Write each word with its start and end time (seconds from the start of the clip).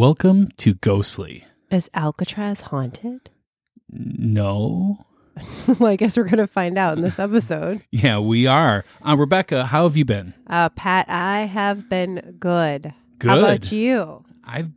Welcome 0.00 0.48
to 0.56 0.72
Ghostly. 0.72 1.44
Is 1.70 1.90
Alcatraz 1.92 2.62
haunted? 2.62 3.28
No. 3.90 5.04
well, 5.78 5.90
I 5.90 5.96
guess 5.96 6.16
we're 6.16 6.24
going 6.24 6.38
to 6.38 6.46
find 6.46 6.78
out 6.78 6.96
in 6.96 7.04
this 7.04 7.18
episode. 7.18 7.82
Yeah, 7.90 8.18
we 8.18 8.46
are. 8.46 8.86
Uh, 9.06 9.18
Rebecca, 9.18 9.66
how 9.66 9.82
have 9.82 9.98
you 9.98 10.06
been? 10.06 10.32
Uh, 10.46 10.70
Pat, 10.70 11.04
I 11.10 11.40
have 11.40 11.90
been 11.90 12.36
good. 12.40 12.94
Good. 13.18 13.28
How 13.28 13.40
about 13.40 13.70
you? 13.72 14.24
I've 14.42 14.70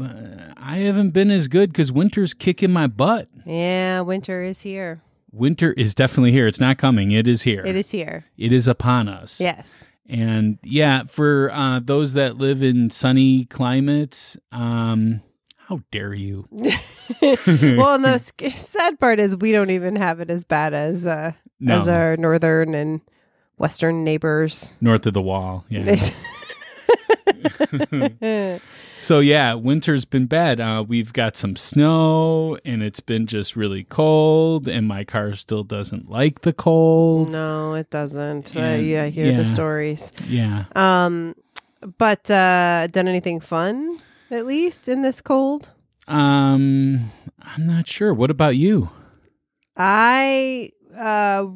uh, 0.00 0.52
I 0.56 0.76
haven't 0.76 1.10
been 1.10 1.32
as 1.32 1.48
good 1.48 1.72
because 1.72 1.90
winter's 1.90 2.32
kicking 2.32 2.70
my 2.70 2.86
butt. 2.86 3.28
Yeah, 3.44 4.02
winter 4.02 4.40
is 4.44 4.60
here. 4.60 5.02
Winter 5.32 5.72
is 5.72 5.96
definitely 5.96 6.30
here. 6.30 6.46
It's 6.46 6.60
not 6.60 6.78
coming. 6.78 7.10
It 7.10 7.26
is 7.26 7.42
here. 7.42 7.66
It 7.66 7.74
is 7.74 7.90
here. 7.90 8.26
It 8.38 8.52
is 8.52 8.68
upon 8.68 9.08
us. 9.08 9.40
Yes. 9.40 9.82
And 10.10 10.58
yeah, 10.64 11.04
for 11.04 11.52
uh, 11.52 11.78
those 11.82 12.14
that 12.14 12.36
live 12.36 12.62
in 12.64 12.90
sunny 12.90 13.44
climates, 13.44 14.36
um, 14.50 15.22
how 15.68 15.80
dare 15.92 16.12
you? 16.12 16.48
well, 16.50 17.94
and 17.94 18.04
the 18.04 18.18
sc- 18.18 18.50
sad 18.54 18.98
part 18.98 19.20
is 19.20 19.36
we 19.36 19.52
don't 19.52 19.70
even 19.70 19.94
have 19.94 20.18
it 20.18 20.28
as 20.28 20.44
bad 20.44 20.74
as 20.74 21.06
uh, 21.06 21.32
No. 21.60 21.78
as 21.78 21.86
our 21.88 22.16
northern 22.16 22.74
and 22.74 23.00
western 23.56 24.02
neighbors. 24.02 24.74
North 24.80 25.06
of 25.06 25.14
the 25.14 25.22
wall. 25.22 25.64
Yeah. 25.68 25.96
so 28.98 29.20
yeah, 29.20 29.54
winter's 29.54 30.04
been 30.04 30.26
bad. 30.26 30.60
Uh, 30.60 30.84
we've 30.86 31.12
got 31.12 31.36
some 31.36 31.56
snow, 31.56 32.58
and 32.64 32.82
it's 32.82 33.00
been 33.00 33.26
just 33.26 33.56
really 33.56 33.84
cold, 33.84 34.68
and 34.68 34.86
my 34.88 35.04
car 35.04 35.34
still 35.34 35.64
doesn't 35.64 36.10
like 36.10 36.42
the 36.42 36.52
cold. 36.52 37.30
no, 37.30 37.74
it 37.74 37.90
doesn't. 37.90 38.56
Uh, 38.56 38.76
yeah, 38.80 39.04
I 39.04 39.10
hear 39.10 39.26
yeah. 39.26 39.36
the 39.36 39.44
stories. 39.44 40.12
Yeah. 40.26 40.64
Um, 40.74 41.34
but 41.98 42.30
uh, 42.30 42.88
done 42.88 43.08
anything 43.08 43.40
fun 43.40 43.96
at 44.30 44.46
least 44.46 44.88
in 44.88 45.02
this 45.02 45.20
cold? 45.20 45.70
Um, 46.06 47.10
I'm 47.40 47.66
not 47.66 47.88
sure. 47.88 48.12
What 48.14 48.30
about 48.30 48.56
you? 48.56 48.90
I 49.76 50.70
uh, 50.96 51.46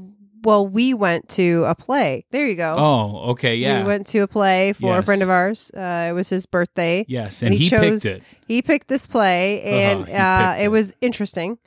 well, 0.45 0.67
we 0.69 0.95
went 0.95 1.29
to 1.31 1.65
a 1.67 1.75
play. 1.75 2.25
There 2.31 2.47
you 2.47 2.55
go. 2.55 2.77
Oh, 2.79 3.31
okay. 3.33 3.57
Yeah. 3.57 3.81
We 3.81 3.87
went 3.87 4.07
to 4.09 4.19
a 4.21 4.29
play 4.29 4.73
for 4.75 4.99
a 4.99 5.03
friend 5.03 5.23
of 5.23 5.31
ours. 5.31 5.71
Uh, 5.77 6.07
it 6.11 6.13
was 6.13 6.29
his 6.29 6.47
birthday. 6.47 7.05
yes, 7.09 7.43
and, 7.43 7.49
and 7.53 7.59
he 7.59 7.65
he, 7.65 7.71
chose- 7.71 8.03
picked 8.03 8.17
it. 8.17 8.23
He 8.47 8.63
picked 8.63 8.89
this 8.89 9.07
play, 9.07 9.63
and 9.63 10.07
he 10.07 10.13
uh, 10.15 10.55
it 10.57 10.65
it. 10.65 10.69
was 10.69 10.95
interesting. 11.01 11.59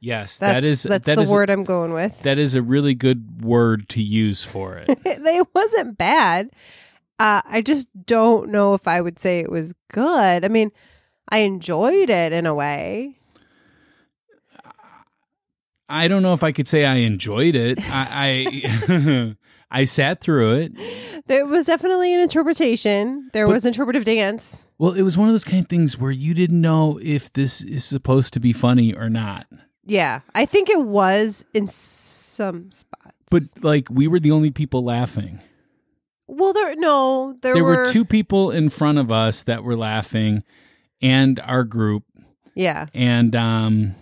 Yes, 0.00 0.36
That's 0.38 0.54
that 0.54 0.64
is 0.64 0.82
that's 0.82 1.06
that 1.06 1.16
the 1.16 1.22
is- 1.22 1.30
word 1.30 1.48
I'm 1.50 1.64
going 1.64 1.92
with. 1.92 2.22
That 2.22 2.38
is 2.38 2.54
a 2.54 2.60
really 2.62 2.94
good 2.94 3.42
word 3.44 3.88
to 3.90 4.02
use 4.02 4.42
for 4.44 4.76
it. 4.88 4.98
it 5.04 5.48
wasn't 5.54 5.96
bad. 5.96 6.50
Uh, 7.18 7.40
I 7.46 7.62
just 7.62 7.88
don't 8.06 8.50
know 8.50 8.74
if 8.74 8.88
I 8.88 9.00
would 9.00 9.18
say 9.20 9.38
it 9.40 9.50
was 9.50 9.72
good. 9.92 10.44
I 10.44 10.48
mean, 10.48 10.72
I 11.28 11.38
enjoyed 11.38 12.10
it 12.10 12.32
in 12.32 12.44
a 12.44 12.54
way. 12.54 13.18
I 15.88 16.08
don't 16.08 16.22
know 16.22 16.32
if 16.32 16.42
I 16.42 16.52
could 16.52 16.66
say 16.68 16.84
I 16.84 16.96
enjoyed 16.96 17.54
it. 17.54 17.78
I 17.80 18.46
I, 18.88 19.36
I 19.70 19.84
sat 19.84 20.20
through 20.20 20.54
it. 20.56 21.24
There 21.26 21.46
was 21.46 21.66
definitely 21.66 22.14
an 22.14 22.20
interpretation. 22.20 23.30
There 23.32 23.46
But- 23.46 23.52
was 23.54 23.66
interpretive 23.66 24.04
dance. 24.04 24.62
Well, 24.78 24.92
it 24.94 25.02
was 25.02 25.16
one 25.16 25.28
of 25.28 25.32
those 25.34 25.44
kind 25.44 25.62
of 25.62 25.68
things 25.68 25.98
where 25.98 26.10
you 26.10 26.34
didn't 26.34 26.60
know 26.60 26.98
if 27.00 27.32
this 27.32 27.62
is 27.62 27.84
supposed 27.84 28.32
to 28.34 28.40
be 28.40 28.52
funny 28.52 28.92
or 28.92 29.08
not. 29.08 29.46
Yeah, 29.84 30.20
I 30.34 30.46
think 30.46 30.68
it 30.68 30.80
was 30.82 31.44
in 31.54 31.68
some 31.68 32.72
spots. 32.72 33.12
But 33.30 33.42
like 33.62 33.88
we 33.90 34.08
were 34.08 34.18
the 34.18 34.32
only 34.32 34.50
people 34.50 34.82
laughing. 34.84 35.40
well, 36.26 36.52
there 36.52 36.74
no, 36.76 37.36
there, 37.42 37.54
There 37.54 37.62
were, 37.64 37.76
were 37.84 37.86
two 37.92 38.04
people 38.04 38.50
in 38.50 38.68
front 38.68 38.98
of 38.98 39.12
us 39.12 39.44
that 39.44 39.62
were 39.62 39.76
laughing 39.76 40.42
and 41.02 41.38
our 41.40 41.62
group 41.64 42.02
Yeah. 42.54 42.86
and 42.94 43.34
um 43.36 43.94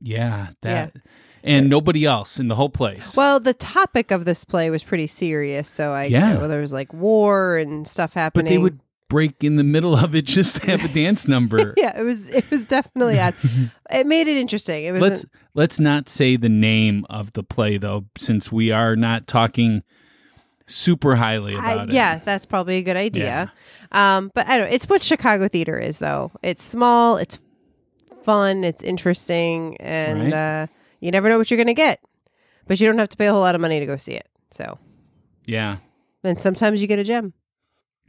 yeah, 0.00 0.50
that 0.62 0.94
and 1.44 1.68
nobody 1.68 2.04
else 2.04 2.40
in 2.40 2.48
the 2.48 2.54
whole 2.54 2.70
place. 2.70 3.16
Well, 3.16 3.38
the 3.38 3.54
topic 3.54 4.10
of 4.10 4.24
this 4.24 4.44
play 4.44 4.70
was 4.70 4.82
pretty 4.82 5.06
serious, 5.06 5.68
so 5.68 5.92
I 5.92 6.04
Yeah. 6.04 6.34
know 6.34 6.48
there 6.48 6.60
was 6.60 6.72
like 6.72 6.92
war 6.92 7.56
and 7.58 7.86
stuff 7.86 8.14
happening. 8.14 8.46
but 8.46 8.50
they 8.50 8.58
would 8.58 8.80
break 9.10 9.44
in 9.44 9.56
the 9.56 9.62
middle 9.64 9.94
of 9.94 10.14
it 10.14 10.24
just 10.24 10.56
to 10.56 10.66
have 10.70 10.84
a 10.84 10.88
dance 10.88 11.28
number. 11.28 11.74
Yeah, 11.76 11.98
it 11.98 12.02
was 12.02 12.28
it 12.28 12.50
was 12.50 12.64
definitely 12.64 13.20
odd. 13.20 13.34
it 13.90 14.06
made 14.06 14.26
it 14.26 14.36
interesting. 14.38 14.84
It 14.84 14.92
was 14.92 15.02
let's 15.02 15.26
let's 15.54 15.78
not 15.78 16.08
say 16.08 16.36
the 16.36 16.48
name 16.48 17.06
of 17.10 17.32
the 17.34 17.42
play 17.42 17.76
though 17.78 18.06
since 18.18 18.50
we 18.50 18.70
are 18.72 18.96
not 18.96 19.26
talking 19.26 19.82
super 20.66 21.14
highly 21.16 21.54
I, 21.56 21.72
about 21.74 21.88
it. 21.90 21.94
yeah, 21.94 22.18
that's 22.18 22.46
probably 22.46 22.76
a 22.78 22.82
good 22.82 22.96
idea. 22.96 23.52
Um, 23.92 24.32
but 24.34 24.48
I 24.48 24.58
don't. 24.58 24.72
It's 24.72 24.88
what 24.88 25.02
Chicago 25.04 25.46
theater 25.48 25.78
is, 25.78 25.98
though. 25.98 26.32
It's 26.42 26.62
small. 26.62 27.18
It's 27.18 27.44
fun. 28.24 28.64
It's 28.64 28.82
interesting, 28.82 29.76
and 29.78 30.22
Right. 30.24 30.32
uh, 30.32 30.66
you 31.04 31.10
never 31.10 31.28
know 31.28 31.38
what 31.38 31.50
you're 31.50 31.58
going 31.58 31.66
to 31.68 31.74
get. 31.74 32.00
But 32.66 32.80
you 32.80 32.86
don't 32.86 32.98
have 32.98 33.10
to 33.10 33.16
pay 33.16 33.26
a 33.26 33.32
whole 33.32 33.42
lot 33.42 33.54
of 33.54 33.60
money 33.60 33.78
to 33.78 33.86
go 33.86 33.96
see 33.96 34.14
it. 34.14 34.26
So, 34.50 34.78
Yeah. 35.46 35.76
and 36.22 36.40
sometimes 36.40 36.80
you 36.80 36.86
get 36.88 36.98
a 36.98 37.04
gem. 37.04 37.34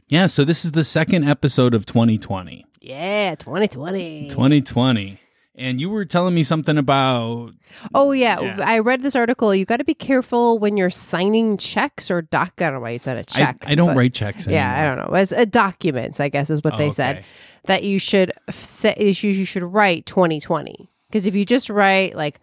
Yeah, 0.08 0.26
so 0.26 0.44
this 0.44 0.64
is 0.64 0.72
the 0.72 0.84
second 0.84 1.28
episode 1.28 1.74
of 1.74 1.84
2020. 1.84 2.64
Yeah, 2.80 3.34
2020. 3.34 4.28
2020. 4.28 5.20
And 5.58 5.80
you 5.80 5.88
were 5.90 6.04
telling 6.04 6.34
me 6.34 6.42
something 6.42 6.76
about 6.78 7.52
Oh 7.94 8.12
yeah. 8.12 8.38
Yeah. 8.40 8.56
I 8.62 8.78
read 8.78 9.00
this 9.02 9.16
article. 9.16 9.54
You 9.54 9.64
got 9.64 9.78
to 9.78 9.84
be 9.84 9.94
careful 9.94 10.58
when 10.58 10.76
you're 10.76 10.90
signing 10.90 11.56
checks 11.56 12.10
or 12.10 12.20
doc. 12.22 12.52
I 12.58 12.64
don't 12.64 12.74
know 12.74 12.80
why 12.80 12.90
you 12.90 12.98
said 12.98 13.16
a 13.16 13.20
I, 13.20 13.22
check. 13.22 13.64
I 13.66 13.74
don't 13.74 13.88
but- 13.88 13.96
write 13.96 14.12
checks 14.14 14.46
anymore. 14.46 14.60
Yeah, 14.62 14.80
I 14.80 14.84
don't 14.84 14.98
know. 15.10 15.16
As 15.16 15.32
uh, 15.32 15.44
documents, 15.46 16.20
I 16.20 16.28
guess 16.28 16.50
is 16.50 16.62
what 16.62 16.74
Oh, 16.74 16.76
they 16.76 16.84
okay. 16.88 16.92
said 16.94 17.24
that 17.64 17.84
you 17.84 17.98
should 17.98 18.32
f- 18.48 18.62
say 18.62 18.94
is 18.98 19.22
you, 19.24 19.32
you 19.32 19.44
should 19.46 19.62
write 19.64 20.04
2020 20.06 20.90
because 21.08 21.26
if 21.26 21.34
you 21.34 21.44
just 21.46 21.68
write 21.70 22.14
like 22.16 22.38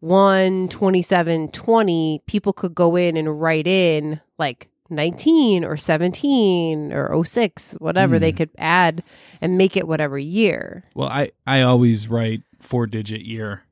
1 0.00 0.68
27 0.68 1.48
20 1.50 2.22
people 2.26 2.52
could 2.52 2.74
go 2.74 2.96
in 2.96 3.16
and 3.16 3.40
write 3.40 3.66
in 3.66 4.20
like 4.38 4.68
19 4.88 5.64
or 5.64 5.76
17 5.76 6.92
or 6.92 7.24
06 7.24 7.72
whatever 7.74 8.16
Hmm. 8.16 8.20
they 8.22 8.32
could 8.32 8.50
add 8.58 9.02
and 9.40 9.56
make 9.58 9.76
it 9.76 9.86
whatever 9.86 10.18
year 10.18 10.84
Well, 10.94 11.08
I 11.08 11.30
I 11.46 11.60
always 11.62 12.08
write 12.08 12.42
four 12.60 12.86
digit 12.86 13.20
year. 13.22 13.62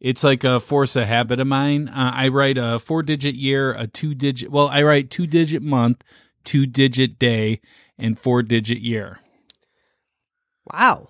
It's 0.00 0.24
like 0.24 0.42
a 0.42 0.58
force 0.58 0.96
of 0.96 1.06
habit 1.06 1.38
of 1.38 1.46
mine. 1.46 1.88
Uh, 1.88 2.10
I 2.12 2.26
write 2.28 2.58
a 2.58 2.80
four 2.80 3.04
digit 3.04 3.36
year, 3.36 3.72
a 3.72 3.86
two 3.86 4.14
digit. 4.14 4.50
Well, 4.50 4.66
I 4.68 4.82
write 4.82 5.10
two 5.10 5.28
digit 5.28 5.62
month, 5.62 6.02
two 6.44 6.66
digit 6.66 7.20
day, 7.20 7.60
and 7.98 8.18
four 8.18 8.42
digit 8.42 8.78
year. 8.80 9.20
wow 10.72 11.08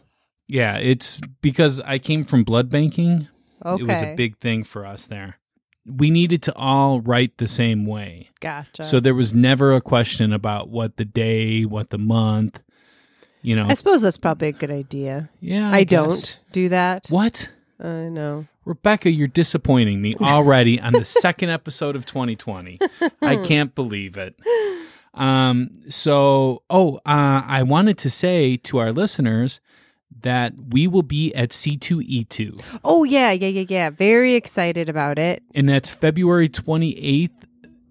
Yeah, 0.48 0.76
it's 0.76 1.20
because 1.40 1.81
I 1.81 1.98
came 1.98 2.25
from 2.25 2.44
blood 2.44 2.69
banking. 2.69 3.28
Okay 3.64 3.82
It 3.82 3.87
was 3.88 4.03
a 4.03 4.14
big 4.14 4.38
thing 4.38 4.64
for 4.64 4.85
us 4.87 5.05
there. 5.06 5.38
We 5.85 6.11
needed 6.11 6.43
to 6.44 6.55
all 6.55 7.00
write 7.00 7.38
the 7.38 7.49
same 7.49 7.87
way. 7.87 8.31
gotcha 8.41 8.85
So 8.85 9.00
there 9.00 9.14
was 9.14 9.35
never 9.35 9.73
a 9.75 9.81
question 9.81 10.32
about 10.32 10.69
what 10.69 10.97
the 10.97 11.05
day, 11.05 11.64
what 11.64 11.91
the 11.91 11.99
month, 11.99 12.62
you 13.43 13.56
know. 13.56 13.67
i 13.69 13.75
suppose 13.75 14.03
that's 14.03 14.19
probably 14.19 14.49
a 14.49 14.53
good 14.53 14.70
idea 14.70 15.29
yeah, 15.41 15.69
i, 15.73 15.82
guess. 15.82 15.91
don't 15.91 16.41
do 16.53 16.69
that 16.69 17.06
What? 17.09 17.50
i 17.81 18.09
know 18.09 18.47
Rebecca, 18.64 19.11
you're 19.11 19.26
disappointing 19.26 20.00
me 20.00 20.15
already 20.20 20.81
on 20.81 20.93
the 20.93 21.03
second 21.05 21.50
episode 21.50 21.97
of 21.97 22.06
2020. 22.06 22.79
I 23.20 23.37
can't 23.44 23.75
believe 23.75 24.17
it. 24.17 24.37
Um, 25.15 25.70
so, 25.88 26.62
oh, 26.70 26.99
uh, 26.99 27.43
I 27.44 27.65
wanted 27.65 27.99
to 27.99 28.08
say 28.08 28.56
to 28.58 28.79
our 28.79 28.93
listeners 28.93 29.61
that 30.20 30.53
we 30.70 30.87
will 30.87 31.03
be 31.03 31.35
at 31.35 31.50
C2E2, 31.50 32.61
oh 32.85 33.05
yeah 33.05 33.31
yeah 33.32 33.49
yeah 33.49 33.64
yeah 33.69 33.91
very 33.91 34.35
excited 34.35 34.88
about 34.88 35.19
it 35.19 35.43
and 35.55 35.69
that's 35.69 35.91
February 35.91 36.49
28th, 36.49 37.31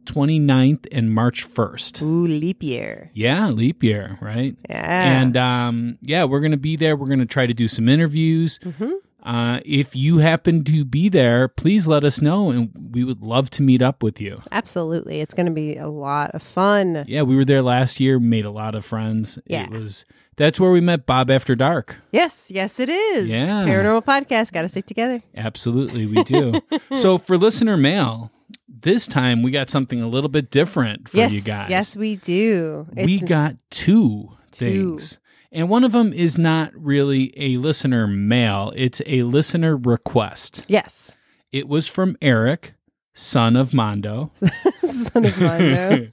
29th, 0.05 0.87
and 0.91 1.13
March 1.13 1.45
1st. 1.47 2.01
ooh 2.01 2.25
leap 2.25 2.63
year 2.63 3.11
Yeah, 3.13 3.49
leap 3.49 3.83
year, 3.83 4.17
right? 4.21 4.55
yeah 4.69 5.21
And 5.21 5.37
um, 5.37 5.97
yeah, 6.01 6.23
we're 6.25 6.39
going 6.39 6.51
to 6.51 6.57
be 6.57 6.75
there. 6.75 6.95
We're 6.95 7.07
going 7.07 7.19
to 7.19 7.25
try 7.25 7.45
to 7.45 7.53
do 7.53 7.67
some 7.67 7.87
interviews. 7.89 8.59
Mhm. 8.63 8.93
Uh, 9.23 9.59
if 9.65 9.95
you 9.95 10.17
happen 10.17 10.63
to 10.63 10.83
be 10.83 11.09
there, 11.09 11.47
please 11.47 11.87
let 11.87 12.03
us 12.03 12.21
know, 12.21 12.49
and 12.49 12.71
we 12.93 13.03
would 13.03 13.21
love 13.21 13.49
to 13.51 13.61
meet 13.61 13.81
up 13.81 14.01
with 14.01 14.19
you. 14.19 14.41
Absolutely. 14.51 15.21
It's 15.21 15.33
going 15.33 15.45
to 15.45 15.51
be 15.51 15.77
a 15.77 15.87
lot 15.87 16.31
of 16.31 16.41
fun. 16.41 17.05
Yeah, 17.07 17.21
we 17.21 17.35
were 17.35 17.45
there 17.45 17.61
last 17.61 17.99
year, 17.99 18.19
made 18.19 18.45
a 18.45 18.51
lot 18.51 18.75
of 18.75 18.83
friends. 18.85 19.37
Yeah. 19.45 19.65
It 19.65 19.71
was 19.71 20.05
that's 20.37 20.59
where 20.59 20.71
we 20.71 20.81
met 20.81 21.05
Bob 21.05 21.29
After 21.29 21.55
Dark. 21.55 21.97
Yes, 22.11 22.49
yes, 22.49 22.79
it 22.79 22.89
is. 22.89 23.27
Yeah. 23.27 23.65
Paranormal 23.65 24.05
podcast. 24.05 24.51
Got 24.51 24.63
to 24.63 24.69
stick 24.69 24.85
together. 24.87 25.21
Absolutely, 25.35 26.07
we 26.07 26.23
do. 26.23 26.59
so 26.95 27.17
for 27.17 27.37
listener 27.37 27.77
mail, 27.77 28.31
this 28.67 29.07
time 29.07 29.43
we 29.43 29.51
got 29.51 29.69
something 29.69 30.01
a 30.01 30.07
little 30.07 30.29
bit 30.29 30.49
different 30.49 31.09
for 31.09 31.17
yes, 31.17 31.31
you 31.31 31.41
guys. 31.41 31.69
yes, 31.69 31.95
we 31.95 32.15
do. 32.15 32.87
we 32.95 33.19
got 33.19 33.55
two, 33.69 34.29
Two. 34.51 34.65
things. 34.65 35.19
And 35.51 35.67
one 35.69 35.83
of 35.83 35.91
them 35.91 36.13
is 36.13 36.37
not 36.37 36.71
really 36.75 37.33
a 37.37 37.57
listener 37.57 38.07
mail, 38.07 38.71
it's 38.75 39.01
a 39.05 39.23
listener 39.23 39.75
request. 39.75 40.63
yes, 40.67 41.17
It 41.51 41.67
was 41.67 41.87
from 41.87 42.15
Eric, 42.21 42.73
son 43.13 43.55
of 43.57 43.73
Mondo. 43.73 44.31
son 44.83 45.25
of 45.25 45.37
Mondo. 45.39 46.07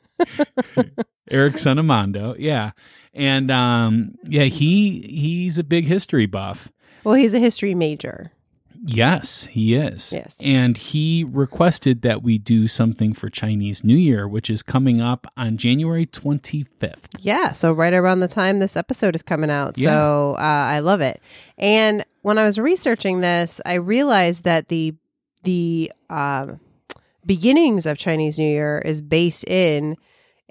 Eric 1.30 1.58
son 1.58 1.78
of 1.78 1.84
Mondo, 1.84 2.34
yeah. 2.38 2.72
and 3.14 3.50
um, 3.50 4.14
yeah, 4.24 4.44
he 4.44 5.02
he's 5.02 5.58
a 5.58 5.64
big 5.64 5.84
history 5.84 6.26
buff. 6.26 6.68
Well, 7.04 7.14
he's 7.14 7.34
a 7.34 7.38
history 7.38 7.74
major. 7.74 8.32
Yes, 8.88 9.44
he 9.50 9.74
is. 9.74 10.12
Yes. 10.12 10.34
And 10.40 10.76
he 10.76 11.24
requested 11.28 12.02
that 12.02 12.22
we 12.22 12.38
do 12.38 12.66
something 12.66 13.12
for 13.12 13.28
Chinese 13.28 13.84
New 13.84 13.96
Year, 13.96 14.26
which 14.26 14.48
is 14.48 14.62
coming 14.62 15.00
up 15.00 15.26
on 15.36 15.56
January 15.58 16.06
25th. 16.06 17.06
Yeah, 17.20 17.52
so 17.52 17.72
right 17.72 17.92
around 17.92 18.20
the 18.20 18.28
time 18.28 18.58
this 18.60 18.76
episode 18.76 19.14
is 19.14 19.22
coming 19.22 19.50
out. 19.50 19.76
So 19.76 20.34
uh, 20.38 20.42
I 20.42 20.78
love 20.78 21.00
it. 21.00 21.20
And 21.58 22.04
when 22.22 22.38
I 22.38 22.44
was 22.44 22.58
researching 22.58 23.20
this, 23.20 23.60
I 23.66 23.74
realized 23.74 24.44
that 24.44 24.68
the 24.68 24.94
the 25.44 25.92
uh, 26.10 26.46
beginnings 27.24 27.86
of 27.86 27.96
Chinese 27.98 28.38
New 28.38 28.48
Year 28.48 28.82
is 28.84 29.00
based 29.00 29.44
in 29.44 29.96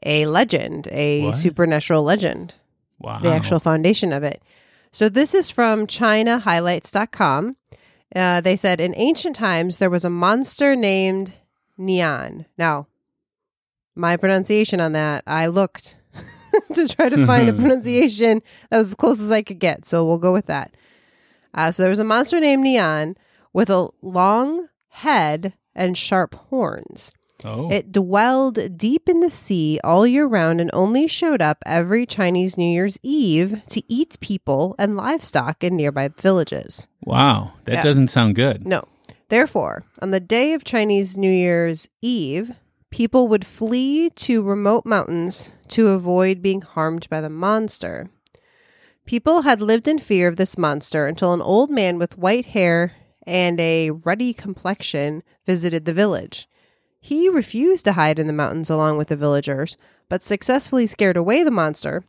a 0.03 0.25
legend, 0.27 0.87
a 0.91 1.23
What? 1.25 1.35
supernatural 1.35 2.03
legend, 2.03 2.53
Wow. 2.99 3.19
the 3.19 3.29
actual 3.33 3.59
foundation 3.59 4.13
of 4.13 4.23
it. 4.23 4.41
So 4.91 5.09
this 5.09 5.33
is 5.35 5.49
from 5.49 5.87
ChinaHighlights.com. 5.87 7.57
Uh, 8.15 8.41
they 8.41 8.55
said 8.55 8.79
in 8.79 8.93
ancient 8.95 9.35
times 9.35 9.77
there 9.77 9.89
was 9.89 10.05
a 10.05 10.09
monster 10.09 10.75
named 10.75 11.35
Nian. 11.77 12.45
Now, 12.57 12.87
my 13.95 14.15
pronunciation 14.15 14.79
on 14.79 14.93
that, 14.93 15.23
I 15.27 15.47
looked 15.47 15.97
to 16.73 16.87
try 16.87 17.09
to 17.09 17.25
find 17.25 17.49
a 17.49 17.53
pronunciation 17.61 18.41
that 18.69 18.77
was 18.77 18.89
as 18.89 18.95
close 18.95 19.19
as 19.19 19.31
I 19.31 19.41
could 19.41 19.59
get. 19.59 19.85
So 19.85 20.05
we'll 20.05 20.19
go 20.19 20.33
with 20.33 20.45
that. 20.45 20.75
Uh, 21.53 21.71
so 21.71 21.83
there 21.83 21.89
was 21.89 21.99
a 21.99 22.03
monster 22.03 22.39
named 22.39 22.65
Nian 22.65 23.15
with 23.53 23.69
a 23.69 23.89
long 24.01 24.67
head 24.89 25.53
and 25.75 25.97
sharp 25.97 26.35
horns. 26.35 27.11
Oh. 27.45 27.69
It 27.71 27.91
dwelled 27.91 28.77
deep 28.77 29.07
in 29.07 29.19
the 29.19 29.29
sea 29.29 29.79
all 29.83 30.07
year 30.07 30.25
round 30.25 30.59
and 30.59 30.71
only 30.73 31.07
showed 31.07 31.41
up 31.41 31.59
every 31.65 32.05
Chinese 32.05 32.57
New 32.57 32.69
Year's 32.69 32.97
Eve 33.03 33.61
to 33.69 33.83
eat 33.91 34.17
people 34.21 34.75
and 34.79 34.95
livestock 34.97 35.63
in 35.63 35.75
nearby 35.75 36.07
villages. 36.09 36.87
wow. 37.05 37.53
That 37.65 37.75
Yeah. 37.75 37.83
doesn't 37.83 38.07
sound 38.09 38.35
good. 38.35 38.65
No. 38.65 38.85
Therefore, 39.29 39.83
on 40.01 40.11
the 40.11 40.19
day 40.19 40.53
of 40.53 40.63
Chinese 40.63 41.15
New 41.17 41.29
Year's 41.31 41.89
Eve, 42.01 42.51
people 42.89 43.27
would 43.27 43.45
flee 43.45 44.09
to 44.11 44.41
remote 44.41 44.85
mountains 44.85 45.53
to 45.69 45.89
avoid 45.89 46.41
being 46.41 46.61
harmed 46.61 47.07
by 47.09 47.21
the 47.21 47.29
monster. 47.29 48.09
People 49.05 49.43
had 49.43 49.61
lived 49.61 49.87
in 49.87 49.99
fear 49.99 50.27
of 50.27 50.35
this 50.37 50.57
monster 50.57 51.07
until 51.07 51.33
an 51.33 51.41
old 51.41 51.69
man 51.69 51.97
with 51.99 52.17
white 52.17 52.47
hair 52.47 52.93
and 53.25 53.59
a 53.59 53.91
ruddy 53.91 54.33
complexion 54.33 55.23
visited 55.45 55.85
the 55.85 55.93
village. 55.93 56.47
He 56.99 57.29
refused 57.29 57.85
to 57.85 57.93
hide 57.93 58.19
in 58.19 58.27
the 58.27 58.33
mountains 58.33 58.69
along 58.69 58.97
with 58.97 59.07
the 59.09 59.15
villagers, 59.15 59.77
but 60.09 60.23
successfully 60.23 60.87
scared 60.87 61.17
away 61.17 61.43
the 61.43 61.51
monster 61.51 62.03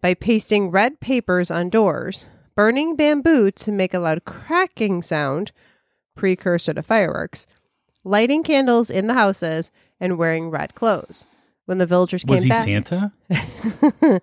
by 0.00 0.14
pasting 0.14 0.70
red 0.70 1.00
papers 1.00 1.50
on 1.50 1.70
doors, 1.70 2.28
burning 2.54 2.96
bamboo 2.96 3.50
to 3.50 3.72
make 3.72 3.94
a 3.94 3.98
loud 3.98 4.24
cracking 4.24 5.02
sound, 5.02 5.52
precursor 6.14 6.74
to 6.74 6.82
fireworks, 6.82 7.46
lighting 8.04 8.42
candles 8.42 8.90
in 8.90 9.06
the 9.06 9.14
houses, 9.14 9.70
and 10.00 10.18
wearing 10.18 10.50
red 10.50 10.74
clothes. 10.74 11.26
When 11.66 11.78
the 11.78 11.86
villagers 11.86 12.24
Was 12.24 12.40
came 12.40 12.48
back, 12.48 12.58
was 12.58 12.64
he 12.64 12.72
Santa? 12.72 14.20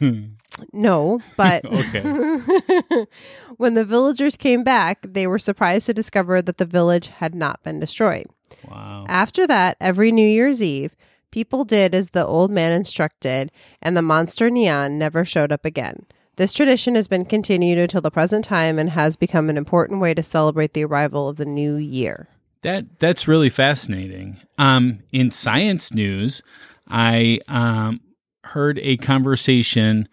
no, 0.72 1.20
but 1.36 1.64
okay. 1.66 2.00
when 3.56 3.74
the 3.74 3.84
villagers 3.84 4.36
came 4.36 4.62
back, 4.62 4.98
they 5.02 5.26
were 5.26 5.38
surprised 5.38 5.86
to 5.86 5.94
discover 5.94 6.40
that 6.42 6.58
the 6.58 6.64
village 6.64 7.08
had 7.08 7.34
not 7.34 7.62
been 7.62 7.80
destroyed. 7.80 8.26
Wow. 8.68 9.06
After 9.08 9.46
that, 9.46 9.76
every 9.80 10.12
New 10.12 10.26
Year's 10.26 10.62
Eve, 10.62 10.94
people 11.30 11.64
did 11.64 11.94
as 11.94 12.10
the 12.10 12.24
old 12.26 12.50
man 12.50 12.72
instructed, 12.72 13.50
and 13.82 13.96
the 13.96 14.02
monster 14.02 14.50
Nian 14.50 14.92
never 14.92 15.24
showed 15.24 15.52
up 15.52 15.64
again. 15.64 16.06
This 16.36 16.52
tradition 16.52 16.94
has 16.94 17.08
been 17.08 17.24
continued 17.24 17.78
until 17.78 18.00
the 18.00 18.10
present 18.12 18.44
time 18.44 18.78
and 18.78 18.90
has 18.90 19.16
become 19.16 19.50
an 19.50 19.56
important 19.56 20.00
way 20.00 20.14
to 20.14 20.22
celebrate 20.22 20.72
the 20.72 20.84
arrival 20.84 21.28
of 21.28 21.36
the 21.36 21.44
new 21.44 21.74
year. 21.76 22.28
That 22.62 22.98
that's 23.00 23.26
really 23.28 23.50
fascinating. 23.50 24.40
Um, 24.56 25.00
in 25.12 25.30
science 25.30 25.92
news, 25.92 26.42
I 26.88 27.40
um, 27.48 28.00
heard 28.44 28.78
a 28.80 28.96
conversation 28.98 30.08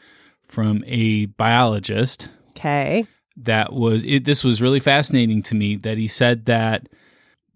from 0.47 0.83
a 0.87 1.25
biologist 1.25 2.29
Okay. 2.51 3.05
that 3.37 3.73
was 3.73 4.03
it, 4.03 4.25
this 4.25 4.43
was 4.43 4.61
really 4.61 4.79
fascinating 4.79 5.41
to 5.43 5.55
me. 5.55 5.75
That 5.75 5.97
he 5.97 6.07
said 6.07 6.45
that 6.45 6.87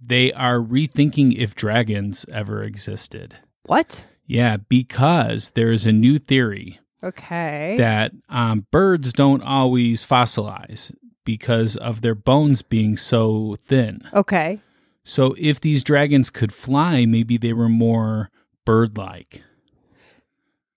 they 0.02 0.32
are 0.34 0.58
rethinking 0.60 1.36
if 1.38 1.56
dragons 1.56 2.26
ever 2.32 2.64
existed. 2.64 3.36
What? 3.64 4.06
Yeah, 4.26 4.58
because 4.58 5.52
there 5.52 5.72
is 5.72 5.86
a 5.86 5.92
new 5.92 6.18
theory 6.20 6.80
Okay. 7.04 7.76
that 7.78 8.12
um, 8.30 8.66
birds 8.72 9.12
don't 9.14 9.42
always 9.42 10.06
fossilize 10.06 10.92
because 11.26 11.76
of 11.78 12.02
their 12.02 12.16
bones 12.16 12.62
being 12.62 12.96
so 12.98 13.56
thin. 13.66 14.02
okay. 14.14 14.60
So 15.04 15.36
if 15.40 15.60
these 15.60 15.84
dragons 15.84 16.30
could 16.30 16.54
fly, 16.54 17.06
maybe 17.06 17.38
they 17.38 17.54
were 17.54 17.70
more 17.70 18.30
bird-like. 18.66 19.42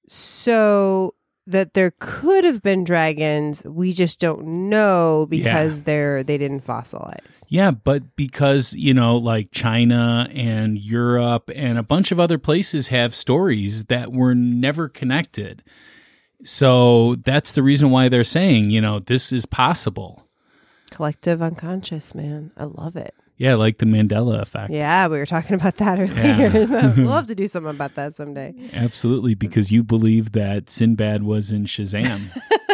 So 0.09 1.15
that 1.47 1.75
there 1.75 1.93
could 1.99 2.45
have 2.45 2.63
been 2.63 2.85
dragons, 2.85 3.65
we 3.65 3.93
just 3.93 4.21
don't 4.21 4.45
know 4.69 5.27
because 5.29 5.83
they're 5.83 6.23
they 6.23 6.39
didn't 6.39 6.65
fossilize. 6.65 7.45
Yeah, 7.49 7.73
but 7.73 8.15
because, 8.17 8.75
you 8.75 8.95
know, 8.95 9.17
like 9.17 9.51
China 9.51 10.29
and 10.33 10.79
Europe 10.79 11.51
and 11.55 11.79
a 11.79 11.83
bunch 11.83 12.13
of 12.13 12.21
other 12.21 12.39
places 12.39 12.89
have 12.89 13.15
stories 13.15 13.85
that 13.85 14.13
were 14.13 14.35
never 14.35 14.89
connected. 14.89 15.63
So 16.45 17.17
that's 17.17 17.53
the 17.53 17.63
reason 17.63 17.91
why 17.91 18.09
they're 18.09 18.25
saying, 18.25 18.71
you 18.71 18.81
know, 18.81 18.99
this 18.99 19.33
is 19.33 19.47
possible. 19.47 20.27
Collective 20.91 21.41
unconscious, 21.41 22.15
man. 22.15 22.53
I 22.57 22.65
love 22.65 22.97
it. 22.97 23.15
Yeah, 23.43 23.57
like 23.57 23.79
the 23.79 23.87
Mandela 23.87 24.41
effect. 24.41 24.73
Yeah, 24.73 25.09
we 25.09 25.19
were 25.19 25.27
talking 25.27 25.55
about 25.57 25.77
that 25.79 25.99
earlier. 25.99 26.15
Yeah. 26.15 26.95
we'll 26.97 27.11
have 27.11 27.27
to 27.27 27.35
do 27.43 27.49
something 27.49 27.71
about 27.71 27.97
that 27.97 28.15
someday. 28.15 28.55
Absolutely, 28.73 29.35
because 29.35 29.73
you 29.73 29.83
believe 29.83 30.31
that 30.31 30.71
Sinbad 30.71 31.25
was 31.25 31.51
in 31.51 31.65
Shazam. 31.65 32.21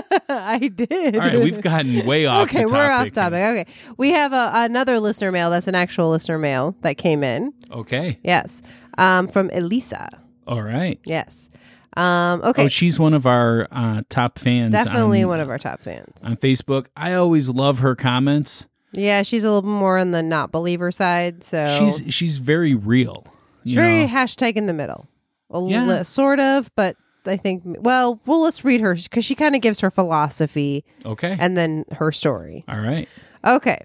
I 0.29 0.69
did. 0.69 1.17
All 1.17 1.23
right, 1.23 1.41
we've 1.41 1.63
gotten 1.63 2.05
way 2.05 2.27
off. 2.27 2.49
okay, 2.49 2.67
we're 2.67 2.91
off 2.91 3.11
topic. 3.13 3.15
topic. 3.15 3.41
Okay, 3.43 3.67
we 3.97 4.11
have 4.11 4.35
a, 4.35 4.51
another 4.53 5.01
listener 5.01 5.33
mail. 5.33 5.49
That's 5.51 5.69
an 5.69 5.75
actual 5.75 6.11
listener 6.11 6.39
mail 6.39 6.77
that 6.83 6.99
came 6.99 7.25
in. 7.25 7.55
Okay, 7.73 8.19
Yes, 8.23 8.61
um, 8.99 9.27
from 9.29 9.49
Elisa. 9.55 10.09
all 10.47 10.63
right. 10.63 11.01
Yes. 11.05 11.49
Um, 11.97 12.43
okay, 12.45 12.67
Oh, 12.67 12.69
she's 12.69 13.01
one 13.01 13.15
of 13.15 13.27
our 13.27 13.67
uh, 13.73 14.03
top 14.11 14.39
fans. 14.39 14.73
definitely 14.73 15.23
on, 15.23 15.29
one 15.31 15.41
of 15.41 15.49
our 15.49 15.59
top 15.59 15.81
fans. 15.81 16.13
on 16.23 16.37
Facebook. 16.37 16.89
I 16.95 17.15
always 17.15 17.49
love 17.49 17.79
her 17.79 17.97
comments. 17.97 18.67
Yeah, 18.99 19.23
she's 19.23 19.45
a 19.45 19.51
little 19.51 19.69
more 19.69 19.99
on 19.99 20.11
the 20.11 20.23
not 20.23 20.51
believer 20.53 20.91
side. 20.91 21.45
So 21.45 21.67
She's 21.79 22.15
she's 22.15 22.39
very 22.39 22.75
real. 22.75 23.25
She's 23.65 23.75
very 23.75 24.03
know? 24.03 24.09
hashtag 24.09 24.57
in 24.57 24.67
the 24.67 24.73
middle. 24.73 25.09
A 25.51 25.61
Yeah. 25.63 25.85
li- 25.87 26.05
sort 26.05 26.41
of, 26.41 26.71
but 26.75 26.97
I 27.27 27.37
think 27.37 27.63
well, 27.65 28.21
well, 28.27 28.43
let's 28.43 28.65
read 28.65 28.81
her 28.81 28.95
because 28.95 29.25
she 29.25 29.35
kind 29.35 29.55
of 29.55 29.61
gives 29.61 29.81
her 29.81 29.91
philosophy 29.91 30.85
okay. 31.05 31.37
and 31.39 31.57
then 31.57 31.85
her 31.93 32.11
story. 32.13 32.65
all 32.69 32.81
right. 32.81 33.09
Okay. 33.45 33.79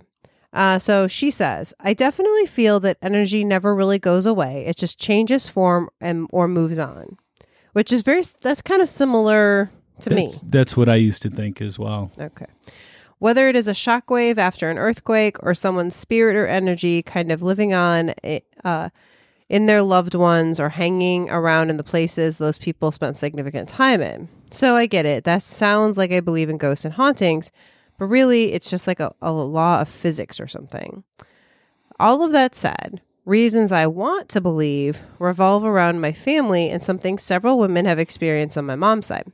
Uh, 0.53 0.77
so 0.77 1.07
she 1.07 1.31
says, 1.31 1.73
I 1.79 1.93
definitely 1.95 2.45
feel 2.45 2.79
that 2.81 2.97
energy 3.01 3.43
never 3.43 3.73
really 3.73 3.97
goes 3.97 4.25
away. 4.27 4.65
It 4.67 4.77
just 4.77 4.99
changes 4.99 5.47
form 5.47 5.89
and 5.99 6.27
or 6.31 6.47
moves 6.47 6.77
on, 6.77 7.17
which 7.73 7.91
is 7.91 8.01
very, 8.03 8.23
that's 8.41 8.61
kind 8.61 8.79
of 8.81 8.87
similar 8.87 9.71
to 10.01 10.09
me. 10.11 10.23
That's, 10.27 10.41
that's 10.41 10.77
what 10.77 10.89
I 10.89 10.95
used 10.95 11.23
to 11.23 11.29
think 11.31 11.59
as 11.59 11.79
well. 11.79 12.11
Okay. 12.19 12.45
Whether 13.23 13.47
it 13.47 13.55
is 13.55 13.69
a 13.69 13.71
shockwave 13.71 14.37
after 14.37 14.69
an 14.69 14.77
earthquake 14.77 15.37
or 15.41 15.53
someone's 15.53 15.95
spirit 15.95 16.35
or 16.35 16.45
energy 16.45 17.01
kind 17.01 17.31
of 17.31 17.41
living 17.41 17.73
on 17.73 18.13
eh, 18.21 18.41
uh, 18.65 18.89
in 19.47 19.65
their 19.65 19.81
loved 19.81 20.13
ones 20.13 20.59
or 20.59 20.67
hanging 20.67 21.29
around 21.29 21.69
in 21.69 21.77
the 21.77 21.85
places 21.85 22.37
those 22.37 22.57
people 22.57 22.91
spent 22.91 23.15
significant 23.15 23.69
time 23.69 24.01
in. 24.01 24.27
So 24.51 24.75
I 24.75 24.87
get 24.87 25.05
it. 25.05 25.23
That 25.23 25.41
sounds 25.41 25.97
like 25.97 26.11
I 26.11 26.19
believe 26.19 26.49
in 26.49 26.57
ghosts 26.57 26.83
and 26.83 26.95
hauntings, 26.95 27.53
but 27.97 28.07
really 28.07 28.51
it's 28.51 28.69
just 28.69 28.87
like 28.87 28.99
a, 28.99 29.15
a 29.21 29.31
law 29.31 29.79
of 29.79 29.87
physics 29.87 30.41
or 30.41 30.47
something. 30.47 31.05
All 32.01 32.23
of 32.23 32.33
that 32.33 32.55
said, 32.55 32.99
reasons 33.23 33.71
I 33.71 33.87
want 33.87 34.27
to 34.31 34.41
believe 34.41 34.99
revolve 35.17 35.63
around 35.63 36.01
my 36.01 36.11
family 36.11 36.69
and 36.69 36.83
something 36.83 37.17
several 37.17 37.57
women 37.57 37.85
have 37.85 37.99
experienced 37.99 38.57
on 38.57 38.65
my 38.65 38.75
mom's 38.75 39.05
side. 39.05 39.31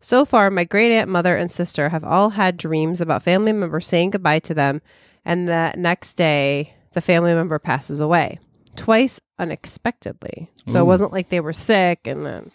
So 0.00 0.24
far, 0.24 0.50
my 0.50 0.64
great 0.64 0.92
aunt, 0.92 1.10
mother, 1.10 1.36
and 1.36 1.50
sister 1.50 1.90
have 1.90 2.04
all 2.04 2.30
had 2.30 2.56
dreams 2.56 3.00
about 3.00 3.22
family 3.22 3.52
members 3.52 3.86
saying 3.86 4.10
goodbye 4.10 4.38
to 4.40 4.54
them, 4.54 4.80
and 5.24 5.46
the 5.46 5.74
next 5.76 6.14
day, 6.14 6.74
the 6.92 7.00
family 7.00 7.34
member 7.34 7.58
passes 7.58 8.00
away 8.00 8.38
twice 8.76 9.20
unexpectedly. 9.38 10.50
So 10.68 10.80
it 10.80 10.86
wasn't 10.86 11.12
like 11.12 11.28
they 11.28 11.40
were 11.40 11.52
sick 11.52 12.06
and 12.06 12.24
then. 12.24 12.50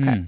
Okay. 0.00 0.18
Hmm. 0.18 0.22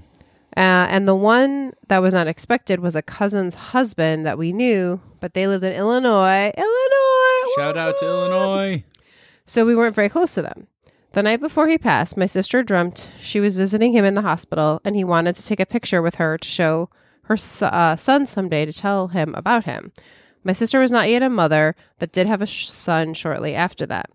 Uh, 0.57 0.87
and 0.89 1.07
the 1.07 1.17
one 1.17 1.73
that 1.89 1.99
was 1.99 2.15
unexpected 2.15 2.81
was 2.81 2.97
a 2.97 3.03
cousin's 3.03 3.55
husband 3.55 4.25
that 4.25 4.39
we 4.39 4.53
knew, 4.53 5.01
but 5.21 5.35
they 5.35 5.47
lived 5.47 5.65
in 5.65 5.73
Illinois. 5.73 6.53
Illinois! 6.57 7.53
Shout 7.57 7.77
out 7.77 7.99
to 7.99 8.07
Illinois. 8.07 8.85
So 9.45 9.67
we 9.67 9.75
weren't 9.75 9.95
very 9.95 10.09
close 10.09 10.35
to 10.35 10.43
them. 10.43 10.67
The 11.17 11.23
night 11.23 11.41
before 11.41 11.67
he 11.67 11.79
passed, 11.79 12.19
my 12.19 12.27
sister 12.27 12.63
dreamt 12.63 13.11
she 13.19 13.41
was 13.41 13.57
visiting 13.57 13.95
him 13.95 14.05
in 14.05 14.13
the 14.13 14.21
hospital 14.21 14.83
and 14.85 14.95
he 14.95 15.03
wanted 15.03 15.35
to 15.37 15.47
take 15.47 15.61
a 15.61 15.65
picture 15.65 16.03
with 16.03 16.17
her 16.17 16.37
to 16.37 16.47
show 16.47 16.91
her 17.23 17.39
uh, 17.63 17.97
son 17.97 18.27
someday 18.27 18.67
to 18.67 18.73
tell 18.75 19.09
him 19.09 19.35
about 19.35 19.65
him. 19.65 19.93
My 20.45 20.53
sister 20.53 20.79
was 20.79 20.91
not 20.91 21.09
yet 21.09 21.23
a 21.23 21.31
mother, 21.31 21.75
but 21.99 22.13
did 22.13 22.27
have 22.27 22.43
a 22.43 22.47
sh- 22.47 22.69
son 22.69 23.15
shortly 23.15 23.55
after 23.55 23.87
that. 23.87 24.11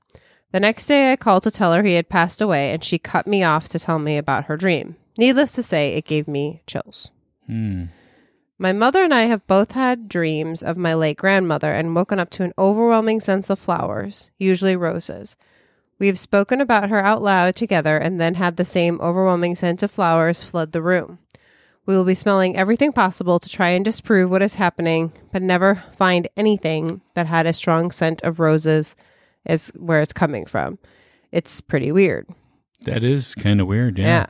The 0.52 0.60
next 0.60 0.86
day, 0.86 1.12
I 1.12 1.16
called 1.16 1.42
to 1.42 1.50
tell 1.50 1.74
her 1.74 1.82
he 1.82 1.96
had 1.96 2.08
passed 2.08 2.40
away, 2.40 2.72
and 2.72 2.84
she 2.84 3.00
cut 3.00 3.26
me 3.26 3.42
off 3.42 3.68
to 3.70 3.80
tell 3.80 3.98
me 3.98 4.16
about 4.16 4.46
her 4.46 4.56
dream. 4.56 4.96
Needless 5.18 5.54
to 5.54 5.64
say, 5.64 5.96
it 5.96 6.06
gave 6.06 6.28
me 6.28 6.62
chills. 6.68 7.10
Hmm. 7.48 7.86
My 8.60 8.74
mother 8.74 9.04
and 9.04 9.12
I 9.12 9.24
have 9.24 9.48
both 9.48 9.72
had 9.72 10.08
dreams 10.08 10.62
of 10.62 10.78
my 10.78 10.94
late 10.94 11.18
grandmother 11.18 11.72
and 11.72 11.96
woken 11.96 12.20
up 12.20 12.30
to 12.30 12.44
an 12.44 12.54
overwhelming 12.60 13.22
sense 13.22 13.50
of 13.50 13.58
flowers, 13.58 14.30
usually 14.38 14.76
roses. 14.76 15.36
We 16.02 16.08
have 16.08 16.18
spoken 16.18 16.62
about 16.62 16.90
her 16.90 17.06
out 17.06 17.22
loud 17.22 17.56
together 17.56 17.96
and 17.96 18.20
then 18.20 18.34
had 18.34 18.58
the 18.58 18.66
same 18.66 19.00
overwhelming 19.02 19.54
scent 19.54 19.84
of 19.84 19.92
flowers 19.92 20.42
flood 20.42 20.72
the 20.72 20.82
room. 20.82 21.20
We 21.86 21.96
will 21.96 22.06
be 22.06 22.16
smelling 22.16 22.58
everything 22.58 22.92
possible 22.92 23.40
to 23.40 23.48
try 23.48 23.70
and 23.70 23.86
disprove 23.86 24.32
what 24.32 24.42
is 24.42 24.56
happening, 24.56 25.14
but 25.32 25.44
never 25.44 25.84
find 25.96 26.28
anything 26.36 27.02
that 27.14 27.28
had 27.28 27.46
a 27.46 27.54
strong 27.54 27.92
scent 27.92 28.24
of 28.24 28.40
roses 28.40 28.96
as 29.46 29.68
where 29.76 30.02
it's 30.02 30.12
coming 30.12 30.48
from. 30.48 30.80
It's 31.32 31.62
pretty 31.62 31.92
weird. 31.92 32.28
That 32.86 33.04
is 33.04 33.36
kind 33.36 33.62
of 33.62 33.68
weird. 33.68 34.00
Yeah. 34.00 34.06
Yeah. 34.06 34.26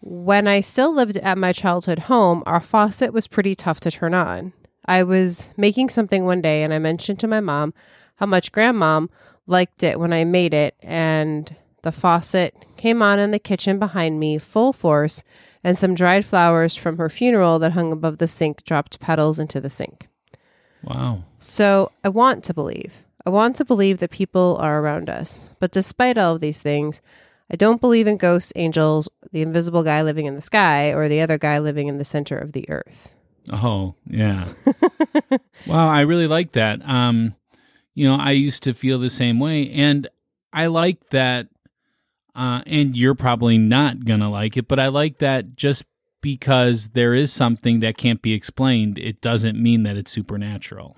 When 0.00 0.46
I 0.46 0.60
still 0.60 0.94
lived 0.94 1.16
at 1.16 1.36
my 1.36 1.52
childhood 1.52 1.98
home, 1.98 2.44
our 2.46 2.60
faucet 2.60 3.12
was 3.12 3.26
pretty 3.26 3.56
tough 3.56 3.80
to 3.80 3.90
turn 3.90 4.14
on. 4.14 4.52
I 4.84 5.02
was 5.02 5.48
making 5.56 5.88
something 5.88 6.24
one 6.24 6.42
day 6.42 6.62
and 6.62 6.72
I 6.72 6.78
mentioned 6.78 7.18
to 7.18 7.26
my 7.26 7.40
mom 7.40 7.74
how 8.18 8.26
much 8.26 8.52
grandmom 8.52 9.08
liked 9.48 9.82
it 9.82 9.98
when 9.98 10.12
I 10.12 10.24
made 10.24 10.54
it, 10.54 10.76
and 10.80 11.54
the 11.82 11.92
faucet 11.92 12.54
came 12.76 13.02
on 13.02 13.18
in 13.18 13.30
the 13.30 13.38
kitchen 13.38 13.78
behind 13.78 14.20
me 14.20 14.38
full 14.38 14.72
force, 14.72 15.24
and 15.64 15.76
some 15.76 15.94
dried 15.94 16.24
flowers 16.24 16.76
from 16.76 16.98
her 16.98 17.08
funeral 17.08 17.58
that 17.58 17.72
hung 17.72 17.90
above 17.90 18.18
the 18.18 18.28
sink 18.28 18.64
dropped 18.64 19.00
petals 19.00 19.38
into 19.38 19.60
the 19.60 19.70
sink. 19.70 20.08
Wow. 20.84 21.24
So 21.38 21.90
I 22.04 22.08
want 22.10 22.44
to 22.44 22.54
believe. 22.54 23.04
I 23.26 23.30
want 23.30 23.56
to 23.56 23.64
believe 23.64 23.98
that 23.98 24.10
people 24.10 24.56
are 24.60 24.80
around 24.80 25.10
us. 25.10 25.50
But 25.58 25.72
despite 25.72 26.16
all 26.16 26.36
of 26.36 26.40
these 26.40 26.62
things, 26.62 27.00
I 27.50 27.56
don't 27.56 27.80
believe 27.80 28.06
in 28.06 28.16
ghosts, 28.16 28.52
angels, 28.56 29.08
the 29.32 29.42
invisible 29.42 29.82
guy 29.82 30.02
living 30.02 30.26
in 30.26 30.34
the 30.34 30.40
sky, 30.40 30.92
or 30.92 31.08
the 31.08 31.20
other 31.20 31.38
guy 31.38 31.58
living 31.58 31.88
in 31.88 31.98
the 31.98 32.04
center 32.04 32.38
of 32.38 32.52
the 32.52 32.68
earth. 32.68 33.12
Oh, 33.50 33.94
yeah. 34.06 34.48
wow, 35.66 35.88
I 35.88 36.00
really 36.00 36.26
like 36.26 36.52
that. 36.52 36.80
Um, 36.86 37.34
you 37.98 38.08
know, 38.08 38.14
I 38.14 38.30
used 38.30 38.62
to 38.62 38.72
feel 38.72 39.00
the 39.00 39.10
same 39.10 39.40
way, 39.40 39.68
and 39.70 40.08
I 40.52 40.66
like 40.66 41.10
that. 41.10 41.48
Uh, 42.36 42.62
and 42.66 42.96
you're 42.96 43.16
probably 43.16 43.58
not 43.58 44.04
gonna 44.04 44.30
like 44.30 44.56
it, 44.56 44.68
but 44.68 44.78
I 44.78 44.86
like 44.86 45.18
that 45.18 45.56
just 45.56 45.84
because 46.20 46.90
there 46.90 47.12
is 47.12 47.32
something 47.32 47.80
that 47.80 47.96
can't 47.98 48.22
be 48.22 48.32
explained, 48.32 48.98
it 48.98 49.20
doesn't 49.20 49.60
mean 49.60 49.82
that 49.82 49.96
it's 49.96 50.12
supernatural. 50.12 50.96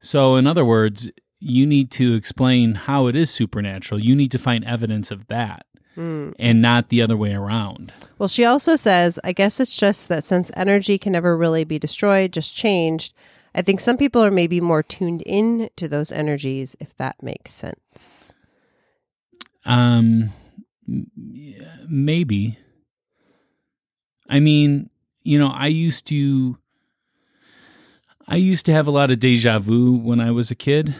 So, 0.00 0.36
in 0.36 0.46
other 0.46 0.64
words, 0.64 1.10
you 1.38 1.66
need 1.66 1.90
to 1.92 2.14
explain 2.14 2.74
how 2.74 3.08
it 3.08 3.16
is 3.16 3.30
supernatural. 3.30 4.00
You 4.00 4.16
need 4.16 4.30
to 4.30 4.38
find 4.38 4.64
evidence 4.64 5.10
of 5.10 5.26
that, 5.26 5.66
and 6.38 6.62
not 6.62 6.88
the 6.88 7.02
other 7.02 7.16
way 7.16 7.34
around. 7.34 7.92
Well, 8.18 8.28
she 8.28 8.44
also 8.46 8.74
says, 8.76 9.18
I 9.22 9.32
guess 9.32 9.60
it's 9.60 9.76
just 9.76 10.08
that 10.08 10.24
since 10.24 10.50
energy 10.56 10.96
can 10.96 11.12
never 11.12 11.36
really 11.36 11.64
be 11.64 11.78
destroyed, 11.78 12.32
just 12.32 12.56
changed, 12.56 13.12
I 13.56 13.62
think 13.62 13.80
some 13.80 13.96
people 13.96 14.22
are 14.22 14.30
maybe 14.30 14.60
more 14.60 14.82
tuned 14.82 15.22
in 15.22 15.70
to 15.76 15.88
those 15.88 16.12
energies, 16.12 16.76
if 16.78 16.94
that 16.98 17.22
makes 17.22 17.52
sense. 17.52 18.30
Um, 19.64 20.32
maybe. 21.88 22.58
I 24.28 24.40
mean, 24.40 24.90
you 25.22 25.38
know, 25.38 25.48
I 25.48 25.68
used 25.68 26.06
to. 26.08 26.58
I 28.28 28.36
used 28.36 28.66
to 28.66 28.72
have 28.72 28.86
a 28.86 28.90
lot 28.90 29.10
of 29.10 29.20
deja 29.20 29.58
vu 29.58 29.92
when 29.96 30.20
I 30.20 30.32
was 30.32 30.50
a 30.50 30.56
kid. 30.56 30.94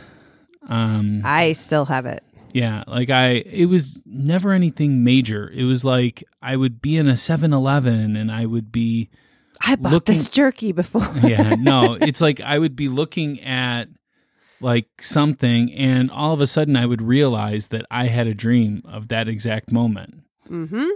Um, 0.68 1.22
I 1.25 1.52
still 1.52 1.84
have 1.86 2.06
it. 2.06 2.22
yeah, 2.52 2.84
like 2.86 3.10
I, 3.10 3.42
it 3.44 3.66
was 3.66 3.98
never 4.06 4.52
anything 4.52 5.04
major. 5.04 5.50
It 5.50 5.64
was 5.64 5.84
like 5.84 6.25
I 6.40 6.56
would 6.56 6.80
be 6.80 6.96
in 6.96 7.08
a 7.08 7.16
7 7.16 7.52
Eleven 7.52 8.16
and 8.16 8.32
I 8.32 8.46
would 8.46 8.72
be, 8.72 9.10
I 9.66 9.76
bought 9.76 9.92
Looking- 9.92 10.14
this 10.14 10.30
jerky 10.30 10.73
before. 10.73 11.08
yeah, 11.23 11.54
no, 11.58 11.94
it's 12.00 12.20
like 12.20 12.40
I 12.40 12.58
would 12.58 12.76
be 12.76 12.88
looking 12.88 13.40
at 13.42 13.88
like 14.61 14.87
something 15.02 15.73
and 15.75 16.11
all 16.11 16.32
of 16.32 16.40
a 16.40 16.46
sudden 16.46 16.76
I 16.76 16.87
would 16.87 17.02
realize 17.02 17.68
that 17.68 17.85
I 17.90 18.06
had 18.06 18.26
a 18.26 18.35
dream 18.35 18.82
of 18.87 19.08
that 19.08 19.28
exact 19.28 19.70
moment. 19.73 20.23
mm-hmm. 20.49 20.87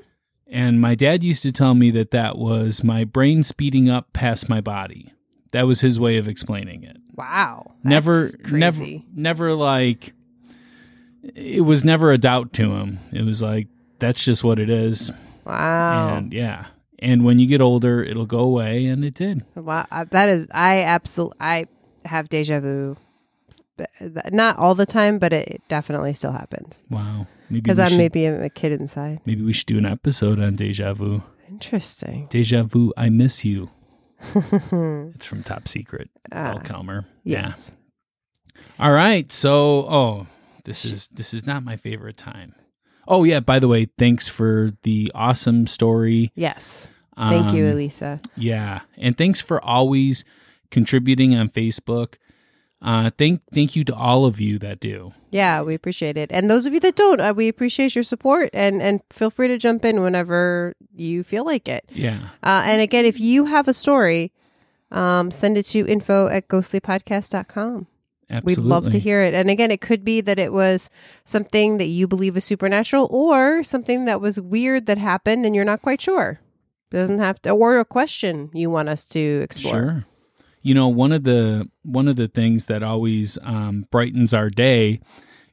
And 0.52 0.80
my 0.80 0.94
dad 0.96 1.22
used 1.22 1.42
to 1.44 1.52
tell 1.52 1.74
me 1.74 1.92
that 1.92 2.10
that 2.10 2.36
was 2.36 2.82
my 2.82 3.04
brain 3.04 3.44
speeding 3.44 3.88
up 3.88 4.12
past 4.12 4.48
my 4.48 4.60
body. 4.60 5.12
That 5.52 5.62
was 5.68 5.80
his 5.80 6.00
way 6.00 6.16
of 6.16 6.26
explaining 6.26 6.82
it. 6.82 6.96
Wow. 7.14 7.74
never, 7.84 8.22
That's 8.22 8.36
never, 8.48 8.78
crazy. 8.78 9.04
never 9.14 9.52
like. 9.54 10.12
It 11.36 11.64
was 11.64 11.84
never 11.84 12.10
a 12.12 12.18
doubt 12.18 12.52
to 12.54 12.72
him. 12.72 12.98
It 13.12 13.22
was 13.22 13.42
like 13.42 13.68
that's 13.98 14.24
just 14.24 14.42
what 14.42 14.58
it 14.58 14.70
is, 14.70 15.12
Wow. 15.44 16.16
and 16.16 16.32
yeah. 16.32 16.66
And 17.00 17.24
when 17.24 17.38
you 17.38 17.46
get 17.46 17.60
older, 17.60 18.02
it'll 18.02 18.26
go 18.26 18.40
away, 18.40 18.86
and 18.86 19.04
it 19.04 19.14
did. 19.14 19.44
Wow, 19.54 19.86
uh, 19.90 20.04
that 20.10 20.28
is 20.28 20.46
I 20.52 20.82
absolutely 20.82 21.36
I 21.40 21.66
have 22.04 22.28
deja 22.28 22.60
vu. 22.60 22.96
Not 24.30 24.58
all 24.58 24.74
the 24.74 24.84
time, 24.84 25.18
but 25.18 25.32
it 25.32 25.62
definitely 25.68 26.12
still 26.12 26.32
happens 26.32 26.82
Wow. 26.90 27.26
Because 27.50 27.78
I'm 27.78 27.88
should, 27.88 27.96
maybe 27.96 28.26
a, 28.26 28.44
a 28.44 28.50
kid 28.50 28.72
inside. 28.72 29.20
maybe 29.24 29.42
we 29.42 29.54
should 29.54 29.66
do 29.66 29.78
an 29.78 29.86
episode 29.86 30.38
on 30.38 30.54
deja 30.54 30.92
vu. 30.92 31.22
Interesting. 31.48 32.26
Deja 32.30 32.62
vu. 32.62 32.92
I 32.96 33.08
miss 33.08 33.44
you. 33.44 33.70
it's 34.34 35.26
from 35.26 35.42
Top 35.42 35.66
Secret. 35.66 36.10
Ah, 36.30 36.52
Val 36.52 36.60
Kilmer. 36.60 37.06
Yeah. 37.24 37.48
yes. 37.48 37.72
All 38.78 38.92
right. 38.92 39.30
So, 39.32 39.86
oh, 39.90 40.26
this 40.64 40.84
is 40.84 41.08
this 41.08 41.34
is 41.34 41.46
not 41.46 41.64
my 41.64 41.76
favorite 41.76 42.16
time. 42.16 42.54
Oh 43.08 43.24
yeah. 43.24 43.40
By 43.40 43.58
the 43.58 43.68
way, 43.68 43.86
thanks 43.98 44.28
for 44.28 44.72
the 44.82 45.10
awesome 45.14 45.66
story. 45.66 46.30
Yes. 46.34 46.88
Thank 47.16 47.52
you, 47.52 47.66
Um, 47.66 47.72
Elisa. 47.72 48.20
Yeah, 48.36 48.80
and 48.96 49.16
thanks 49.16 49.40
for 49.40 49.62
always 49.64 50.24
contributing 50.70 51.34
on 51.34 51.48
Facebook. 51.48 52.14
Uh, 52.82 53.10
thank 53.18 53.42
thank 53.52 53.76
you 53.76 53.84
to 53.84 53.94
all 53.94 54.24
of 54.24 54.40
you 54.40 54.58
that 54.58 54.80
do. 54.80 55.12
Yeah, 55.30 55.60
we 55.60 55.74
appreciate 55.74 56.16
it. 56.16 56.30
And 56.32 56.48
those 56.48 56.64
of 56.64 56.72
you 56.72 56.80
that 56.80 56.96
don't, 56.96 57.20
uh, 57.20 57.34
we 57.36 57.46
appreciate 57.48 57.94
your 57.94 58.04
support 58.04 58.48
and 58.54 58.80
and 58.80 59.02
feel 59.10 59.28
free 59.28 59.48
to 59.48 59.58
jump 59.58 59.84
in 59.84 60.00
whenever 60.02 60.74
you 60.96 61.22
feel 61.22 61.44
like 61.44 61.68
it. 61.68 61.84
Yeah. 61.92 62.30
Uh, 62.42 62.62
and 62.64 62.80
again, 62.80 63.04
if 63.04 63.20
you 63.20 63.44
have 63.44 63.68
a 63.68 63.74
story, 63.74 64.32
um, 64.90 65.30
send 65.30 65.58
it 65.58 65.64
to 65.64 65.86
info 65.86 66.28
at 66.28 66.48
ghostlypodcast.com. 66.48 67.86
Absolutely. 68.30 68.62
We'd 68.62 68.68
love 68.68 68.88
to 68.90 68.98
hear 68.98 69.22
it. 69.22 69.34
And 69.34 69.50
again, 69.50 69.70
it 69.72 69.80
could 69.80 70.04
be 70.04 70.20
that 70.20 70.38
it 70.38 70.52
was 70.52 70.88
something 71.24 71.78
that 71.78 71.86
you 71.86 72.06
believe 72.06 72.36
is 72.36 72.44
supernatural 72.44 73.08
or 73.10 73.64
something 73.64 74.04
that 74.04 74.20
was 74.20 74.40
weird 74.40 74.86
that 74.86 74.98
happened 74.98 75.44
and 75.44 75.54
you're 75.54 75.64
not 75.64 75.82
quite 75.82 76.00
sure. 76.00 76.40
It 76.90 76.96
doesn't 76.96 77.18
have 77.18 77.40
to, 77.42 77.50
or 77.50 77.78
a 77.78 77.84
question 77.84 78.50
you 78.52 78.70
want 78.70 78.88
us 78.88 79.04
to 79.06 79.40
explore. 79.42 79.72
Sure. 79.72 80.04
You 80.62 80.74
know, 80.74 80.88
one 80.88 81.12
of 81.12 81.24
the 81.24 81.68
one 81.82 82.08
of 82.08 82.16
the 82.16 82.28
things 82.28 82.66
that 82.66 82.82
always 82.82 83.38
um, 83.42 83.86
brightens 83.90 84.34
our 84.34 84.50
day 84.50 85.00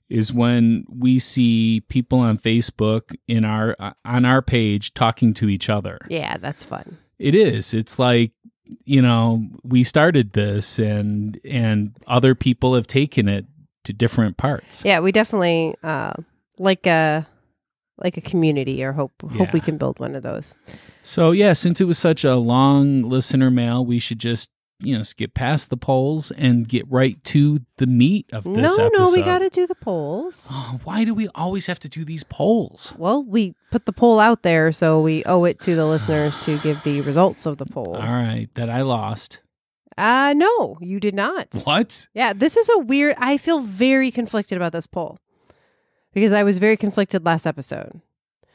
is 0.10 0.34
when 0.34 0.86
we 0.90 1.20
see 1.20 1.82
people 1.90 2.20
on 2.20 2.38
Facebook 2.38 3.16
in 3.28 3.46
our 3.46 3.76
uh, 3.80 3.94
on 4.04 4.26
our 4.26 4.42
page 4.42 4.94
talking 4.94 5.34
to 5.36 5.50
each 5.50 5.70
other. 5.70 6.00
Yeah, 6.10 6.38
that's 6.38 6.64
fun. 6.64 6.98
It 7.20 7.36
is. 7.36 7.74
It's 7.74 8.00
like 8.00 8.32
you 8.84 9.02
know 9.02 9.48
we 9.64 9.84
started 9.84 10.34
this, 10.34 10.80
and 10.80 11.40
and 11.46 11.96
other 12.08 12.36
people 12.36 12.76
have 12.76 12.88
taken 12.88 13.30
it 13.30 13.46
to 13.86 13.94
different 13.94 14.38
parts. 14.38 14.84
Yeah, 14.84 15.00
we 15.00 15.12
definitely 15.12 15.76
uh, 15.84 16.14
like 16.58 16.86
a 16.86 17.28
like 17.98 18.18
a 18.18 18.22
community 18.22 18.84
or 18.84 18.94
hope 18.94 19.14
hope 19.38 19.54
we 19.54 19.60
can 19.60 19.78
build 19.78 20.00
one 20.00 20.16
of 20.16 20.24
those. 20.24 20.56
So 21.08 21.32
yeah, 21.32 21.54
since 21.54 21.80
it 21.80 21.86
was 21.86 21.98
such 21.98 22.26
a 22.26 22.36
long 22.36 23.02
listener 23.02 23.50
mail, 23.50 23.86
we 23.86 23.98
should 23.98 24.20
just 24.20 24.50
you 24.80 24.96
know 24.96 25.04
skip 25.04 25.34
past 25.34 25.70
the 25.70 25.78
polls 25.78 26.32
and 26.32 26.68
get 26.68 26.84
right 26.92 27.24
to 27.24 27.62
the 27.78 27.88
meat 27.88 28.30
of 28.34 28.44
this 28.44 28.78
no, 28.78 28.86
episode. 28.86 28.92
no, 28.94 29.12
we 29.14 29.22
got 29.22 29.40
to 29.40 29.50
do 29.50 29.66
the 29.66 29.74
polls. 29.74 30.50
Oh, 30.52 30.82
why 30.84 31.06
do 31.06 31.14
we 31.14 31.30
always 31.30 31.68
have 31.68 31.80
to 31.80 31.88
do 31.88 32.04
these 32.04 32.26
polls? 32.26 32.94
Well, 32.98 33.24
we 33.24 33.56
put 33.72 33.86
the 33.86 33.94
poll 33.94 34.20
out 34.20 34.44
there, 34.44 34.74
so 34.74 35.00
we 35.00 35.24
owe 35.24 35.46
it 35.46 35.62
to 35.62 35.78
the 35.78 35.86
listeners 35.86 36.44
to 36.44 36.58
give 36.64 36.84
the 36.84 37.00
results 37.00 37.46
of 37.46 37.58
the 37.58 37.66
poll. 37.66 37.96
All 37.96 38.02
right, 38.02 38.50
that 38.56 38.70
I 38.70 38.82
lost. 38.82 39.40
Uh 39.98 40.34
no, 40.36 40.78
you 40.82 41.00
did 41.00 41.16
not. 41.16 41.56
What? 41.64 42.10
Yeah, 42.14 42.34
this 42.34 42.58
is 42.58 42.68
a 42.68 42.80
weird. 42.80 43.16
I 43.18 43.38
feel 43.38 43.62
very 43.62 44.12
conflicted 44.12 44.58
about 44.58 44.74
this 44.74 44.88
poll 44.88 45.20
because 46.14 46.34
I 46.34 46.44
was 46.44 46.58
very 46.58 46.76
conflicted 46.76 47.26
last 47.26 47.48
episode. 47.48 48.02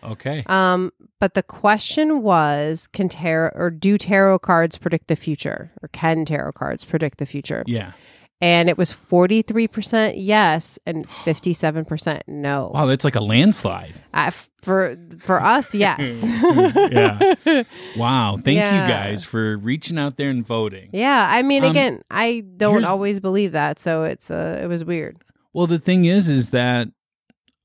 Okay. 0.04 0.42
Um, 0.46 0.92
but 1.20 1.34
the 1.34 1.42
question 1.42 2.22
was, 2.22 2.88
can 2.88 3.08
tarot 3.08 3.52
or 3.54 3.70
do 3.70 3.96
tarot 3.98 4.40
cards 4.40 4.78
predict 4.78 5.08
the 5.08 5.16
future, 5.16 5.72
or 5.82 5.88
can 5.88 6.24
tarot 6.24 6.52
cards 6.52 6.84
predict 6.84 7.18
the 7.18 7.26
future? 7.26 7.62
Yeah. 7.66 7.92
and 8.40 8.68
it 8.68 8.76
was 8.76 8.90
43% 8.92 10.14
yes 10.16 10.76
and 10.84 11.06
57% 11.24 12.22
no. 12.26 12.72
Wow, 12.74 12.86
that's 12.86 13.04
like 13.04 13.14
a 13.14 13.20
landslide. 13.20 13.94
Uh, 14.12 14.32
for 14.62 14.96
for 15.20 15.40
us, 15.40 15.72
yes. 15.86 16.24
yeah. 16.24 17.62
Wow. 17.96 18.38
Thank 18.44 18.56
Yeah. 18.56 18.82
you 18.82 18.88
guys 18.92 19.24
for 19.24 19.56
reaching 19.58 19.98
out 19.98 20.16
there 20.16 20.30
and 20.30 20.44
voting. 20.44 20.90
Yeah, 20.92 21.26
I 21.30 21.42
mean, 21.42 21.64
Um, 21.64 21.70
again, 21.70 22.02
I 22.10 22.42
don't 22.56 22.84
always 22.84 23.20
believe 23.20 23.52
that, 23.52 23.78
so 23.78 24.02
it's 24.04 24.30
uh, 24.30 24.60
it 24.62 24.66
was 24.66 24.84
weird. 24.84 25.18
Well, 25.52 25.66
the 25.68 25.78
thing 25.78 26.04
is, 26.06 26.28
is 26.28 26.50
that 26.50 26.88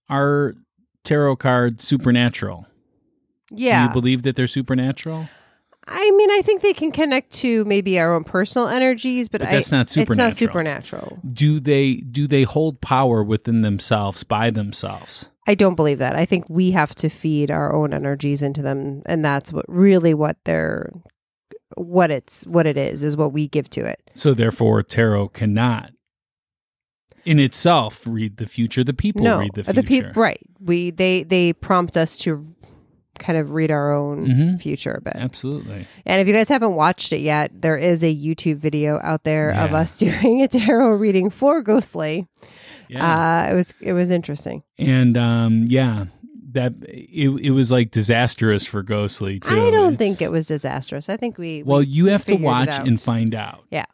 our 0.10 0.54
tarot 1.08 1.38
card 1.38 1.82
supernatural. 1.82 2.68
Yeah. 3.50 3.82
Do 3.82 3.88
you 3.88 3.94
believe 3.94 4.24
that 4.24 4.36
they're 4.36 4.48
supernatural? 4.48 5.30
I 5.90 6.12
mean, 6.12 6.30
I 6.32 6.42
think 6.42 6.62
they 6.62 6.74
can 6.74 6.92
connect 6.92 7.32
to 7.36 7.64
maybe 7.64 7.98
our 7.98 8.14
own 8.14 8.26
personal 8.26 8.68
energies, 8.68 9.30
but, 9.30 9.40
But 9.40 9.50
I, 9.50 9.54
that's 9.54 9.72
not 9.72 9.84
It's 9.84 9.96
not 9.96 10.04
supernatural. 10.34 10.34
supernatural. 10.36 11.20
Do 11.32 11.62
they 11.62 11.96
do 11.96 12.28
they 12.28 12.44
hold 12.44 12.82
power 12.82 13.24
within 13.24 13.62
themselves 13.62 14.24
by 14.26 14.50
themselves? 14.50 15.30
I 15.48 15.56
don't 15.56 15.76
believe 15.76 16.00
that. 16.00 16.14
I 16.18 16.26
think 16.26 16.44
we 16.50 16.72
have 16.72 16.94
to 16.96 17.08
feed 17.08 17.50
our 17.50 17.74
own 17.74 17.94
energies 17.94 18.42
into 18.44 18.62
them, 18.62 19.02
and 19.06 19.24
that's 19.24 19.54
what 19.54 19.64
really 19.70 20.14
what 20.14 20.36
they're 20.44 20.92
what 21.78 22.12
it's 22.12 22.46
what 22.48 22.66
it 22.68 22.78
is 22.78 23.02
is 23.02 23.16
what 23.16 23.32
we 23.32 23.48
give 23.48 23.70
to 23.70 23.86
it. 23.86 24.12
So 24.14 24.34
therefore, 24.34 24.84
tarot 24.84 25.30
cannot, 25.30 25.92
in 27.28 27.40
itself, 27.40 28.04
read 28.08 28.38
the 28.38 28.46
future. 28.48 28.84
The 28.84 28.94
people 28.94 29.24
no, 29.24 29.40
read 29.40 29.52
the 29.54 29.64
future. 29.64 30.08
peop- 30.08 30.16
right? 30.18 30.40
We 30.60 30.92
they 30.92 31.24
they 31.24 31.54
prompt 31.54 31.98
us 31.98 32.18
to 32.20 32.46
kind 33.20 33.38
of 33.38 33.52
read 33.54 33.72
our 33.72 33.92
own 33.96 34.28
Mhm. 34.28 34.62
future 34.62 34.92
a 34.92 35.02
bit. 35.02 35.16
Absolutely. 35.16 35.88
And 36.06 36.22
if 36.22 36.28
you 36.28 36.34
guys 36.34 36.50
haven't 36.50 36.76
watched 36.76 37.12
it 37.12 37.20
yet, 37.22 37.52
there 37.62 37.76
is 37.76 38.04
a 38.04 38.16
YouTube 38.16 38.58
video 38.58 39.00
out 39.04 39.24
there 39.24 39.50
of 39.50 39.74
us 39.74 39.98
doing 40.06 40.42
a 40.44 40.48
tarot 40.48 40.92
reading 40.98 41.30
for 41.32 41.62
Ghostly. 41.64 42.28
Yeah. 42.90 43.48
Uh, 43.48 43.52
it 43.52 43.56
was 43.56 43.74
it 43.82 43.94
was 43.94 44.12
interesting. 44.12 44.64
and 44.78 45.18
um, 45.18 45.66
yeah, 45.68 46.06
that 46.52 46.74
it 46.88 47.30
it 47.42 47.52
was 47.52 47.72
like 47.72 47.92
disastrous 47.92 48.66
for 48.66 48.84
Ghostly 48.84 49.40
too. 49.40 49.52
I 49.68 49.72
don't 49.72 49.94
It's- 49.96 49.98
think 49.98 50.22
it 50.22 50.32
was 50.32 50.46
disastrous. 50.46 51.10
I 51.10 51.18
think 51.18 51.38
we 51.38 51.64
Well, 51.64 51.80
we- 51.80 51.88
you 51.88 52.04
we 52.06 52.12
have 52.12 52.26
to 52.26 52.36
watch 52.36 52.78
and 52.80 53.02
find 53.02 53.34
out. 53.36 53.64
Yeah. 53.72 53.86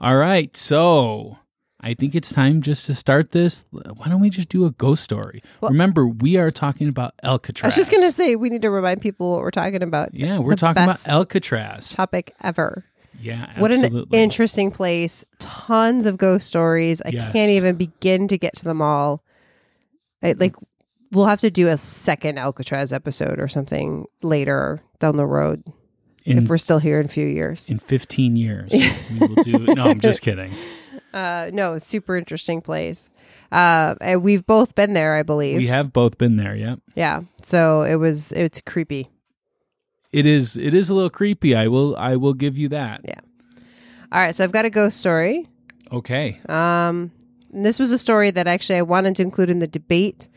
All 0.00 0.16
right. 0.16 0.56
So 0.56 1.36
I 1.82 1.94
think 1.94 2.14
it's 2.14 2.32
time 2.32 2.62
just 2.62 2.86
to 2.86 2.94
start 2.94 3.32
this. 3.32 3.64
Why 3.70 4.08
don't 4.08 4.20
we 4.20 4.30
just 4.30 4.48
do 4.48 4.64
a 4.64 4.70
ghost 4.70 5.02
story? 5.02 5.42
Well- 5.60 5.70
Remember, 5.72 6.06
we 6.06 6.36
are 6.36 6.50
talking 6.50 6.88
about 6.88 7.14
Alcatraz. 7.22 7.64
I 7.64 7.66
was 7.68 7.74
just 7.74 7.90
gonna 7.90 8.12
say 8.12 8.36
we 8.36 8.50
need 8.50 8.62
to 8.62 8.70
remind 8.70 9.00
people 9.00 9.32
what 9.32 9.40
we're 9.40 9.50
talking 9.50 9.82
about. 9.82 10.14
Yeah, 10.14 10.38
we're 10.38 10.54
talking 10.54 10.82
about 10.82 11.06
Alcatraz. 11.08 11.90
Topic 11.90 12.34
ever. 12.42 12.84
Yeah, 13.20 13.60
What 13.60 13.70
absolutely. 13.72 14.18
an 14.18 14.24
interesting 14.24 14.70
place. 14.70 15.24
Tons 15.38 16.06
of 16.06 16.16
ghost 16.16 16.46
stories. 16.46 17.02
I 17.04 17.10
Yes. 17.10 17.32
can't 17.32 17.50
even 17.50 17.76
begin 17.76 18.26
to 18.28 18.38
get 18.38 18.56
to 18.56 18.64
them 18.64 18.80
all. 18.80 19.22
I, 20.22 20.32
like 20.32 20.54
we'll 21.10 21.26
have 21.26 21.40
to 21.42 21.50
do 21.50 21.68
a 21.68 21.76
second 21.76 22.38
Alcatraz 22.38 22.92
episode 22.92 23.38
or 23.38 23.48
something 23.48 24.06
later 24.22 24.82
down 24.98 25.16
the 25.16 25.26
road 25.26 25.62
in, 26.24 26.38
if 26.38 26.48
we're 26.48 26.58
still 26.58 26.78
here 26.78 27.00
in 27.00 27.06
a 27.06 27.08
few 27.08 27.26
years. 27.26 27.68
in 27.68 27.78
15 27.80 28.36
years. 28.36 28.70
we 29.10 29.18
will 29.18 29.34
do 29.42 29.58
No, 29.74 29.84
I'm 29.84 30.00
just 30.00 30.22
kidding. 30.22 30.52
Uh, 31.12 31.50
no, 31.52 31.78
super 31.78 32.16
interesting 32.16 32.60
place. 32.60 33.10
Uh, 33.50 33.94
and 34.00 34.22
we've 34.22 34.46
both 34.46 34.74
been 34.74 34.94
there, 34.94 35.14
I 35.14 35.22
believe. 35.22 35.58
We 35.58 35.66
have 35.66 35.92
both 35.92 36.16
been 36.18 36.36
there, 36.36 36.54
yep. 36.56 36.78
yeah. 36.94 37.22
So 37.42 37.82
it 37.82 37.96
was 37.96 38.32
it's 38.32 38.60
creepy. 38.62 39.10
It 40.10 40.26
is 40.26 40.56
it 40.56 40.74
is 40.74 40.90
a 40.90 40.94
little 40.94 41.10
creepy. 41.10 41.54
I 41.54 41.68
will 41.68 41.96
I 41.96 42.16
will 42.16 42.34
give 42.34 42.56
you 42.58 42.68
that. 42.70 43.00
Yeah. 43.04 43.20
All 44.10 44.20
right, 44.20 44.34
so 44.34 44.44
I've 44.44 44.52
got 44.52 44.64
a 44.64 44.70
ghost 44.70 44.98
story. 44.98 45.48
Okay. 45.90 46.38
Um, 46.48 47.10
and 47.52 47.64
this 47.64 47.78
was 47.78 47.92
a 47.92 47.98
story 47.98 48.30
that 48.30 48.46
actually 48.46 48.78
I 48.78 48.82
wanted 48.82 49.16
to 49.16 49.22
include 49.22 49.50
in 49.50 49.58
the 49.58 49.66
debate, 49.66 50.28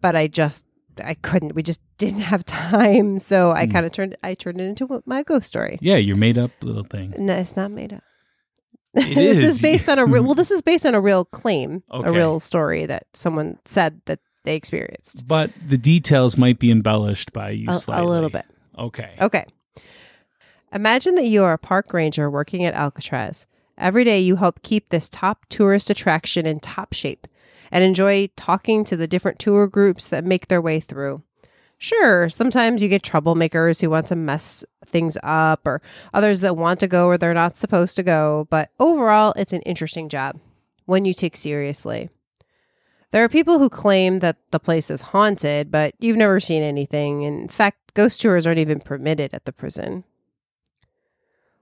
but 0.00 0.16
I 0.16 0.26
just 0.28 0.64
I 1.02 1.14
couldn't. 1.14 1.54
We 1.54 1.62
just 1.62 1.80
didn't 1.98 2.20
have 2.20 2.44
time, 2.46 3.18
so 3.18 3.52
I 3.52 3.66
Hmm. 3.66 3.72
kind 3.72 3.86
of 3.86 3.92
turned 3.92 4.16
I 4.22 4.34
turned 4.34 4.60
it 4.60 4.64
into 4.64 5.02
my 5.06 5.22
ghost 5.22 5.46
story. 5.46 5.78
Yeah, 5.82 5.96
your 5.96 6.16
made 6.16 6.36
up 6.38 6.50
little 6.62 6.84
thing. 6.84 7.14
No, 7.18 7.36
it's 7.36 7.56
not 7.56 7.70
made 7.70 7.92
up. 7.94 8.02
It 8.94 9.14
this 9.14 9.38
is. 9.38 9.56
is 9.56 9.62
based 9.62 9.88
on 9.88 9.98
a 9.98 10.04
real. 10.04 10.22
Well, 10.22 10.34
this 10.34 10.50
is 10.50 10.60
based 10.62 10.84
on 10.84 10.94
a 10.94 11.00
real 11.00 11.24
claim, 11.24 11.82
Okay. 11.90 12.08
a 12.08 12.12
real 12.12 12.38
story 12.40 12.84
that 12.86 13.06
someone 13.14 13.58
said 13.64 14.00
that 14.06 14.20
they 14.44 14.54
experienced. 14.56 15.26
But 15.26 15.50
the 15.66 15.78
details 15.78 16.36
might 16.36 16.58
be 16.58 16.70
embellished 16.70 17.32
by 17.32 17.50
you 17.50 17.68
A, 17.70 17.80
a 17.88 18.04
little 18.04 18.28
bit. 18.30 18.44
Okay. 18.78 19.14
Okay. 19.20 19.46
Imagine 20.72 21.14
that 21.16 21.26
you 21.26 21.44
are 21.44 21.52
a 21.52 21.58
park 21.58 21.92
ranger 21.92 22.30
working 22.30 22.64
at 22.64 22.74
Alcatraz. 22.74 23.46
Every 23.78 24.04
day 24.04 24.20
you 24.20 24.36
help 24.36 24.62
keep 24.62 24.88
this 24.88 25.08
top 25.08 25.46
tourist 25.48 25.90
attraction 25.90 26.46
in 26.46 26.60
top 26.60 26.92
shape 26.92 27.26
and 27.70 27.82
enjoy 27.84 28.28
talking 28.36 28.84
to 28.84 28.96
the 28.96 29.06
different 29.06 29.38
tour 29.38 29.66
groups 29.66 30.06
that 30.08 30.24
make 30.24 30.48
their 30.48 30.60
way 30.60 30.80
through. 30.80 31.22
Sure, 31.82 32.28
sometimes 32.28 32.80
you 32.80 32.88
get 32.88 33.02
troublemakers 33.02 33.80
who 33.80 33.90
want 33.90 34.06
to 34.06 34.14
mess 34.14 34.64
things 34.86 35.18
up 35.24 35.66
or 35.66 35.82
others 36.14 36.38
that 36.38 36.56
want 36.56 36.78
to 36.78 36.86
go 36.86 37.08
where 37.08 37.18
they're 37.18 37.34
not 37.34 37.56
supposed 37.56 37.96
to 37.96 38.04
go, 38.04 38.46
but 38.50 38.70
overall, 38.78 39.34
it's 39.36 39.52
an 39.52 39.62
interesting 39.62 40.08
job, 40.08 40.38
one 40.86 41.04
you 41.04 41.12
take 41.12 41.34
seriously. 41.34 42.08
There 43.10 43.24
are 43.24 43.28
people 43.28 43.58
who 43.58 43.68
claim 43.68 44.20
that 44.20 44.36
the 44.52 44.60
place 44.60 44.92
is 44.92 45.02
haunted, 45.10 45.72
but 45.72 45.96
you've 45.98 46.16
never 46.16 46.38
seen 46.38 46.62
anything. 46.62 47.22
In 47.22 47.48
fact, 47.48 47.94
ghost 47.94 48.20
tours 48.20 48.46
aren't 48.46 48.60
even 48.60 48.78
permitted 48.78 49.34
at 49.34 49.44
the 49.44 49.52
prison. 49.52 50.04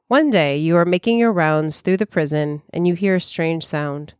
One 0.08 0.28
day, 0.28 0.58
you 0.58 0.76
are 0.76 0.84
making 0.84 1.18
your 1.18 1.32
rounds 1.32 1.80
through 1.80 1.96
the 1.96 2.04
prison 2.04 2.60
and 2.74 2.86
you 2.86 2.92
hear 2.92 3.14
a 3.14 3.20
strange 3.22 3.64
sound. 3.64 4.12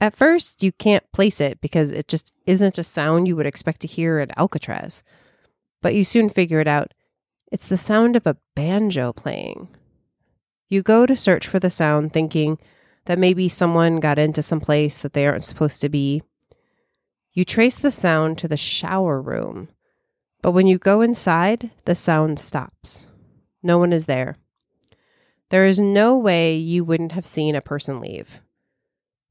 At 0.00 0.14
first, 0.16 0.62
you 0.62 0.72
can't 0.72 1.10
place 1.12 1.40
it 1.40 1.60
because 1.60 1.90
it 1.90 2.06
just 2.06 2.32
isn't 2.46 2.78
a 2.78 2.82
sound 2.82 3.26
you 3.26 3.36
would 3.36 3.46
expect 3.46 3.80
to 3.80 3.88
hear 3.88 4.18
at 4.18 4.36
Alcatraz. 4.38 5.02
But 5.80 5.94
you 5.94 6.04
soon 6.04 6.28
figure 6.28 6.60
it 6.60 6.68
out. 6.68 6.92
It's 7.50 7.66
the 7.66 7.76
sound 7.76 8.16
of 8.16 8.26
a 8.26 8.36
banjo 8.54 9.12
playing. 9.12 9.68
You 10.68 10.82
go 10.82 11.06
to 11.06 11.16
search 11.16 11.46
for 11.46 11.58
the 11.58 11.70
sound, 11.70 12.12
thinking 12.12 12.58
that 13.06 13.18
maybe 13.18 13.48
someone 13.48 14.00
got 14.00 14.18
into 14.18 14.42
some 14.42 14.60
place 14.60 14.98
that 14.98 15.12
they 15.12 15.26
aren't 15.26 15.44
supposed 15.44 15.80
to 15.80 15.88
be. 15.88 16.22
You 17.32 17.44
trace 17.44 17.76
the 17.78 17.90
sound 17.90 18.36
to 18.38 18.48
the 18.48 18.56
shower 18.56 19.20
room, 19.20 19.68
but 20.42 20.52
when 20.52 20.66
you 20.66 20.78
go 20.78 21.00
inside, 21.00 21.70
the 21.84 21.94
sound 21.94 22.38
stops. 22.38 23.08
No 23.62 23.78
one 23.78 23.92
is 23.92 24.06
there. 24.06 24.36
There 25.50 25.64
is 25.64 25.78
no 25.78 26.16
way 26.16 26.56
you 26.56 26.84
wouldn't 26.84 27.12
have 27.12 27.26
seen 27.26 27.54
a 27.54 27.60
person 27.60 28.00
leave. 28.00 28.40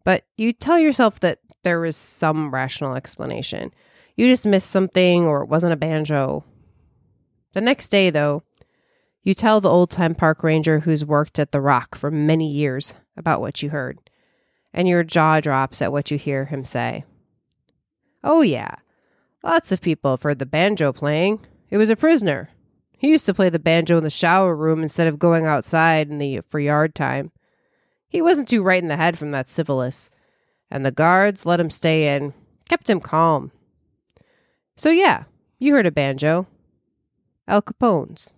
But 0.06 0.24
you 0.38 0.54
tell 0.54 0.80
yourself 0.80 1.20
that 1.20 1.40
there 1.64 1.82
was 1.82 1.98
some 1.98 2.54
rational 2.54 2.96
explanation. 2.96 3.74
You 4.16 4.30
just 4.30 4.46
missed 4.46 4.70
something 4.70 5.26
or 5.26 5.44
it 5.44 5.50
wasn't 5.50 5.74
a 5.74 5.78
banjo. 5.78 6.46
The 7.54 7.62
next 7.62 7.90
day, 7.90 8.10
though, 8.10 8.44
you 9.24 9.34
tell 9.34 9.60
the 9.60 9.70
old 9.70 9.90
time 9.90 10.16
park 10.16 10.44
ranger 10.44 10.82
who's 10.82 11.04
worked 11.04 11.40
at 11.40 11.52
the 11.52 11.60
Rock 11.60 11.96
for 11.96 12.12
many 12.12 12.50
years 12.50 12.94
about 13.18 13.42
what 13.42 13.64
you 13.64 13.72
heard, 13.72 13.98
and 14.72 14.88
your 14.88 15.04
jaw 15.04 15.40
drops 15.40 15.82
at 15.82 15.92
what 15.92 16.12
you 16.12 16.18
hear 16.18 16.46
him 16.46 16.64
say. 16.64 17.04
Oh, 18.24 18.42
yeah. 18.42 18.76
Lots 19.44 19.72
of 19.72 19.82
people 19.82 20.12
have 20.12 20.22
heard 20.22 20.40
the 20.40 20.46
banjo 20.46 20.94
playing. 20.94 21.40
It 21.70 21.78
was 21.78 21.90
a 21.90 21.96
prisoner. 21.96 22.50
He 22.98 23.10
used 23.10 23.26
to 23.26 23.34
play 23.34 23.50
the 23.50 23.60
banjo 23.60 23.98
in 23.98 24.04
the 24.04 24.10
shower 24.10 24.56
room 24.56 24.84
instead 24.84 25.08
of 25.08 25.20
going 25.20 25.46
outside 25.46 26.10
in 26.10 26.20
the 26.20 26.42
for 26.50 26.60
yard 26.60 26.94
time. 26.94 27.32
He 28.16 28.22
wasn't 28.22 28.48
too 28.48 28.64
right 28.64 28.82
in 28.82 28.88
the 28.88 28.96
head 28.96 29.18
from 29.20 29.32
that 29.32 29.50
syphilis, 29.50 30.10
and 30.72 30.86
the 30.86 30.92
guards 30.92 31.46
let 31.46 31.60
him 31.60 31.70
stay 31.70 32.16
in, 32.16 32.34
kept 32.70 32.90
him 32.90 33.02
calm. 33.02 33.52
So, 34.78 34.90
yeah, 34.90 35.26
you 35.60 35.74
heard 35.74 35.86
a 35.86 35.92
banjo. 35.92 36.48
Al 37.46 37.62
Capone's. 37.62 38.34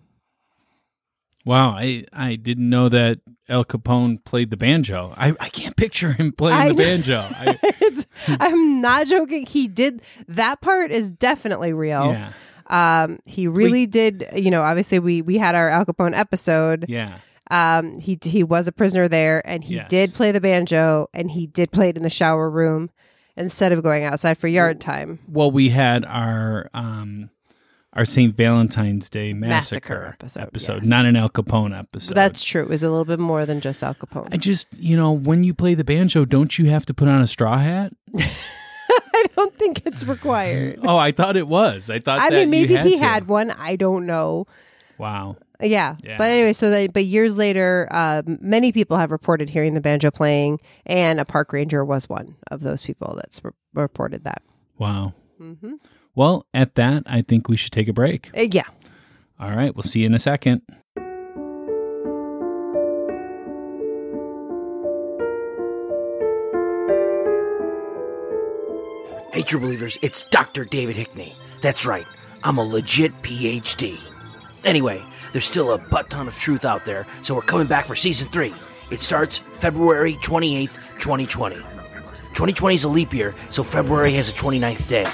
Wow, 1.44 1.70
I, 1.70 2.06
I 2.12 2.34
didn't 2.34 2.68
know 2.68 2.88
that 2.88 3.20
Al 3.48 3.64
Capone 3.64 4.24
played 4.24 4.50
the 4.50 4.56
banjo. 4.56 5.14
I, 5.16 5.28
I 5.38 5.48
can't 5.48 5.76
picture 5.76 6.12
him 6.12 6.32
playing 6.32 6.58
I 6.58 6.68
the 6.70 6.74
banjo. 6.74 7.18
I, 7.30 7.56
it's, 7.80 8.08
I'm 8.26 8.80
not 8.80 9.06
joking. 9.06 9.46
He 9.46 9.68
did 9.68 10.02
that 10.26 10.60
part 10.60 10.90
is 10.90 11.12
definitely 11.12 11.72
real. 11.72 12.12
yeah, 12.12 12.32
Um, 12.66 13.20
he 13.24 13.46
really 13.46 13.86
did. 13.86 14.28
You 14.34 14.50
know, 14.50 14.62
obviously 14.62 14.98
we 14.98 15.22
we 15.22 15.38
had 15.38 15.54
our 15.54 15.68
Al 15.70 15.86
Capone 15.86 16.16
episode. 16.16 16.86
yeah. 16.88 17.18
Um, 17.50 17.98
he 17.98 18.18
he 18.22 18.44
was 18.44 18.68
a 18.68 18.72
prisoner 18.72 19.08
there, 19.08 19.46
and 19.48 19.64
he 19.64 19.76
Yes. 19.76 19.88
did 19.88 20.14
play 20.14 20.32
the 20.32 20.40
banjo, 20.40 21.08
and 21.14 21.30
he 21.30 21.46
did 21.46 21.70
play 21.72 21.88
it 21.88 21.96
in 21.96 22.02
the 22.02 22.10
shower 22.10 22.50
room 22.50 22.90
instead 23.36 23.72
of 23.72 23.82
going 23.82 24.04
outside 24.04 24.36
for 24.36 24.48
yard 24.48 24.80
time. 24.80 25.18
Well, 25.28 25.50
we 25.50 25.70
had 25.70 26.04
our 26.04 26.68
um 26.74 27.30
our 27.94 28.04
St. 28.04 28.36
Valentine's 28.36 29.08
Day 29.08 29.32
massacre, 29.32 29.48
Massacre 29.48 30.14
episode, 30.20 30.42
episode, 30.42 30.76
yes. 30.82 30.86
not 30.86 31.06
an 31.06 31.16
Al 31.16 31.30
Capone 31.30 31.76
episode. 31.76 32.14
That's 32.14 32.44
true. 32.44 32.60
It 32.62 32.68
was 32.68 32.82
a 32.84 32.90
little 32.90 33.06
bit 33.06 33.18
more 33.18 33.46
than 33.46 33.60
just 33.60 33.82
Al 33.82 33.94
Capone. 33.94 34.28
I 34.30 34.36
just, 34.36 34.68
you 34.76 34.94
know, 34.96 35.10
when 35.12 35.42
you 35.42 35.54
play 35.54 35.74
the 35.74 35.84
banjo, 35.84 36.24
don't 36.26 36.58
you 36.58 36.66
have 36.66 36.84
to 36.86 36.94
put 36.94 37.08
on 37.08 37.22
a 37.22 37.26
straw 37.26 37.56
hat? 37.58 37.92
I 38.16 39.24
don't 39.36 39.56
think 39.58 39.82
it's 39.86 40.04
required. 40.04 40.80
Oh, 40.84 40.96
I 40.96 41.12
thought 41.12 41.36
it 41.36 41.48
was. 41.48 41.90
I 41.90 41.98
thought. 41.98 42.20
I 42.20 42.30
mean, 42.30 42.50
maybe 42.50 42.74
had 42.74 42.86
he 42.86 42.96
to. 42.98 43.02
had 43.02 43.26
one. 43.26 43.50
I 43.50 43.74
don't 43.76 44.06
know. 44.06 44.46
Wow. 44.98 45.36
Yeah. 45.60 45.96
Yeah. 46.02 46.16
But 46.18 46.30
anyway, 46.30 46.52
so 46.52 46.70
that 46.70 46.92
but 46.92 47.04
years 47.04 47.36
later, 47.36 47.88
uh, 47.90 48.22
many 48.26 48.72
people 48.72 48.96
have 48.96 49.10
reported 49.10 49.50
hearing 49.50 49.74
the 49.74 49.80
banjo 49.80 50.10
playing, 50.10 50.60
and 50.86 51.18
a 51.20 51.24
park 51.24 51.52
ranger 51.52 51.84
was 51.84 52.08
one 52.08 52.36
of 52.50 52.60
those 52.60 52.82
people 52.82 53.14
that's 53.16 53.42
re- 53.44 53.50
reported 53.74 54.24
that. 54.24 54.42
Wow. 54.76 55.14
Mm-hmm. 55.40 55.74
Well, 56.14 56.46
at 56.54 56.74
that, 56.76 57.04
I 57.06 57.22
think 57.22 57.48
we 57.48 57.56
should 57.56 57.72
take 57.72 57.88
a 57.88 57.92
break. 57.92 58.30
Uh, 58.36 58.46
yeah. 58.50 58.66
All 59.40 59.50
right. 59.50 59.74
We'll 59.74 59.82
see 59.82 60.00
you 60.00 60.06
in 60.06 60.14
a 60.14 60.18
second. 60.18 60.62
Hey, 69.32 69.42
true 69.42 69.60
believers, 69.60 69.98
it's 70.02 70.24
Dr. 70.24 70.64
David 70.64 70.96
Hickney. 70.96 71.34
That's 71.60 71.86
right, 71.86 72.06
I'm 72.42 72.58
a 72.58 72.64
legit 72.64 73.12
PhD. 73.22 73.96
Anyway, 74.64 75.02
there's 75.32 75.44
still 75.44 75.72
a 75.72 75.78
butt 75.78 76.10
ton 76.10 76.28
of 76.28 76.38
truth 76.38 76.64
out 76.64 76.84
there, 76.84 77.06
so 77.22 77.34
we're 77.34 77.42
coming 77.42 77.66
back 77.66 77.86
for 77.86 77.94
season 77.94 78.28
three. 78.28 78.54
It 78.90 79.00
starts 79.00 79.38
February 79.54 80.14
28th, 80.14 80.74
2020. 80.98 81.56
2020 81.56 82.74
is 82.74 82.84
a 82.84 82.88
leap 82.88 83.12
year, 83.12 83.34
so 83.50 83.62
February 83.62 84.12
has 84.12 84.28
a 84.28 84.32
29th 84.32 84.88
day. 84.88 85.10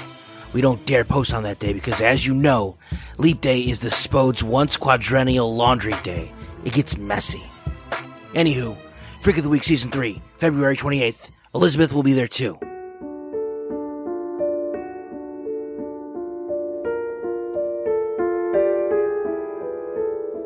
We 0.53 0.61
don't 0.61 0.85
dare 0.85 1.03
post 1.03 1.33
on 1.33 1.43
that 1.43 1.59
day 1.59 1.73
because, 1.73 1.99
as 1.99 2.25
you 2.25 2.33
know, 2.33 2.77
Leap 3.17 3.41
Day 3.41 3.59
is 3.59 3.81
the 3.81 3.91
Spode's 3.91 4.41
once 4.41 4.77
quadrennial 4.77 5.53
laundry 5.53 5.95
day. 6.01 6.31
It 6.63 6.73
gets 6.73 6.97
messy. 6.97 7.43
Anywho, 8.33 8.77
Freak 9.21 9.37
of 9.37 9.43
the 9.43 9.49
Week 9.49 9.63
Season 9.63 9.91
3, 9.91 10.21
February 10.37 10.77
28th. 10.77 11.31
Elizabeth 11.53 11.91
will 11.91 12.03
be 12.03 12.13
there 12.13 12.27
too. 12.27 12.57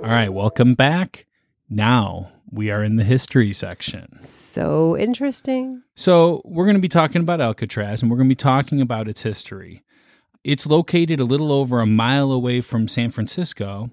All 0.10 0.16
right. 0.16 0.34
Welcome 0.34 0.74
back. 0.74 1.28
Now 1.70 2.32
we 2.50 2.72
are 2.72 2.84
in 2.84 2.96
the 2.96 3.04
history 3.04 3.54
section. 3.54 4.18
So 4.24 4.98
interesting. 4.98 5.84
So, 5.94 6.42
we're 6.46 6.66
going 6.66 6.78
to 6.78 6.82
be 6.82 6.88
talking 6.88 7.22
about 7.22 7.40
Alcatraz 7.42 8.02
and 8.02 8.10
we're 8.10 8.18
going 8.18 8.28
to 8.28 8.32
be 8.32 8.36
talking 8.36 8.82
about 8.82 9.08
its 9.08 9.22
history. 9.22 9.84
It's 10.44 10.66
located 10.66 11.20
a 11.20 11.26
little 11.26 11.52
over 11.52 11.80
a 11.80 11.86
mile 11.86 12.32
away 12.32 12.60
from 12.62 12.88
San 12.88 13.12
Francisco. 13.12 13.92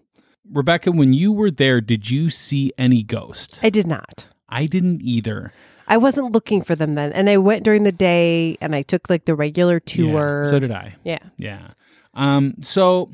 Rebecca, 0.50 0.90
when 0.90 1.12
you 1.12 1.32
were 1.32 1.50
there, 1.50 1.82
did 1.82 2.10
you 2.10 2.30
see 2.30 2.72
any 2.78 3.02
ghosts? 3.02 3.62
I 3.62 3.68
did 3.68 3.86
not. 3.86 4.28
I 4.48 4.64
didn't 4.64 5.02
either. 5.02 5.52
I 5.86 5.98
wasn't 5.98 6.32
looking 6.32 6.62
for 6.62 6.74
them 6.74 6.94
then, 6.94 7.12
and 7.12 7.28
I 7.28 7.36
went 7.36 7.62
during 7.62 7.82
the 7.82 7.92
day, 7.92 8.56
and 8.62 8.74
I 8.74 8.80
took 8.80 9.10
like 9.10 9.26
the 9.26 9.34
regular 9.34 9.80
tour. 9.80 10.44
Yeah, 10.44 10.50
so 10.50 10.58
did 10.60 10.72
I. 10.72 10.94
yeah. 11.04 11.18
Yeah. 11.36 11.72
Um, 12.14 12.54
so 12.60 13.10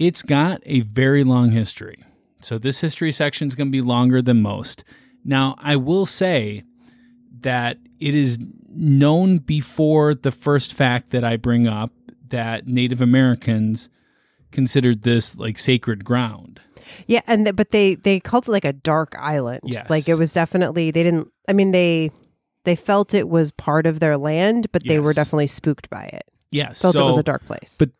it's 0.00 0.22
got 0.22 0.62
a 0.64 0.80
very 0.80 1.22
long 1.22 1.52
history. 1.52 2.02
So 2.40 2.58
this 2.58 2.80
history 2.80 3.12
section 3.12 3.46
is 3.46 3.54
going 3.54 3.68
to 3.68 3.72
be 3.72 3.82
longer 3.82 4.22
than 4.22 4.40
most. 4.40 4.82
Now, 5.24 5.54
I 5.58 5.76
will 5.76 6.06
say 6.06 6.64
that 7.40 7.76
it 8.00 8.14
is 8.14 8.38
known 8.74 9.36
before 9.36 10.14
the 10.14 10.32
first 10.32 10.72
fact 10.72 11.10
that 11.10 11.22
I 11.22 11.36
bring 11.36 11.68
up 11.68 11.92
that 12.28 12.66
Native 12.66 13.02
Americans 13.02 13.90
considered 14.50 15.02
this 15.02 15.36
like 15.36 15.58
sacred 15.58 16.02
ground. 16.04 16.60
Yeah, 17.06 17.20
and 17.26 17.44
th- 17.44 17.56
but 17.56 17.70
they 17.70 17.94
they 17.94 18.18
called 18.20 18.48
it 18.48 18.50
like 18.52 18.64
a 18.64 18.72
dark 18.72 19.14
island. 19.18 19.60
Yes. 19.64 19.90
like 19.90 20.08
it 20.08 20.14
was 20.14 20.32
definitely 20.32 20.90
they 20.90 21.02
didn't. 21.02 21.28
I 21.46 21.52
mean 21.52 21.72
they 21.72 22.10
they 22.64 22.74
felt 22.74 23.12
it 23.14 23.28
was 23.28 23.50
part 23.52 23.86
of 23.86 24.00
their 24.00 24.16
land, 24.16 24.72
but 24.72 24.82
they 24.86 24.98
were 24.98 25.12
definitely 25.12 25.46
spooked 25.46 25.90
by 25.90 26.04
it. 26.04 26.24
Yes. 26.50 26.82
Felt 26.82 26.96
so, 26.96 27.04
it 27.04 27.06
was 27.06 27.18
a 27.18 27.22
dark 27.22 27.44
place. 27.46 27.76
but 27.78 27.90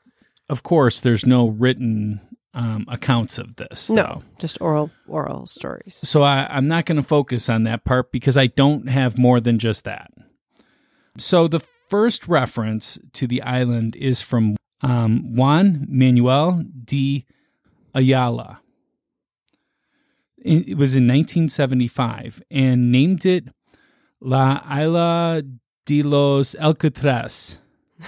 of 0.51 0.63
course, 0.65 1.01
there's 1.01 1.25
no 1.25 1.49
written 1.49 2.21
um, 2.53 2.85
accounts 2.89 3.39
of 3.39 3.57
this. 3.57 3.89
no, 3.89 4.03
though. 4.03 4.23
just 4.39 4.61
oral 4.61 4.91
oral 5.07 5.47
stories. 5.47 6.01
So 6.03 6.23
I, 6.23 6.47
I'm 6.51 6.67
not 6.67 6.85
going 6.85 6.97
to 6.97 7.03
focus 7.03 7.49
on 7.49 7.63
that 7.63 7.85
part 7.85 8.11
because 8.11 8.37
I 8.37 8.49
don't 8.49 8.89
have 8.89 9.17
more 9.17 9.41
than 9.41 9.59
just 9.59 9.85
that. 9.85 10.11
So 11.17 11.47
the 11.47 11.61
first 11.89 12.27
reference 12.29 12.99
to 13.13 13.27
the 13.27 13.43
island 13.43 13.95
is 13.97 14.21
from 14.21 14.57
um, 14.83 15.37
Juan 15.37 15.87
Manuel 15.89 16.65
de 16.85 17.25
Ayala. 17.95 18.61
It 20.43 20.79
was 20.79 20.95
in 20.95 21.07
1975 21.07 22.43
and 22.51 22.91
named 22.91 23.27
it 23.27 23.45
La 24.21 24.63
Isla 24.71 25.43
de 25.85 26.03
los 26.03 26.55
Alcatraz. 26.55 27.59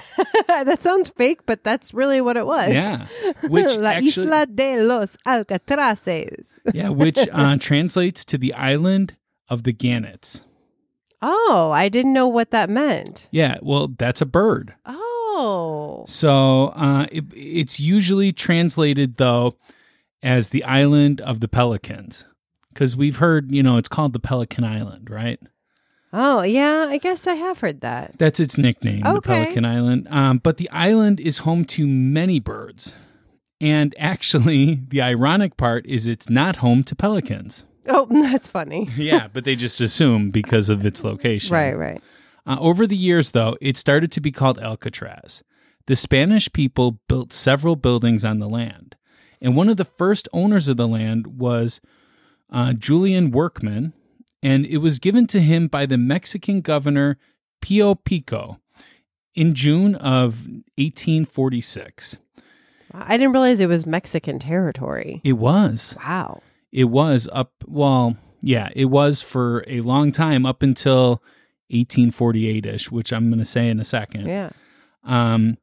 that 0.49 0.83
sounds 0.83 1.09
fake, 1.11 1.41
but 1.47 1.65
that's 1.65 1.93
really 1.95 2.21
what 2.21 2.37
it 2.37 2.47
was. 2.47 2.71
Yeah, 2.71 3.07
which 3.45 3.77
La 3.77 3.91
actually, 3.91 4.27
Isla 4.27 4.47
de 4.47 4.81
los 4.83 5.17
Alcatraces. 5.27 6.59
yeah, 6.73 6.89
which 6.89 7.19
uh, 7.33 7.57
translates 7.59 8.25
to 8.27 8.39
the 8.39 8.53
island 8.55 9.17
of 9.49 9.63
the 9.65 9.73
gannets. 9.73 10.45
Oh, 11.21 11.71
I 11.73 11.89
didn't 11.89 12.13
know 12.13 12.27
what 12.29 12.51
that 12.51 12.69
meant. 12.69 13.29
Yeah, 13.31 13.59
well, 13.63 13.89
that's 13.97 14.21
a 14.21 14.27
bird. 14.27 14.75
Oh, 14.87 16.05
So 16.09 16.67
uh, 16.69 17.07
it, 17.13 17.25
it's 17.35 17.79
usually 17.79 18.33
translated 18.33 19.17
though 19.17 19.57
as 20.23 20.49
the 20.49 20.65
island 20.65 21.21
of 21.21 21.41
the 21.41 21.49
pelicans, 21.49 22.25
because 22.73 22.97
we've 22.97 23.17
heard 23.19 23.53
you 23.53 23.63
know 23.63 23.77
it's 23.77 23.89
called 23.89 24.13
the 24.13 24.19
Pelican 24.21 24.65
Island, 24.65 25.11
right? 25.11 25.39
Oh 26.13 26.43
yeah. 26.43 26.87
I 26.89 26.99
guess 26.99 27.27
I 27.27 27.35
have 27.35 27.61
heard 27.61 27.81
that. 27.81 28.17
That's 28.19 28.41
its 28.41 28.59
nickname, 28.59 29.01
the 29.01 29.21
Pelican 29.21 29.65
Island. 29.65 30.09
Um, 30.11 30.39
but 30.39 30.57
the 30.57 30.71
island 30.71 31.21
is 31.21 31.39
home 31.39 31.65
to 31.67 31.87
many 31.87 32.41
birds, 32.41 32.95
and 33.61 33.95
actually, 33.99 34.81
the 34.89 35.01
ironic 35.03 35.57
part 35.57 35.87
is 35.87 36.07
it's 36.07 36.29
not 36.31 36.57
home 36.57 36.85
to 36.85 36.95
pelicans. 36.97 37.67
Oh, 37.89 38.07
that's 38.11 38.49
funny. 38.49 38.89
yeah, 38.97 39.29
but 39.33 39.45
they 39.45 39.57
just 39.57 39.81
assume 39.81 40.31
because 40.31 40.69
of 40.69 40.87
its 40.87 41.05
location. 41.05 41.55
Right, 41.55 41.77
right. 41.77 42.01
Uh, 42.47 42.57
over 42.59 42.87
the 42.87 42.97
years, 42.97 43.31
though, 43.31 43.57
it 43.61 43.77
started 43.77 44.11
to 44.13 44.21
be 44.21 44.33
called 44.33 44.59
Alcatraz. 44.59 45.43
The 45.87 45.97
Spanish 45.97 46.53
people 46.53 47.01
built 47.09 47.33
several 47.33 47.77
buildings 47.77 48.25
on 48.25 48.39
the 48.39 48.49
land, 48.49 48.97
and 49.41 49.57
one 49.57 49.69
of 49.69 49.77
the 49.77 49.85
first 49.85 50.29
owners 50.33 50.69
of 50.69 50.77
the 50.77 50.89
land 50.89 51.39
was 51.39 51.81
uh, 52.51 52.73
Julian 52.73 53.31
Workman, 53.31 53.93
and 54.43 54.67
it 54.67 54.79
was 54.79 54.99
given 54.99 55.27
to 55.29 55.41
him 55.41 55.69
by 55.69 55.87
the 55.87 55.99
Mexican 55.99 56.61
governor 56.61 57.19
Pio 57.61 57.95
Pico 57.95 58.59
in 59.35 59.55
June 59.55 59.95
of 59.95 60.47
1846. 60.77 62.19
I 62.95 63.17
didn't 63.17 63.33
realize 63.33 63.61
it 63.61 63.69
was 63.69 63.87
Mexican 63.87 64.39
territory. 64.39 65.21
It 65.25 65.35
was. 65.35 65.97
Wow. 66.05 66.43
It 66.71 66.85
was 66.85 67.29
up, 67.33 67.53
well, 67.67 68.17
yeah, 68.41 68.69
it 68.75 68.87
was 68.87 69.23
for 69.23 69.65
a 69.67 69.81
long 69.81 70.13
time 70.13 70.45
up 70.45 70.63
until 70.63 71.23
1848 71.71 72.67
ish, 72.67 72.91
which 72.91 73.13
I'm 73.13 73.29
going 73.29 73.39
to 73.39 73.45
say 73.45 73.69
in 73.69 73.81
a 73.81 73.85
second. 73.85 74.27
Yeah. 74.27 74.51
Um, 75.05 75.57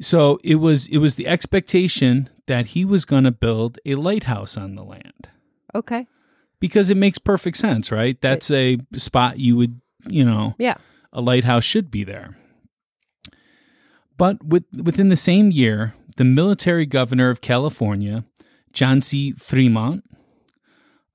so 0.00 0.40
it 0.42 0.56
was 0.56 0.88
it 0.88 0.98
was 0.98 1.14
the 1.14 1.28
expectation 1.28 2.28
that 2.46 2.66
he 2.66 2.84
was 2.84 3.04
going 3.04 3.24
to 3.24 3.30
build 3.30 3.78
a 3.86 3.94
lighthouse 3.94 4.56
on 4.56 4.74
the 4.74 4.82
land 4.82 5.28
Okay. 5.74 6.06
Because 6.62 6.88
it 6.90 6.96
makes 6.96 7.18
perfect 7.18 7.58
sense, 7.58 7.90
right? 7.92 8.18
That's 8.22 8.50
a 8.50 8.78
spot 8.94 9.38
you 9.38 9.56
would, 9.56 9.80
you 10.08 10.24
know, 10.24 10.54
Yeah. 10.58 10.76
a 11.12 11.20
lighthouse 11.20 11.64
should 11.64 11.90
be 11.90 12.04
there. 12.04 12.38
But 14.16 14.44
with, 14.44 14.64
within 14.72 15.08
the 15.08 15.16
same 15.16 15.50
year, 15.50 15.94
the 16.16 16.24
military 16.24 16.86
governor 16.86 17.30
of 17.30 17.40
California, 17.40 18.24
John 18.72 19.02
C. 19.02 19.32
Fremont, 19.32 20.04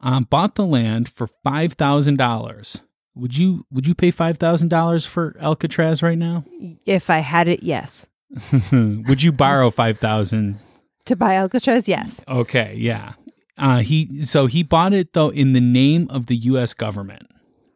um, 0.01 0.23
bought 0.29 0.55
the 0.55 0.65
land 0.65 1.10
for 1.10 1.27
five 1.43 1.73
thousand 1.73 2.17
dollars. 2.17 2.81
Would 3.15 3.36
you 3.38 3.65
would 3.71 3.88
you 3.88 3.95
pay 3.95 4.12
five 4.12 4.38
thousand 4.38 4.67
dollars 4.67 5.05
for 5.05 5.36
Alcatraz 5.39 6.03
right 6.03 6.17
now? 6.17 6.43
If 6.86 7.10
I 7.10 7.19
had 7.19 7.47
it, 7.47 7.63
yes. 7.63 8.05
would 8.71 9.23
you 9.23 9.31
borrow 9.31 9.71
five 9.71 9.97
thousand? 9.97 10.60
To 11.05 11.15
buy 11.15 11.36
Alcatraz, 11.36 11.88
yes. 11.88 12.23
Okay, 12.27 12.75
yeah. 12.77 13.13
Uh, 13.58 13.80
he 13.80 14.26
so 14.26 14.46
he 14.46 14.63
bought 14.63 14.93
it 14.93 15.13
though 15.13 15.30
in 15.30 15.54
the 15.54 15.62
name 15.62 16.08
of 16.10 16.28
the 16.28 16.36
U.S. 16.36 16.74
government. 16.74 17.28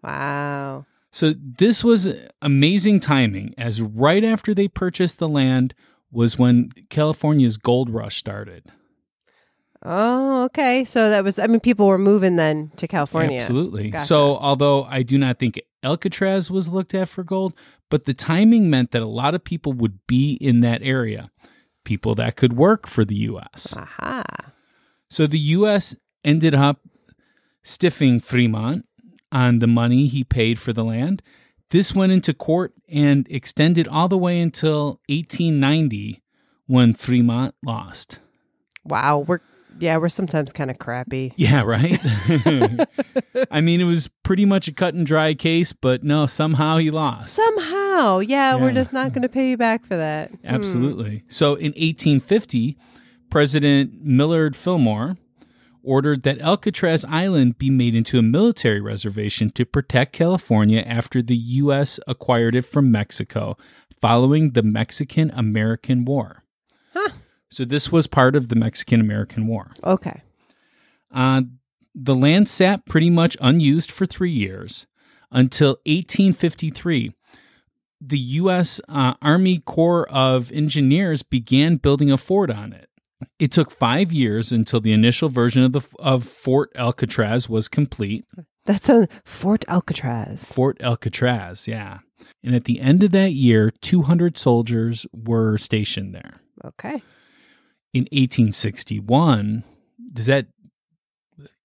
Wow. 0.04 0.86
So 1.12 1.34
this 1.38 1.84
was 1.84 2.10
amazing 2.42 3.02
timing, 3.02 3.54
as 3.58 3.82
right 3.82 4.24
after 4.24 4.54
they 4.54 4.68
purchased 4.68 5.20
the 5.20 5.28
land 5.28 5.74
was 6.12 6.38
when 6.40 6.72
California's 6.90 7.58
gold 7.58 7.90
rush 7.90 8.18
started. 8.18 8.64
Oh, 9.84 10.44
okay. 10.44 10.86
So 10.86 11.10
that 11.10 11.24
was, 11.24 11.40
I 11.40 11.48
mean, 11.48 11.60
people 11.60 11.88
were 11.88 11.98
moving 11.98 12.36
then 12.36 12.72
to 12.78 12.88
California. 12.88 13.40
Absolutely. 13.40 13.90
Gotcha. 13.90 14.06
So 14.06 14.38
although 14.38 14.84
I 14.84 15.02
do 15.04 15.18
not 15.18 15.40
think 15.40 15.60
Alcatraz 15.84 16.52
was 16.52 16.70
looked 16.70 16.94
at 16.94 17.10
for 17.10 17.24
gold, 17.24 17.54
but 17.90 18.06
the 18.06 18.14
timing 18.14 18.70
meant 18.70 18.92
that 18.92 19.02
a 19.02 19.08
lot 19.08 19.34
of 19.34 19.44
people 19.44 19.74
would 19.74 20.00
be 20.08 20.34
in 20.34 20.62
that 20.62 20.82
area, 20.84 21.32
people 21.84 22.14
that 22.16 22.36
could 22.36 22.54
work 22.54 22.88
for 22.88 23.04
the 23.04 23.16
U.S. 23.16 23.76
Aha. 23.76 24.24
So 25.12 25.28
the 25.28 25.38
U.S. 25.40 25.94
ended 26.24 26.56
up 26.56 26.80
stiffing 27.66 28.24
Fremont 28.24 28.86
on 29.30 29.60
the 29.60 29.68
money 29.68 30.08
he 30.08 30.24
paid 30.24 30.58
for 30.58 30.72
the 30.72 30.86
land. 30.86 31.22
This 31.70 31.94
went 31.94 32.14
into 32.14 32.34
court 32.34 32.74
and 32.88 33.28
extended 33.30 33.90
all 33.90 34.08
the 34.08 34.18
way 34.18 34.40
until 34.40 35.02
1890 35.10 36.24
when 36.66 36.94
Fremont 36.94 37.54
lost. 37.62 38.20
Wow. 38.86 39.26
We're, 39.28 39.42
Yeah, 39.82 39.98
we're 39.98 40.08
sometimes 40.08 40.54
kind 40.54 40.72
of 40.72 40.80
crappy. 40.80 41.34
Yeah, 41.36 41.64
right. 41.64 42.00
I 43.52 43.60
mean, 43.60 43.82
it 43.82 43.86
was 43.86 44.10
pretty 44.24 44.46
much 44.46 44.70
a 44.70 44.74
cut 44.74 44.94
and 44.94 45.06
dry 45.06 45.34
case, 45.34 45.74
but 45.74 46.06
no, 46.06 46.26
somehow 46.26 46.78
he 46.78 46.90
lost. 46.90 47.34
Somehow, 47.34 48.20
yeah, 48.20 48.56
we're 48.56 48.72
just 48.72 48.94
not 48.94 49.12
going 49.12 49.24
to 49.24 49.30
pay 49.30 49.50
you 49.50 49.58
back 49.58 49.86
for 49.86 49.98
that. 49.98 50.30
Hmm. 50.30 50.38
Absolutely. 50.46 51.24
So 51.28 51.56
in 51.56 51.74
1850, 51.74 52.78
President 53.32 54.04
Millard 54.04 54.56
Fillmore 54.56 55.16
ordered 55.82 56.24
that 56.24 56.40
Alcatraz 56.42 57.04
Island 57.06 57.58
be 57.58 57.70
made 57.70 57.96
into 57.96 58.20
a 58.20 58.22
military 58.22 58.82
reservation 58.82 59.50
to 59.52 59.66
protect 59.66 60.14
California 60.14 60.82
after 60.82 61.22
the 61.22 61.36
U.S. 61.36 62.00
acquired 62.08 62.56
it 62.56 62.64
from 62.64 62.92
Mexico 62.92 63.58
following 64.00 64.52
the 64.52 64.62
Mexican 64.62 65.32
American 65.32 66.06
War. 66.06 66.44
Huh. 66.94 67.10
So 67.50 67.66
this 67.66 67.92
was 67.92 68.06
part 68.06 68.36
of 68.36 68.50
the 68.50 68.56
Mexican 68.56 69.00
American 69.00 69.48
War. 69.48 69.72
Okay. 69.84 70.22
Uh, 71.14 71.44
the 71.96 72.16
land 72.16 72.48
sat 72.48 72.86
pretty 72.86 73.10
much 73.10 73.38
unused 73.42 73.92
for 73.92 74.06
three 74.06 74.32
years 74.32 74.88
until 75.32 75.72
1853. 75.86 77.14
The 78.00 78.20
U.S. 78.20 78.82
Uh, 78.90 79.14
Army 79.22 79.60
Corps 79.60 80.08
of 80.10 80.52
Engineers 80.52 81.24
began 81.24 81.78
building 81.78 82.12
a 82.12 82.18
fort 82.18 82.50
on 82.50 82.74
it. 82.74 82.90
It 83.40 83.52
took 83.52 83.72
five 83.72 84.12
years 84.12 84.52
until 84.52 84.80
the 84.80 84.94
initial 84.94 85.30
version 85.30 85.64
of 85.64 85.74
the 85.74 85.82
of 86.00 86.24
Fort 86.24 86.72
Alcatraz 86.76 87.50
was 87.50 87.68
complete. 87.68 88.26
That's 88.66 88.90
a 88.90 89.08
Fort 89.26 89.66
Alcatraz. 89.68 90.52
Fort 90.52 90.78
Alcatraz, 90.82 91.68
yeah. 91.68 92.00
And 92.44 92.56
at 92.56 92.66
the 92.66 92.80
end 92.80 93.04
of 93.04 93.12
that 93.12 93.34
year, 93.34 93.72
200 93.82 94.38
soldiers 94.38 95.06
were 95.14 95.58
stationed 95.58 96.14
there. 96.14 96.42
Okay. 96.64 97.02
In 97.94 98.04
1861, 98.12 99.64
does 100.14 100.28
that 100.28 100.48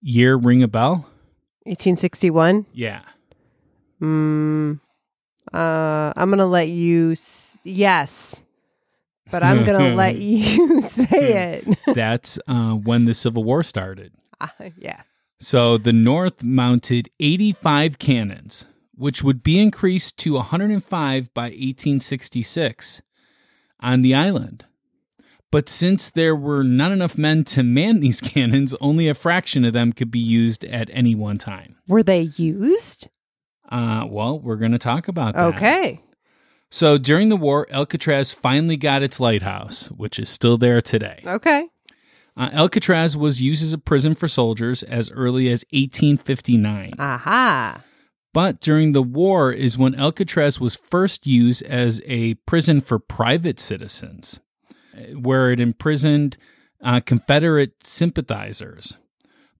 year 0.01 0.37
ring 0.37 0.62
a 0.62 0.69
bell? 0.69 1.07
1861. 1.64 2.66
Yeah. 2.73 3.03
Mm, 4.01 4.81
uh, 5.53 6.12
I'm 6.16 6.29
going 6.29 6.38
to 6.38 6.47
let 6.47 6.69
you. 6.69 7.12
S- 7.12 7.59
yes. 7.64 8.42
But 9.31 9.43
I'm 9.43 9.65
going 9.65 9.79
to 9.91 9.95
let 9.95 10.17
you 10.17 10.81
say 10.83 11.62
it. 11.65 11.79
That's 11.95 12.39
uh, 12.47 12.73
when 12.73 13.05
the 13.05 13.15
Civil 13.15 13.45
War 13.45 13.62
started. 13.62 14.12
Uh, 14.41 14.49
yeah. 14.77 15.03
So 15.39 15.77
the 15.79 15.93
North 15.93 16.43
mounted 16.43 17.11
85 17.21 17.99
cannons, 17.99 18.67
which 18.95 19.23
would 19.23 19.43
be 19.43 19.59
increased 19.59 20.17
to 20.19 20.35
105 20.35 21.35
by 21.35 21.43
1866 21.43 23.03
on 23.81 24.03
the 24.03 24.15
island. 24.15 24.65
But 25.53 25.69
since 25.69 26.11
there 26.11 26.35
were 26.35 26.65
not 26.65 26.93
enough 26.93 27.17
men 27.17 27.45
to 27.45 27.62
man 27.62 28.01
these 28.01 28.21
cannons, 28.21 28.75
only 28.81 29.09
a 29.09 29.15
fraction 29.15 29.65
of 29.65 29.73
them 29.73 29.93
could 29.93 30.11
be 30.11 30.19
used 30.19 30.65
at 30.65 30.91
any 30.93 31.15
one 31.15 31.39
time. 31.39 31.77
Were 31.87 32.03
they 32.03 32.23
used? 32.37 33.09
Uh, 33.71 34.05
well, 34.09 34.41
we're 34.41 34.57
going 34.57 34.73
to 34.73 34.79
talk 34.79 35.09
about 35.09 35.35
that. 35.35 35.55
Okay. 35.55 36.01
So 36.71 36.99
during 36.99 37.29
the 37.29 37.37
war, 37.37 37.67
Alcatraz 37.71 38.33
finally 38.33 38.77
got 38.77 39.03
its 39.03 39.21
lighthouse, 39.21 39.87
which 39.89 40.19
is 40.19 40.29
still 40.29 40.59
there 40.59 40.83
today. 40.83 41.23
Okay. 41.25 41.69
Uh, 42.37 42.51
Alcatraz 42.53 43.17
was 43.17 43.41
used 43.41 43.63
as 43.63 43.73
a 43.73 43.79
prison 43.79 44.15
for 44.15 44.29
soldiers 44.29 44.83
as 44.83 45.11
early 45.11 45.49
as 45.49 45.65
1859. 45.71 46.93
Aha. 46.99 47.83
But 48.35 48.61
during 48.61 48.93
the 48.93 49.03
war 49.03 49.51
is 49.51 49.79
when 49.79 49.95
Alcatraz 49.95 50.61
was 50.61 50.77
first 50.77 51.27
used 51.27 51.63
as 51.63 52.03
a 52.05 52.35
prison 52.35 52.83
for 52.83 52.99
private 52.99 53.59
citizens, 53.59 54.41
uh, 54.95 55.19
where 55.19 55.51
it 55.51 55.61
imprisoned 55.61 56.37
uh, 56.83 57.01
Confederate 57.01 57.83
sympathizers. 57.83 58.99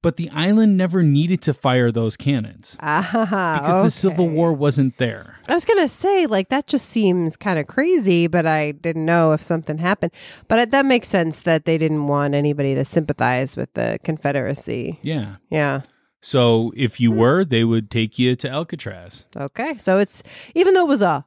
But 0.03 0.17
the 0.17 0.31
island 0.31 0.77
never 0.77 1.03
needed 1.03 1.43
to 1.43 1.55
fire 1.55 1.91
those 1.91 2.17
cannons 2.17 2.77
Ah. 2.81 3.59
because 3.61 3.85
the 3.85 3.91
Civil. 3.91 4.29
War 4.29 4.53
wasn't 4.53 4.99
there. 4.99 5.37
I 5.49 5.55
was 5.55 5.65
going 5.65 5.81
to 5.81 5.89
say, 5.89 6.27
like, 6.27 6.49
that 6.51 6.67
just 6.67 6.89
seems 6.89 7.37
kind 7.37 7.59
of 7.59 7.67
crazy, 7.67 8.27
but 8.29 8.47
I 8.47 8.73
didn't 8.73 9.05
know 9.05 9.33
if 9.33 9.43
something 9.43 9.79
happened. 9.79 10.13
But 10.49 10.71
that 10.71 10.87
makes 10.87 11.09
sense 11.09 11.41
that 11.41 11.65
they 11.65 11.77
didn't 11.79 12.07
want 12.07 12.35
anybody 12.35 12.75
to 12.77 12.85
sympathize 12.85 13.57
with 13.57 13.73
the 13.75 13.99
Confederacy. 14.05 14.99
Yeah. 15.03 15.37
Yeah. 15.51 15.81
So 16.21 16.73
if 16.77 17.01
you 17.01 17.11
were, 17.13 17.45
they 17.45 17.65
would 17.65 17.91
take 17.91 18.19
you 18.19 18.37
to 18.37 18.49
Alcatraz. 18.51 19.25
Okay. 19.37 19.77
So 19.79 19.99
it's, 19.99 20.23
even 20.55 20.75
though 20.75 20.85
it 20.85 20.89
was 20.89 21.03
a 21.03 21.25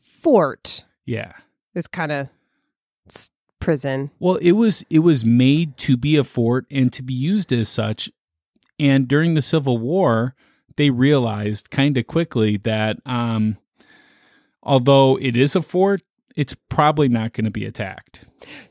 fort, 0.00 0.84
Yeah. 1.06 1.30
it 1.30 1.74
was 1.76 1.86
kind 1.86 2.12
of 2.12 2.28
prison. 3.60 4.10
Well, 4.18 4.36
it 4.36 4.52
was 4.52 4.84
it 4.90 5.00
was 5.00 5.24
made 5.24 5.76
to 5.78 5.96
be 5.96 6.16
a 6.16 6.24
fort 6.24 6.66
and 6.70 6.92
to 6.92 7.02
be 7.02 7.14
used 7.14 7.52
as 7.52 7.68
such. 7.68 8.10
And 8.78 9.08
during 9.08 9.34
the 9.34 9.42
Civil 9.42 9.78
War, 9.78 10.34
they 10.76 10.90
realized 10.90 11.70
kind 11.70 11.96
of 11.96 12.06
quickly 12.06 12.56
that 12.58 12.98
um, 13.04 13.58
although 14.62 15.18
it 15.20 15.36
is 15.36 15.56
a 15.56 15.62
fort, 15.62 16.02
it's 16.36 16.54
probably 16.68 17.08
not 17.08 17.32
going 17.32 17.44
to 17.46 17.50
be 17.50 17.64
attacked. 17.64 18.20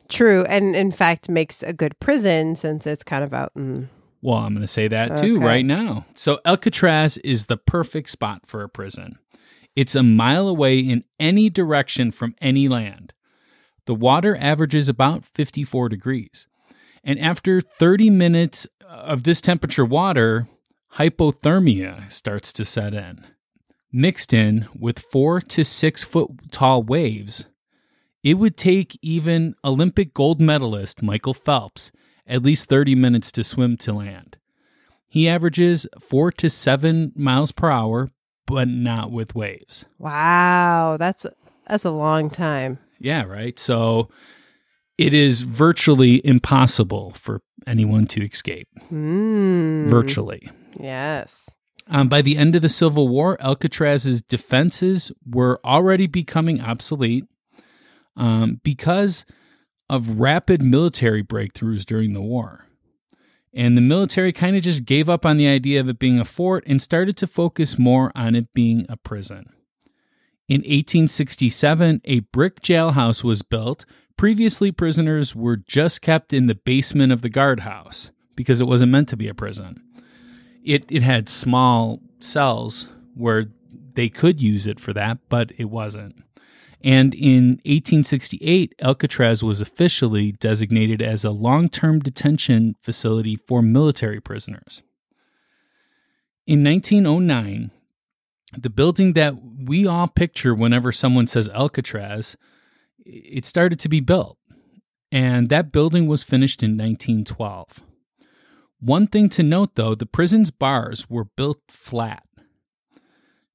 True. 0.07 0.43
And 0.45 0.75
in 0.75 0.91
fact, 0.91 1.27
makes 1.29 1.63
a 1.63 1.73
good 1.73 1.99
prison 1.99 2.55
since 2.55 2.87
it's 2.87 3.03
kind 3.03 3.23
of 3.23 3.33
out 3.33 3.51
in. 3.55 3.89
Well, 4.21 4.37
I'm 4.37 4.53
going 4.53 4.61
to 4.61 4.67
say 4.67 4.87
that 4.87 5.17
too 5.17 5.35
Okay. 5.37 5.45
right 5.45 5.65
now. 5.65 6.05
So 6.15 6.39
Alcatraz 6.45 7.17
is 7.19 7.45
the 7.45 7.57
perfect 7.57 8.09
spot 8.09 8.43
for 8.45 8.63
a 8.63 8.69
prison. 8.69 9.19
It's 9.75 9.95
a 9.95 10.01
mile 10.03 10.47
away 10.47 10.79
in 10.79 11.03
any 11.19 11.49
direction 11.49 12.11
from 12.11 12.33
any 12.41 12.67
land. 12.67 13.13
The 13.87 13.95
water 13.95 14.35
averages 14.35 14.89
about 14.89 15.25
54 15.25 15.87
degrees. 15.89 16.47
And 17.05 17.17
after 17.19 17.61
30 17.61 18.09
minutes 18.09 18.67
of 18.85 19.23
this 19.23 19.39
temperature 19.39 19.85
water, 19.85 20.49
hypothermia 20.95 22.11
starts 22.11 22.51
to 22.53 22.65
set 22.65 22.93
in. 22.93 23.25
Mixed 23.91 24.33
in 24.33 24.67
with 24.77 24.99
four 24.99 25.39
to 25.39 25.63
six 25.63 26.03
foot 26.03 26.51
tall 26.51 26.83
waves, 26.83 27.47
it 28.23 28.33
would 28.33 28.57
take 28.57 28.99
even 29.01 29.55
Olympic 29.63 30.13
gold 30.13 30.41
medalist 30.41 31.01
Michael 31.01 31.33
Phelps 31.33 31.89
at 32.27 32.43
least 32.43 32.67
30 32.67 32.93
minutes 32.93 33.31
to 33.31 33.43
swim 33.43 33.77
to 33.77 33.93
land. 33.93 34.35
He 35.07 35.29
averages 35.29 35.87
four 36.01 36.33
to 36.33 36.49
seven 36.49 37.13
miles 37.15 37.53
per 37.53 37.71
hour, 37.71 38.09
but 38.45 38.67
not 38.67 39.13
with 39.13 39.33
waves. 39.33 39.85
Wow. 39.97 40.97
That's, 40.99 41.25
that's 41.65 41.85
a 41.85 41.91
long 41.91 42.29
time. 42.29 42.79
Yeah, 42.99 43.23
right. 43.23 43.57
So 43.57 44.09
it 44.97 45.13
is 45.13 45.41
virtually 45.41 46.25
impossible 46.25 47.11
for 47.11 47.41
anyone 47.65 48.05
to 48.07 48.23
escape. 48.23 48.67
Mm. 48.91 49.87
Virtually. 49.87 50.49
Yes. 50.79 51.49
Um, 51.89 52.09
by 52.09 52.21
the 52.21 52.37
end 52.37 52.55
of 52.55 52.61
the 52.61 52.69
Civil 52.69 53.07
War, 53.07 53.37
Alcatraz's 53.37 54.21
defenses 54.21 55.11
were 55.25 55.59
already 55.63 56.07
becoming 56.07 56.59
obsolete 56.59 57.25
um, 58.15 58.59
because 58.63 59.25
of 59.89 60.19
rapid 60.19 60.61
military 60.61 61.23
breakthroughs 61.23 61.85
during 61.85 62.13
the 62.13 62.21
war. 62.21 62.65
And 63.53 63.77
the 63.77 63.81
military 63.81 64.33
kind 64.33 64.55
of 64.55 64.61
just 64.61 64.85
gave 64.85 65.09
up 65.09 65.25
on 65.25 65.37
the 65.37 65.47
idea 65.47 65.79
of 65.79 65.87
it 65.87 65.97
being 65.97 66.19
a 66.19 66.25
fort 66.25 66.63
and 66.67 66.81
started 66.81 67.15
to 67.17 67.27
focus 67.27 67.79
more 67.79 68.11
on 68.13 68.35
it 68.35 68.53
being 68.53 68.85
a 68.89 68.97
prison. 68.97 69.53
In 70.47 70.61
1867, 70.61 72.01
a 72.05 72.21
brick 72.21 72.61
jailhouse 72.61 73.23
was 73.23 73.41
built. 73.41 73.85
Previously, 74.15 74.71
prisoners 74.71 75.35
were 75.35 75.57
just 75.57 76.01
kept 76.01 76.31
in 76.31 76.47
the 76.47 76.55
basement 76.55 77.11
of 77.11 77.21
the 77.21 77.29
guardhouse 77.29 78.11
because 78.35 78.61
it 78.61 78.67
wasn't 78.67 78.91
meant 78.91 79.09
to 79.09 79.17
be 79.17 79.27
a 79.27 79.33
prison. 79.33 79.83
It, 80.63 80.89
it 80.89 81.01
had 81.01 81.27
small 81.27 81.99
cells 82.19 82.87
where 83.13 83.47
they 83.93 84.07
could 84.07 84.41
use 84.41 84.67
it 84.67 84.79
for 84.79 84.93
that, 84.93 85.17
but 85.27 85.51
it 85.57 85.65
wasn't. 85.65 86.23
And 86.81 87.13
in 87.13 87.59
1868, 87.65 88.75
Alcatraz 88.81 89.43
was 89.43 89.59
officially 89.59 90.31
designated 90.33 91.01
as 91.01 91.25
a 91.25 91.31
long 91.31 91.67
term 91.67 91.99
detention 91.99 92.75
facility 92.81 93.35
for 93.35 93.61
military 93.61 94.21
prisoners. 94.21 94.81
In 96.45 96.63
1909, 96.63 97.71
the 98.55 98.69
building 98.69 99.13
that 99.13 99.35
we 99.65 99.85
all 99.87 100.07
picture 100.07 100.53
whenever 100.55 100.91
someone 100.91 101.27
says 101.27 101.49
Alcatraz, 101.49 102.37
it 103.05 103.45
started 103.45 103.79
to 103.81 103.89
be 103.89 103.99
built. 103.99 104.37
And 105.11 105.49
that 105.49 105.71
building 105.71 106.07
was 106.07 106.23
finished 106.23 106.61
in 106.61 106.71
1912. 106.71 107.79
One 108.79 109.07
thing 109.07 109.29
to 109.29 109.43
note 109.43 109.75
though, 109.75 109.95
the 109.95 110.05
prison's 110.05 110.51
bars 110.51 111.09
were 111.09 111.23
built 111.25 111.59
flat, 111.67 112.23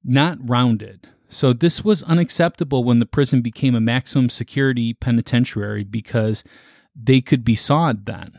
not 0.03 0.37
rounded. 0.47 1.07
So 1.29 1.53
this 1.53 1.83
was 1.83 2.03
unacceptable 2.03 2.83
when 2.83 2.99
the 2.99 3.05
prison 3.05 3.41
became 3.41 3.73
a 3.73 3.79
maximum 3.81 4.29
security 4.29 4.93
penitentiary 4.93 5.83
because 5.83 6.43
they 6.95 7.21
could 7.21 7.43
be 7.43 7.55
sawed 7.55 8.05
then. 8.05 8.33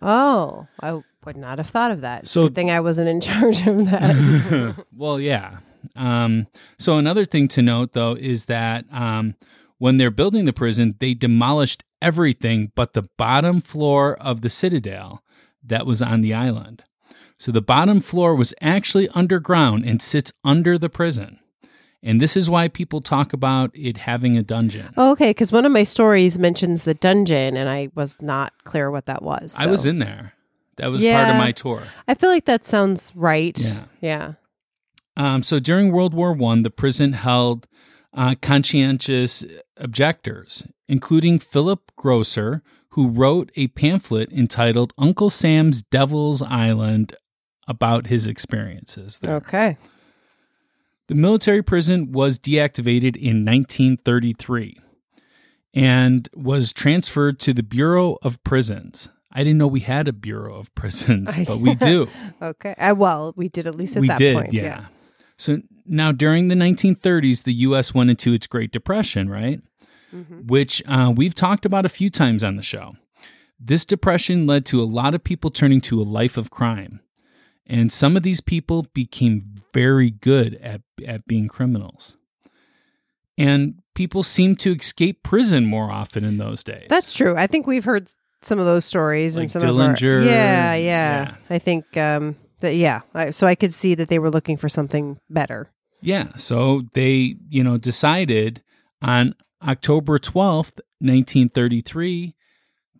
Oh, 0.00 0.66
I 0.80 1.02
would 1.24 1.36
not 1.36 1.58
have 1.58 1.68
thought 1.68 1.90
of 1.90 2.00
that. 2.02 2.26
So- 2.28 2.44
Good 2.44 2.54
thing 2.54 2.70
I 2.70 2.80
wasn't 2.80 3.08
in 3.08 3.20
charge 3.20 3.66
of 3.66 3.86
that. 3.90 4.86
well, 4.94 5.20
yeah. 5.20 5.58
Um, 5.96 6.46
so 6.78 6.96
another 6.98 7.24
thing 7.24 7.48
to 7.48 7.62
note, 7.62 7.92
though, 7.92 8.14
is 8.14 8.46
that 8.46 8.84
um, 8.92 9.34
when 9.78 9.96
they're 9.96 10.10
building 10.10 10.44
the 10.44 10.52
prison, 10.52 10.94
they 10.98 11.14
demolished 11.14 11.84
everything 12.00 12.72
but 12.74 12.92
the 12.92 13.08
bottom 13.16 13.60
floor 13.60 14.16
of 14.16 14.40
the 14.42 14.50
citadel 14.50 15.22
that 15.62 15.86
was 15.86 16.02
on 16.02 16.20
the 16.20 16.34
island. 16.34 16.84
So 17.38 17.50
the 17.52 17.62
bottom 17.62 18.00
floor 18.00 18.34
was 18.34 18.54
actually 18.60 19.08
underground 19.10 19.84
and 19.84 20.00
sits 20.00 20.32
under 20.44 20.78
the 20.78 20.88
prison. 20.88 21.38
And 22.02 22.20
this 22.20 22.36
is 22.36 22.50
why 22.50 22.68
people 22.68 23.00
talk 23.00 23.32
about 23.32 23.70
it 23.74 23.96
having 23.96 24.36
a 24.36 24.42
dungeon. 24.42 24.92
Oh, 24.96 25.12
okay, 25.12 25.30
because 25.30 25.50
one 25.50 25.64
of 25.64 25.72
my 25.72 25.84
stories 25.84 26.38
mentions 26.38 26.84
the 26.84 26.92
dungeon, 26.92 27.56
and 27.56 27.68
I 27.68 27.88
was 27.94 28.20
not 28.20 28.52
clear 28.64 28.90
what 28.90 29.06
that 29.06 29.22
was. 29.22 29.54
I 29.58 29.66
was 29.66 29.86
in 29.86 30.00
there. 30.00 30.34
That 30.76 30.88
was 30.88 31.02
part 31.02 31.30
of 31.30 31.36
my 31.36 31.52
tour. 31.52 31.82
I 32.06 32.14
feel 32.14 32.28
like 32.28 32.44
that 32.44 32.66
sounds 32.66 33.10
right. 33.14 33.56
Yeah. 33.58 33.84
Yeah. 34.00 34.32
Um, 35.16 35.42
so 35.42 35.58
during 35.60 35.92
World 35.92 36.14
War 36.14 36.32
One, 36.32 36.62
the 36.62 36.70
prison 36.70 37.12
held 37.12 37.66
uh, 38.12 38.34
conscientious 38.40 39.44
objectors, 39.76 40.66
including 40.88 41.38
Philip 41.38 41.92
Grosser, 41.96 42.62
who 42.90 43.08
wrote 43.08 43.50
a 43.56 43.68
pamphlet 43.68 44.32
entitled 44.32 44.92
"Uncle 44.98 45.30
Sam's 45.30 45.82
Devil's 45.82 46.42
Island" 46.42 47.16
about 47.66 48.08
his 48.08 48.26
experiences 48.26 49.18
there. 49.18 49.36
Okay. 49.36 49.76
The 51.06 51.14
military 51.14 51.62
prison 51.62 52.12
was 52.12 52.38
deactivated 52.38 53.16
in 53.16 53.44
1933 53.44 54.78
and 55.74 56.28
was 56.34 56.72
transferred 56.72 57.38
to 57.40 57.52
the 57.52 57.62
Bureau 57.62 58.16
of 58.22 58.42
Prisons. 58.44 59.10
I 59.32 59.38
didn't 59.38 59.58
know 59.58 59.66
we 59.66 59.80
had 59.80 60.08
a 60.08 60.12
Bureau 60.12 60.56
of 60.56 60.74
Prisons, 60.74 61.28
but 61.46 61.58
we 61.58 61.74
do. 61.74 62.08
Okay. 62.42 62.74
Uh, 62.74 62.94
well, 62.94 63.32
we 63.36 63.48
did 63.48 63.66
at 63.66 63.74
least 63.74 63.96
at 63.96 64.00
we 64.00 64.08
that 64.08 64.18
did, 64.18 64.36
point. 64.36 64.52
yeah. 64.52 64.86
So 65.36 65.62
now 65.86 66.12
during 66.12 66.48
the 66.48 66.54
1930s, 66.54 67.44
the 67.44 67.52
U.S. 67.54 67.92
went 67.94 68.10
into 68.10 68.32
its 68.32 68.46
Great 68.46 68.72
Depression, 68.72 69.28
right? 69.28 69.60
Mhm. 70.12 70.46
Which 70.46 70.82
uh, 70.86 71.12
we've 71.14 71.34
talked 71.34 71.66
about 71.66 71.84
a 71.84 71.88
few 71.88 72.08
times 72.10 72.44
on 72.44 72.56
the 72.56 72.62
show. 72.62 72.94
This 73.58 73.84
depression 73.84 74.46
led 74.46 74.66
to 74.66 74.80
a 74.80 74.84
lot 74.84 75.14
of 75.14 75.24
people 75.24 75.50
turning 75.50 75.80
to 75.82 76.00
a 76.00 76.04
life 76.04 76.36
of 76.36 76.50
crime. 76.50 77.00
And 77.66 77.90
some 77.90 78.16
of 78.16 78.22
these 78.22 78.40
people 78.40 78.86
became 78.92 79.42
very 79.72 80.10
good 80.10 80.54
at, 80.56 80.82
at 81.06 81.26
being 81.26 81.48
criminals. 81.48 82.16
And 83.38 83.80
people 83.94 84.22
seemed 84.22 84.60
to 84.60 84.74
escape 84.74 85.22
prison 85.22 85.66
more 85.66 85.90
often 85.90 86.24
in 86.24 86.36
those 86.38 86.62
days. 86.62 86.86
That's 86.88 87.14
true. 87.14 87.36
I 87.36 87.46
think 87.46 87.66
we've 87.66 87.84
heard 87.84 88.10
some 88.42 88.58
of 88.58 88.66
those 88.66 88.84
stories 88.84 89.36
Like 89.36 89.44
and 89.44 89.50
some 89.50 89.62
Dillinger, 89.62 90.18
of 90.18 90.24
our, 90.24 90.30
yeah, 90.30 90.74
yeah, 90.74 90.76
yeah. 90.76 91.34
I 91.50 91.58
think 91.58 91.96
um 91.96 92.36
that 92.60 92.74
yeah. 92.74 93.02
So 93.30 93.46
I 93.46 93.54
could 93.54 93.72
see 93.74 93.94
that 93.94 94.08
they 94.08 94.18
were 94.18 94.30
looking 94.30 94.56
for 94.56 94.68
something 94.68 95.18
better. 95.28 95.70
Yeah. 96.00 96.36
So 96.36 96.82
they, 96.92 97.36
you 97.48 97.64
know, 97.64 97.78
decided 97.78 98.62
on 99.00 99.34
October 99.66 100.18
12th, 100.18 100.80
1933, 101.00 102.34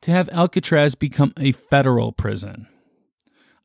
to 0.00 0.10
have 0.10 0.28
Alcatraz 0.30 0.94
become 0.94 1.32
a 1.38 1.52
federal 1.52 2.12
prison. 2.12 2.66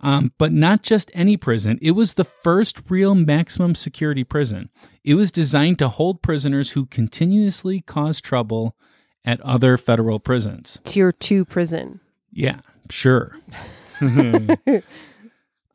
Um, 0.02 0.32
but 0.38 0.54
not 0.54 0.82
just 0.82 1.12
any 1.14 1.36
prison, 1.36 1.78
it 1.82 1.92
was 1.92 2.14
the 2.14 2.24
first 2.24 2.82
real 2.90 3.16
maximum 3.16 3.76
security 3.76 4.24
prison. 4.24 4.70
It 5.04 5.16
was 5.16 5.32
designed 5.32 5.80
to 5.80 5.90
hold 5.90 6.22
prisoners 6.22 6.72
who 6.72 6.86
continuously 6.86 7.82
cause 7.82 8.22
trouble 8.22 8.78
at 9.26 9.42
other 9.42 9.76
federal 9.76 10.20
prisons. 10.20 10.80
Tier 10.86 11.12
two 11.12 11.44
prison. 11.44 12.00
Yeah, 12.32 12.62
sure. 12.90 13.38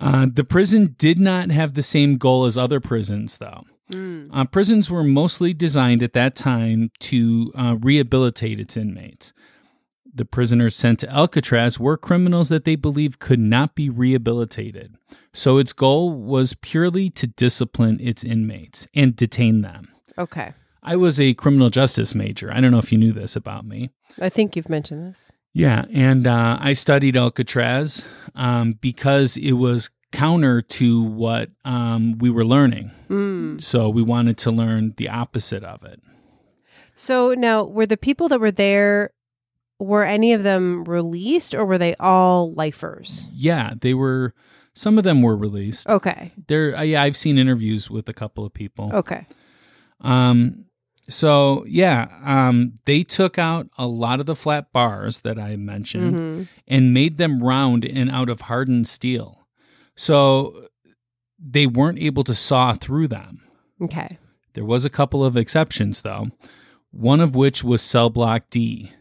uh, 0.01 0.27
the 0.33 0.45
prison 0.45 0.95
did 0.99 1.19
not 1.19 1.51
have 1.51 1.75
the 1.75 1.83
same 1.83 2.17
goal 2.17 2.45
as 2.45 2.59
other 2.59 2.81
prisons, 2.81 3.39
though. 3.39 3.65
Uh, 4.33 4.45
prisons 4.47 4.91
were 4.91 5.05
mostly 5.05 5.55
designed 5.55 6.03
at 6.03 6.15
that 6.15 6.35
time 6.35 6.91
to 6.99 7.53
uh, 7.57 7.77
rehabilitate 7.81 8.59
its 8.59 8.77
inmates. 8.77 9.33
The 10.13 10.25
prisoners 10.25 10.75
sent 10.75 11.01
to 11.01 11.11
Alcatraz 11.11 11.79
were 11.79 11.97
criminals 11.97 12.49
that 12.49 12.65
they 12.65 12.77
believed 12.77 13.19
could 13.19 13.41
not 13.41 13.75
be 13.75 13.91
rehabilitated. 13.91 14.97
So 15.33 15.59
its 15.59 15.73
goal 15.73 16.13
was 16.13 16.55
purely 16.55 17.11
to 17.11 17.27
discipline 17.27 17.99
its 18.01 18.25
inmates 18.25 18.89
and 18.95 19.15
detain 19.15 19.63
them. 19.63 19.89
Okay. 20.17 20.55
I 20.83 20.97
was 20.97 21.21
a 21.21 21.35
criminal 21.35 21.71
justice 21.71 22.15
major. 22.15 22.53
I 22.53 22.61
don't 22.61 22.71
know 22.71 22.79
if 22.79 22.93
you 22.93 22.99
knew 22.99 23.13
this 23.13 23.37
about 23.37 23.67
me. 23.67 23.91
I 24.21 24.29
think 24.29 24.55
you've 24.55 24.69
mentioned 24.69 25.13
this. 25.13 25.31
Yeah, 25.55 25.85
and 25.93 26.27
uh, 26.27 26.59
I 26.61 26.73
studied 26.73 27.17
Alcatraz 27.17 28.05
um, 28.35 28.73
because 28.73 29.37
it 29.37 29.53
was 29.53 29.89
counter 30.11 30.61
to 30.63 31.03
what 31.03 31.51
um, 31.65 32.19
we 32.19 32.29
were 32.29 32.45
learning. 32.45 32.91
Mm. 33.09 33.63
So 33.63 33.89
we 33.89 34.03
wanted 34.03 34.37
to 34.39 34.51
learn 34.51 34.95
the 34.97 35.09
opposite 35.09 35.63
of 35.63 35.85
it. 35.85 36.03
So 36.97 37.35
now, 37.35 37.65
were 37.65 37.87
the 37.87 37.97
people 37.97 38.29
that 38.29 38.41
were 38.41 38.51
there, 38.53 39.13
were 39.79 40.05
any 40.05 40.33
of 40.33 40.43
them 40.43 40.85
released, 40.85 41.55
or 41.55 41.65
were 41.65 41.79
they 41.79 41.95
all 42.01 42.53
lifers? 42.53 43.27
Yeah, 43.33 43.75
they 43.81 43.95
were. 43.95 44.35
Some 44.75 44.99
of 44.99 45.05
them 45.05 45.23
were 45.23 45.37
released. 45.37 45.89
Okay. 45.89 46.33
There, 46.49 46.83
yeah, 46.83 47.01
I've 47.01 47.17
seen 47.17 47.39
interviews 47.39 47.89
with 47.89 48.09
a 48.09 48.13
couple 48.13 48.45
of 48.45 48.53
people. 48.53 48.91
Okay. 48.93 49.25
Um, 50.01 50.64
so 51.09 51.65
yeah, 51.67 52.09
um, 52.25 52.75
they 52.87 53.03
took 53.03 53.39
out 53.39 53.69
a 53.79 53.87
lot 53.87 54.21
of 54.21 54.27
the 54.27 54.35
flat 54.37 54.73
bars 54.73 55.21
that 55.21 55.39
I 55.39 55.57
mentioned 55.57 56.15
Mhm. 56.15 56.49
and 56.69 56.95
made 56.95 57.19
them 57.19 57.43
round 57.43 57.85
and 57.85 58.11
out 58.11 58.29
of 58.29 58.43
hardened 58.43 58.87
steel. 58.89 59.47
So 59.97 60.69
they 61.39 61.67
weren't 61.67 61.99
able 61.99 62.25
to 62.25 62.35
saw 62.35 62.73
through 62.75 63.09
them. 63.09 63.43
Okay. 63.83 64.19
There 64.55 64.65
was 64.65 64.85
a 64.85 64.91
couple 64.91 65.25
of 65.25 65.37
exceptions 65.37 66.01
though, 66.03 66.29
one 66.91 67.21
of 67.21 67.35
which 67.35 67.63
was 67.65 67.83
cell 67.83 68.09
block 68.11 68.45
D. 68.51 68.93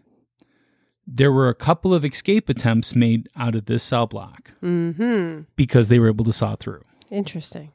There 1.05 1.31
were 1.31 1.49
a 1.49 1.55
couple 1.55 1.93
of 1.93 2.05
escape 2.05 2.47
attempts 2.49 2.95
made 2.95 3.27
out 3.35 3.55
of 3.55 3.65
this 3.65 3.83
cell 3.83 4.07
block 4.07 4.51
Hmm. 4.61 5.41
because 5.55 5.89
they 5.89 5.99
were 5.99 6.07
able 6.07 6.25
to 6.25 6.33
saw 6.33 6.55
through. 6.55 6.83
Interesting. 7.11 7.71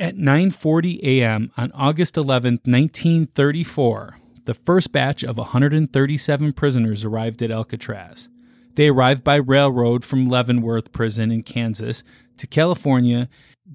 At 0.00 0.16
9:40 0.16 1.02
a.m. 1.02 1.52
on 1.58 1.70
August 1.72 2.14
11th, 2.14 2.64
1934, 2.66 4.16
the 4.46 4.54
first 4.54 4.92
batch 4.92 5.22
of 5.22 5.36
137 5.36 6.54
prisoners 6.54 7.04
arrived 7.04 7.42
at 7.42 7.50
Alcatraz. 7.50 8.30
They 8.76 8.88
arrived 8.88 9.22
by 9.22 9.34
railroad 9.34 10.02
from 10.02 10.26
Leavenworth 10.26 10.92
Prison 10.92 11.30
in 11.30 11.42
Kansas 11.42 12.02
to 12.38 12.46
California. 12.46 13.28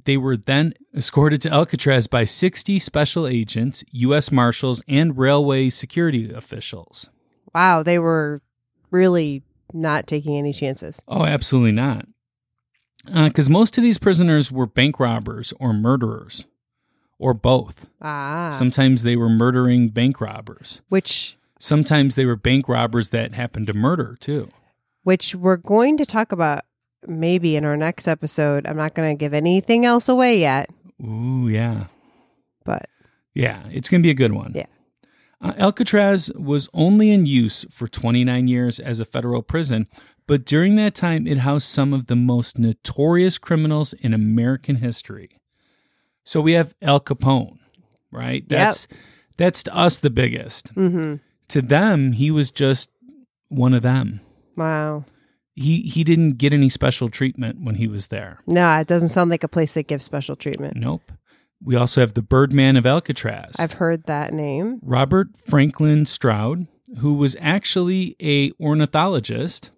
They 0.05 0.17
were 0.17 0.35
then 0.35 0.73
escorted 0.95 1.43
to 1.43 1.51
Alcatraz 1.51 2.07
by 2.07 2.23
60 2.23 2.79
special 2.79 3.27
agents, 3.27 3.83
U.S. 3.91 4.31
Marshals, 4.31 4.81
and 4.87 5.15
railway 5.15 5.69
security 5.69 6.33
officials. 6.33 7.07
Wow, 7.53 7.83
they 7.83 7.99
were 7.99 8.41
really 8.89 9.43
not 9.73 10.07
taking 10.07 10.35
any 10.35 10.53
chances. 10.53 11.03
Oh, 11.07 11.23
absolutely 11.23 11.73
not. 11.73 12.07
Because 13.05 13.49
most 13.49 13.77
of 13.77 13.83
these 13.83 13.97
prisoners 13.97 14.51
were 14.51 14.65
bank 14.65 14.99
robbers 14.99 15.53
or 15.59 15.73
murderers, 15.73 16.45
or 17.19 17.33
both. 17.33 17.87
Ah. 18.01 18.49
Sometimes 18.51 19.03
they 19.03 19.15
were 19.15 19.29
murdering 19.29 19.89
bank 19.89 20.19
robbers. 20.21 20.81
which 20.89 21.37
Sometimes 21.59 22.15
they 22.15 22.25
were 22.25 22.35
bank 22.35 22.67
robbers 22.67 23.09
that 23.09 23.33
happened 23.33 23.67
to 23.67 23.73
murder 23.73 24.17
too. 24.19 24.49
which 25.03 25.33
we're 25.35 25.57
going 25.57 25.97
to 25.97 26.05
talk 26.05 26.31
about 26.31 26.63
maybe 27.07 27.55
in 27.55 27.63
our 27.63 27.77
next 27.77 28.07
episode. 28.07 28.65
I'm 28.67 28.77
not 28.77 28.93
going 28.95 29.15
to 29.15 29.19
give 29.19 29.33
anything 29.33 29.85
else 29.85 30.09
away 30.09 30.39
yet, 30.39 30.69
Ooh, 31.03 31.47
yeah. 31.47 31.85
but 32.65 32.89
Yeah, 33.33 33.63
it's 33.71 33.87
going 33.89 34.01
to 34.01 34.05
be 34.05 34.11
a 34.11 34.15
good 34.15 34.33
one. 34.33 34.51
Yeah. 34.55 34.65
Uh, 35.41 35.53
Alcatraz 35.57 36.31
was 36.35 36.67
only 36.73 37.11
in 37.11 37.25
use 37.25 37.65
for 37.69 37.87
29 37.87 38.47
years 38.47 38.79
as 38.79 38.99
a 38.99 39.05
federal 39.05 39.41
prison, 39.43 39.87
but 40.27 40.45
during 40.45 40.75
that 40.77 40.95
time, 40.95 41.27
it 41.27 41.39
housed 41.39 41.67
some 41.67 41.93
of 41.93 42.07
the 42.07 42.15
most 42.15 42.57
notorious 42.57 43.37
criminals 43.37 43.93
in 43.93 44.13
American 44.13 44.77
history. 44.77 45.39
So 46.23 46.41
we 46.41 46.53
have 46.53 46.73
Al 46.81 46.99
Capone, 46.99 47.59
right? 48.11 48.47
That's 48.49 48.87
that's 49.37 49.63
to 49.63 49.75
us 49.75 49.97
the 49.97 50.09
biggest. 50.09 50.73
mhm. 50.75 51.19
To 51.49 51.61
them, 51.61 52.13
he 52.13 52.31
was 52.31 52.49
just 52.51 52.89
one 53.49 53.73
of 53.73 53.83
them. 53.83 54.21
wow. 54.55 55.03
He 55.57 55.83
he 55.83 56.03
didn't 56.03 56.33
get 56.33 56.51
any 56.51 56.67
special 56.67 57.07
treatment 57.07 57.61
when 57.63 57.75
he 57.75 57.87
was 57.87 58.07
there. 58.07 58.39
No, 58.45 58.73
it 58.77 58.87
doesn't 58.87 59.09
sound 59.09 59.29
like 59.29 59.43
a 59.43 59.47
place 59.47 59.75
that 59.75 59.87
gives 59.87 60.03
special 60.03 60.35
treatment. 60.35 60.75
Nope. 60.75 61.11
We 61.63 61.75
also 61.77 62.01
have 62.01 62.13
the 62.13 62.21
Birdman 62.21 62.75
of 62.75 62.85
Alcatraz. 62.85 63.55
I've 63.57 63.73
heard 63.73 64.03
that 64.07 64.33
name. 64.33 64.79
Robert 64.83 65.29
Franklin 65.47 66.05
Stroud, 66.05 66.67
who 66.97 67.13
was 67.13 67.37
actually 67.39 68.17
a 68.21 68.51
ornithologist, 68.59 69.71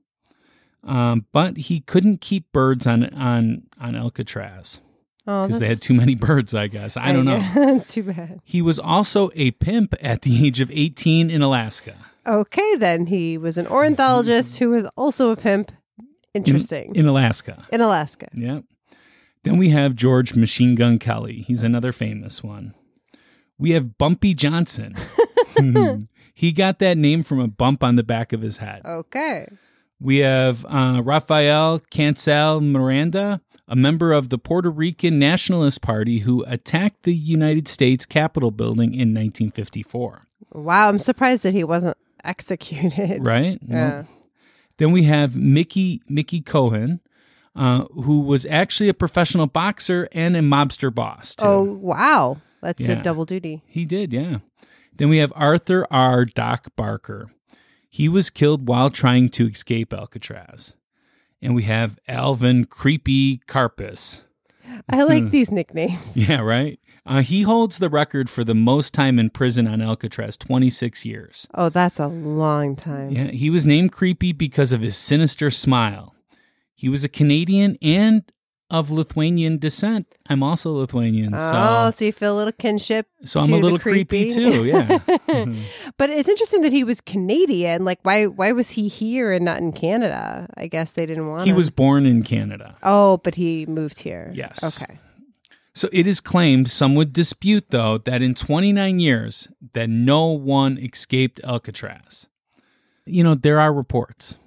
um, 0.87 1.25
but 1.31 1.57
he 1.57 1.79
couldn't 1.81 2.21
keep 2.21 2.51
birds 2.51 2.87
on 2.87 3.05
on 3.13 3.63
on 3.79 3.95
Alcatraz 3.95 4.81
Oh, 5.27 5.45
because 5.45 5.59
they 5.59 5.67
had 5.67 5.81
too 5.81 5.93
many 5.93 6.15
birds. 6.15 6.55
I 6.55 6.67
guess 6.67 6.95
I 6.95 7.11
don't 7.11 7.25
know. 7.25 7.45
that's 7.53 7.93
too 7.93 8.03
bad. 8.03 8.39
He 8.45 8.61
was 8.61 8.79
also 8.79 9.29
a 9.35 9.51
pimp 9.51 9.93
at 10.01 10.21
the 10.21 10.47
age 10.47 10.61
of 10.61 10.71
18 10.71 11.29
in 11.29 11.41
Alaska. 11.41 11.95
Okay, 12.25 12.75
then 12.75 13.07
he 13.07 13.37
was 13.37 13.57
an 13.57 13.67
ornithologist 13.67 14.57
who 14.59 14.69
was 14.69 14.85
also 14.95 15.31
a 15.31 15.35
pimp. 15.35 15.71
Interesting. 16.33 16.95
In 16.95 17.07
Alaska. 17.07 17.65
In 17.71 17.81
Alaska. 17.81 18.29
Yep. 18.33 18.63
Then 19.43 19.57
we 19.57 19.69
have 19.69 19.95
George 19.95 20.33
Machine 20.33 20.75
Gun 20.75 20.97
Kelly. 20.97 21.43
He's 21.47 21.63
another 21.63 21.91
famous 21.91 22.43
one. 22.43 22.73
We 23.57 23.71
have 23.71 23.97
Bumpy 23.97 24.33
Johnson. 24.33 24.95
He 26.37 26.51
got 26.51 26.77
that 26.77 26.99
name 26.99 27.23
from 27.23 27.39
a 27.39 27.47
bump 27.47 27.83
on 27.83 27.95
the 27.95 28.03
back 28.03 28.31
of 28.31 28.41
his 28.43 28.57
head. 28.57 28.83
Okay. 28.85 29.47
We 29.99 30.17
have 30.17 30.65
uh, 30.65 31.01
Rafael 31.03 31.79
Cancel 31.89 32.61
Miranda, 32.61 33.41
a 33.67 33.75
member 33.75 34.13
of 34.13 34.29
the 34.29 34.37
Puerto 34.37 34.69
Rican 34.69 35.17
Nationalist 35.19 35.81
Party 35.81 36.19
who 36.19 36.43
attacked 36.47 37.03
the 37.03 37.15
United 37.15 37.67
States 37.67 38.05
Capitol 38.05 38.51
building 38.51 38.93
in 38.93 39.13
1954. 39.13 40.23
Wow, 40.53 40.89
I'm 40.89 40.99
surprised 40.99 41.43
that 41.43 41.53
he 41.53 41.63
wasn't 41.63 41.97
executed. 42.23 43.25
Right? 43.25 43.59
Yeah. 43.67 44.03
Then 44.77 44.91
we 44.91 45.03
have 45.03 45.35
Mickey 45.35 46.01
Mickey 46.07 46.39
Cohen, 46.41 46.99
uh, 47.55 47.85
who 47.85 48.21
was 48.21 48.45
actually 48.45 48.89
a 48.89 48.93
professional 48.93 49.47
boxer 49.47 50.07
and 50.11 50.37
a 50.37 50.41
mobster 50.41 50.93
boss. 50.93 51.35
Too. 51.35 51.45
Oh, 51.45 51.63
wow. 51.81 52.37
That's 52.61 52.87
Yeah. 52.87 52.99
a 52.99 53.01
double 53.01 53.25
duty. 53.25 53.63
He 53.65 53.85
did, 53.85 54.13
yeah. 54.13 54.37
Then 54.95 55.09
we 55.09 55.17
have 55.17 55.33
Arthur 55.35 55.85
R. 55.91 56.25
Doc 56.25 56.67
Barker. 56.75 57.29
He 57.89 58.09
was 58.09 58.29
killed 58.29 58.67
while 58.67 58.89
trying 58.89 59.29
to 59.29 59.47
escape 59.47 59.93
Alcatraz. 59.93 60.73
And 61.41 61.55
we 61.55 61.63
have 61.63 61.99
Alvin 62.07 62.65
Creepy 62.65 63.39
Karpis. 63.47 64.21
I 64.89 65.03
like 65.03 65.29
these 65.29 65.51
nicknames. 65.51 66.15
Yeah, 66.17 66.41
right? 66.41 66.79
Uh, 67.05 67.21
he 67.21 67.43
holds 67.43 67.77
the 67.77 67.89
record 67.89 68.29
for 68.29 68.43
the 68.43 68.53
most 68.53 68.93
time 68.93 69.17
in 69.17 69.29
prison 69.29 69.65
on 69.65 69.81
Alcatraz 69.81 70.35
26 70.35 71.05
years. 71.05 71.47
Oh, 71.53 71.69
that's 71.69 71.99
a 71.99 72.07
long 72.07 72.75
time. 72.75 73.11
Yeah, 73.11 73.27
he 73.31 73.49
was 73.49 73.65
named 73.65 73.93
Creepy 73.93 74.33
because 74.33 74.73
of 74.73 74.81
his 74.81 74.97
sinister 74.97 75.49
smile. 75.49 76.13
He 76.75 76.89
was 76.89 77.05
a 77.05 77.09
Canadian 77.09 77.77
and 77.81 78.23
of 78.69 78.91
Lithuanian 78.91 79.57
descent. 79.59 80.07
I'm 80.29 80.43
also 80.43 80.73
Lithuanian, 80.73 81.33
Oh, 81.33 81.89
so 81.89 81.91
so 81.91 82.05
you 82.05 82.11
feel 82.11 82.35
a 82.35 82.37
little 82.37 82.51
kinship. 82.51 83.07
so 83.23 83.39
I'm 83.39 83.53
a 83.53 83.57
little 83.57 83.79
creepy, 83.79 84.29
too. 84.29 84.65
Yeah. 84.65 84.99
Mhm. 85.27 85.61
but 85.97 86.09
it's 86.09 86.27
interesting 86.29 86.61
that 86.61 86.71
he 86.73 86.83
was 86.83 86.99
Canadian. 87.01 87.85
Like, 87.85 87.99
why? 88.03 88.25
Why 88.25 88.51
was 88.53 88.71
he 88.71 88.87
here 88.87 89.31
and 89.31 89.45
not 89.45 89.59
in 89.59 89.71
Canada? 89.71 90.47
I 90.57 90.67
guess 90.67 90.93
they 90.93 91.05
didn't 91.05 91.27
want. 91.27 91.43
he 91.43 91.51
him. 91.51 91.55
was 91.55 91.69
born 91.69 92.05
in 92.05 92.23
Canada. 92.23 92.75
Oh, 92.83 93.17
but 93.23 93.35
he 93.35 93.65
moved 93.65 93.99
here. 93.99 94.31
Yes. 94.33 94.81
Okay. 94.81 94.99
So 95.73 95.89
it 95.93 96.07
is 96.07 96.19
claimed, 96.19 96.69
some 96.71 96.95
would 96.95 97.13
dispute 97.13 97.65
though, 97.69 97.99
that 97.99 98.21
in 98.23 98.33
29 98.33 98.99
years 98.99 99.47
that 99.73 99.89
no 99.89 100.25
one 100.31 100.77
escaped 100.79 101.39
Alcatraz. 101.43 102.27
You 103.05 103.23
know, 103.23 103.35
there 103.35 103.59
are 103.59 103.71
reports 103.71 104.39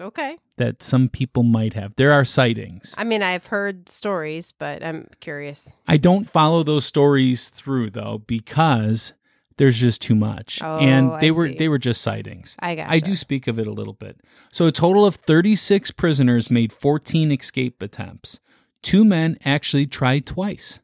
Okay. 0.00 0.38
that 0.56 0.82
some 0.82 1.08
people 1.08 1.42
might 1.44 1.74
have. 1.74 1.94
There 1.96 2.12
are 2.12 2.24
sightings. 2.24 2.94
I 2.98 3.04
mean, 3.04 3.22
I've 3.22 3.46
heard 3.46 3.88
stories, 3.88 4.52
but 4.52 4.82
I'm 4.82 5.08
curious. 5.20 5.72
I 5.86 5.96
don't 5.98 6.24
follow 6.24 6.62
those 6.62 6.84
stories 6.84 7.48
through 7.48 7.90
though 7.90 8.18
because 8.26 9.12
there's 9.56 9.78
just 9.78 10.02
too 10.02 10.16
much. 10.16 10.60
Oh, 10.62 10.78
and 10.78 11.12
they 11.20 11.28
I 11.28 11.30
were 11.30 11.46
see. 11.48 11.54
they 11.54 11.68
were 11.68 11.78
just 11.78 12.02
sightings. 12.02 12.56
I 12.58 12.74
got. 12.74 12.90
I 12.90 12.98
do 12.98 13.14
speak 13.14 13.46
of 13.46 13.58
it 13.58 13.68
a 13.68 13.72
little 13.72 13.92
bit. 13.92 14.20
So 14.52 14.66
a 14.66 14.72
total 14.72 15.06
of 15.06 15.14
36 15.14 15.92
prisoners 15.92 16.50
made 16.50 16.72
14 16.72 17.30
escape 17.30 17.80
attempts. 17.80 18.40
Two 18.82 19.04
men 19.04 19.38
actually 19.44 19.86
tried 19.86 20.26
twice. 20.26 20.80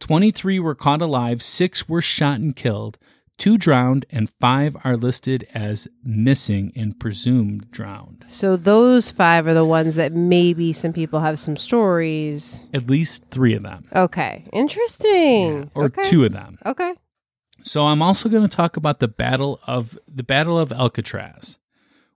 23 0.00 0.58
were 0.60 0.74
caught 0.74 1.02
alive, 1.02 1.42
6 1.42 1.88
were 1.88 2.00
shot 2.02 2.38
and 2.40 2.54
killed, 2.54 2.98
2 3.38 3.56
drowned 3.56 4.04
and 4.10 4.30
5 4.40 4.76
are 4.84 4.96
listed 4.96 5.46
as 5.54 5.88
missing 6.04 6.72
and 6.76 6.98
presumed 6.98 7.70
drowned. 7.70 8.24
So 8.28 8.56
those 8.56 9.08
five 9.08 9.46
are 9.46 9.54
the 9.54 9.64
ones 9.64 9.94
that 9.94 10.12
maybe 10.12 10.72
some 10.72 10.92
people 10.92 11.20
have 11.20 11.38
some 11.38 11.56
stories. 11.56 12.68
At 12.74 12.88
least 12.88 13.24
3 13.30 13.54
of 13.54 13.62
them. 13.62 13.84
Okay. 13.94 14.44
Interesting. 14.52 15.70
Or 15.74 15.84
okay. 15.84 16.02
2 16.04 16.24
of 16.24 16.32
them. 16.32 16.58
Okay. 16.66 16.94
So 17.62 17.86
I'm 17.86 18.02
also 18.02 18.28
going 18.28 18.42
to 18.42 18.56
talk 18.56 18.76
about 18.76 18.98
the 19.00 19.08
battle 19.08 19.60
of 19.66 19.98
the 20.06 20.22
Battle 20.22 20.58
of 20.58 20.72
Alcatraz, 20.72 21.58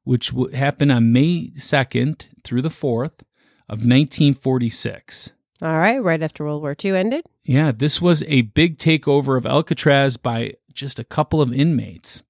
which 0.05 0.31
w- 0.31 0.55
happened 0.55 0.93
on 0.93 1.12
May 1.12 1.53
2nd 1.57 2.27
through 2.45 2.62
the 2.62 2.68
4th 2.68 3.23
of 3.68 3.85
1946. 3.85 5.33
All 5.62 5.79
right. 5.79 6.03
Right 6.03 6.23
after 6.23 6.45
World 6.45 6.62
War 6.62 6.75
II 6.83 6.97
ended. 6.97 7.27
Yeah, 7.45 7.73
this 7.73 8.01
was 8.01 8.23
a 8.25 8.43
big 8.43 8.79
takeover 8.79 9.37
of 9.37 9.47
Alcatraz 9.47 10.16
by 10.16 10.55
just 10.75 10.99
a 10.99 11.05
couple 11.05 11.41
of 11.41 11.53
inmates. 11.53 12.23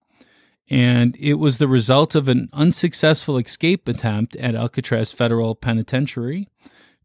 And 0.70 1.16
it 1.18 1.34
was 1.34 1.58
the 1.58 1.68
result 1.68 2.14
of 2.14 2.28
an 2.28 2.48
unsuccessful 2.52 3.36
escape 3.36 3.88
attempt 3.88 4.36
at 4.36 4.54
Alcatraz 4.54 5.12
Federal 5.12 5.54
Penitentiary. 5.54 6.48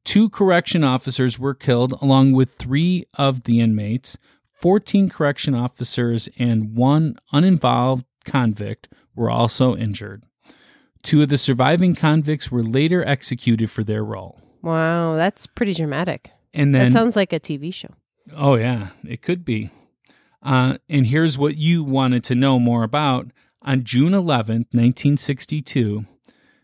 Two 0.05 0.29
correction 0.29 0.83
officers 0.85 1.37
were 1.37 1.53
killed, 1.53 1.93
along 2.01 2.31
with 2.31 2.53
three 2.53 3.05
of 3.15 3.43
the 3.43 3.59
inmates. 3.59 4.17
14 4.61 5.09
correction 5.09 5.53
officers 5.53 6.29
and 6.39 6.75
one 6.75 7.17
uninvolved 7.33 8.05
convict 8.23 8.87
were 9.15 9.29
also 9.29 9.75
injured. 9.75 10.23
Two 11.03 11.21
of 11.21 11.29
the 11.29 11.37
surviving 11.37 11.93
convicts 11.93 12.51
were 12.51 12.63
later 12.63 13.03
executed 13.05 13.69
for 13.69 13.83
their 13.83 14.03
role. 14.03 14.41
Wow, 14.61 15.15
that's 15.15 15.45
pretty 15.45 15.73
dramatic. 15.73 16.31
And 16.53 16.73
then, 16.73 16.85
that 16.85 16.91
sounds 16.91 17.15
like 17.15 17.33
a 17.33 17.39
TV 17.39 17.73
show. 17.73 17.89
Oh, 18.35 18.55
yeah, 18.55 18.89
it 19.07 19.21
could 19.21 19.45
be. 19.45 19.71
Uh, 20.47 20.77
and 20.87 21.07
here's 21.07 21.37
what 21.37 21.57
you 21.57 21.83
wanted 21.83 22.23
to 22.23 22.33
know 22.33 22.57
more 22.57 22.83
about. 22.83 23.27
On 23.63 23.83
June 23.83 24.13
11th, 24.13 24.71
1962, 24.71 26.05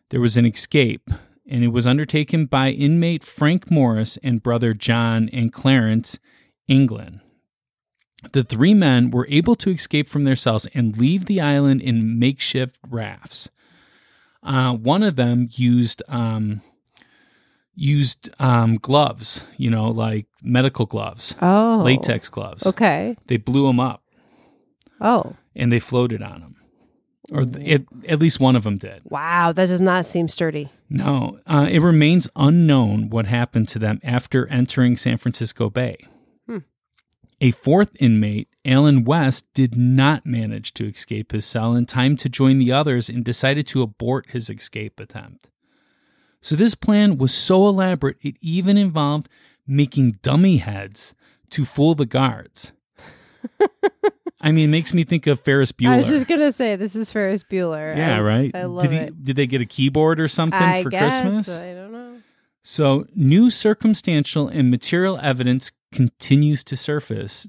there 0.10 0.22
was 0.22 0.38
an 0.38 0.46
escape, 0.46 1.10
and 1.50 1.66
it 1.66 1.68
was 1.68 1.86
undertaken 1.86 2.46
by 2.46 2.70
inmate 2.70 3.26
Frank 3.26 3.70
Morris 3.70 4.18
and 4.24 4.42
brother 4.42 4.74
John 4.74 5.30
and 5.34 5.52
Clarence 5.52 6.18
Anglin. 6.70 7.20
The 8.32 8.46
three 8.46 8.74
men 8.74 9.12
were 9.12 9.28
able 9.30 9.56
to 9.58 9.72
escape 9.72 10.08
from 10.08 10.24
their 10.24 10.38
cells 10.38 10.66
and 10.74 10.96
leave 10.96 11.26
the 11.26 11.42
island 11.42 11.82
in 11.82 12.18
makeshift 12.18 12.80
rafts. 12.90 13.50
Uh, 14.42 14.72
one 14.72 15.04
of 15.04 15.18
them 15.18 15.50
used 15.52 16.02
um, 16.08 16.62
used 17.76 18.30
um, 18.40 18.76
gloves, 18.76 19.44
you 19.58 19.70
know, 19.70 19.90
like 19.90 20.26
medical 20.44 20.86
gloves, 20.86 21.36
Oh. 21.42 21.82
latex 21.84 22.30
gloves. 22.30 22.66
Okay. 22.68 23.18
They 23.28 23.38
blew 23.38 23.66
them 23.68 23.80
up 23.80 24.04
Oh. 25.02 25.36
and 25.56 25.72
they 25.72 25.80
floated 25.80 26.22
on 26.22 26.42
them, 26.42 26.56
or 27.32 27.46
th- 27.46 27.66
it, 27.82 27.86
at 28.08 28.20
least 28.20 28.40
one 28.40 28.56
of 28.56 28.64
them 28.64 28.78
did. 28.78 29.02
Wow, 29.06 29.52
that 29.54 29.66
does 29.68 29.82
not 29.82 30.06
seem 30.06 30.28
sturdy. 30.28 30.70
No, 30.90 31.40
uh, 31.48 31.68
it 31.70 31.80
remains 31.80 32.30
unknown 32.36 33.10
what 33.10 33.26
happened 33.26 33.68
to 33.70 33.80
them 33.80 34.00
after 34.04 34.48
entering 34.48 34.96
San 34.96 35.18
Francisco 35.18 35.70
Bay. 35.70 35.98
Hmm. 36.48 36.60
A 37.42 37.52
fourth 37.52 37.92
inmate, 38.00 38.48
Allen 38.64 39.04
West, 39.04 39.46
did 39.54 39.76
not 39.76 40.26
manage 40.26 40.74
to 40.76 40.86
escape 40.88 41.32
his 41.32 41.46
cell 41.46 41.74
in 41.76 41.86
time 41.88 42.16
to 42.18 42.30
join 42.30 42.60
the 42.60 42.72
others 42.72 43.10
and 43.10 43.26
decided 43.26 43.66
to 43.68 43.82
abort 43.82 44.28
his 44.30 44.50
escape 44.50 45.00
attempt. 45.00 45.50
So, 46.44 46.56
this 46.56 46.76
plan 46.76 47.18
was 47.18 47.34
so 47.34 47.68
elaborate, 47.68 48.18
it 48.22 48.36
even 48.42 48.78
involved 48.78 49.30
making 49.66 50.20
dummy 50.22 50.58
heads 50.58 51.16
to 51.52 51.66
fool 51.66 51.96
the 51.96 52.06
guards. 52.06 52.74
I 54.42 54.52
mean, 54.52 54.66
it 54.66 54.72
makes 54.72 54.94
me 54.94 55.06
think 55.06 55.26
of 55.26 55.40
Ferris 55.40 55.72
Bueller. 55.72 55.92
I 55.94 55.98
was 55.98 56.08
just 56.08 56.28
gonna 56.28 56.52
say 56.52 56.76
this 56.76 56.96
is 56.98 57.12
Ferris 57.12 57.44
Bueller. 57.44 57.96
Yeah, 57.96 58.18
I- 58.18 58.22
right. 58.22 58.52
I 58.54 58.64
love 58.66 58.84
did 58.84 58.92
he, 58.92 58.98
it. 58.98 59.24
Did 59.24 59.36
they 59.38 59.48
get 59.48 59.62
a 59.62 59.66
keyboard 59.66 60.20
or 60.20 60.28
something 60.28 60.62
I 60.62 60.84
for 60.84 60.90
guess. 60.90 61.22
Christmas? 61.22 61.58
I 61.58 61.74
don't 61.74 61.92
know. 61.94 62.18
So, 62.62 63.06
new 63.16 63.50
circumstantial 63.50 64.48
and 64.50 64.70
material 64.70 65.18
evidence 65.22 65.72
continues 65.94 66.64
to 66.66 66.76
surface 66.78 67.48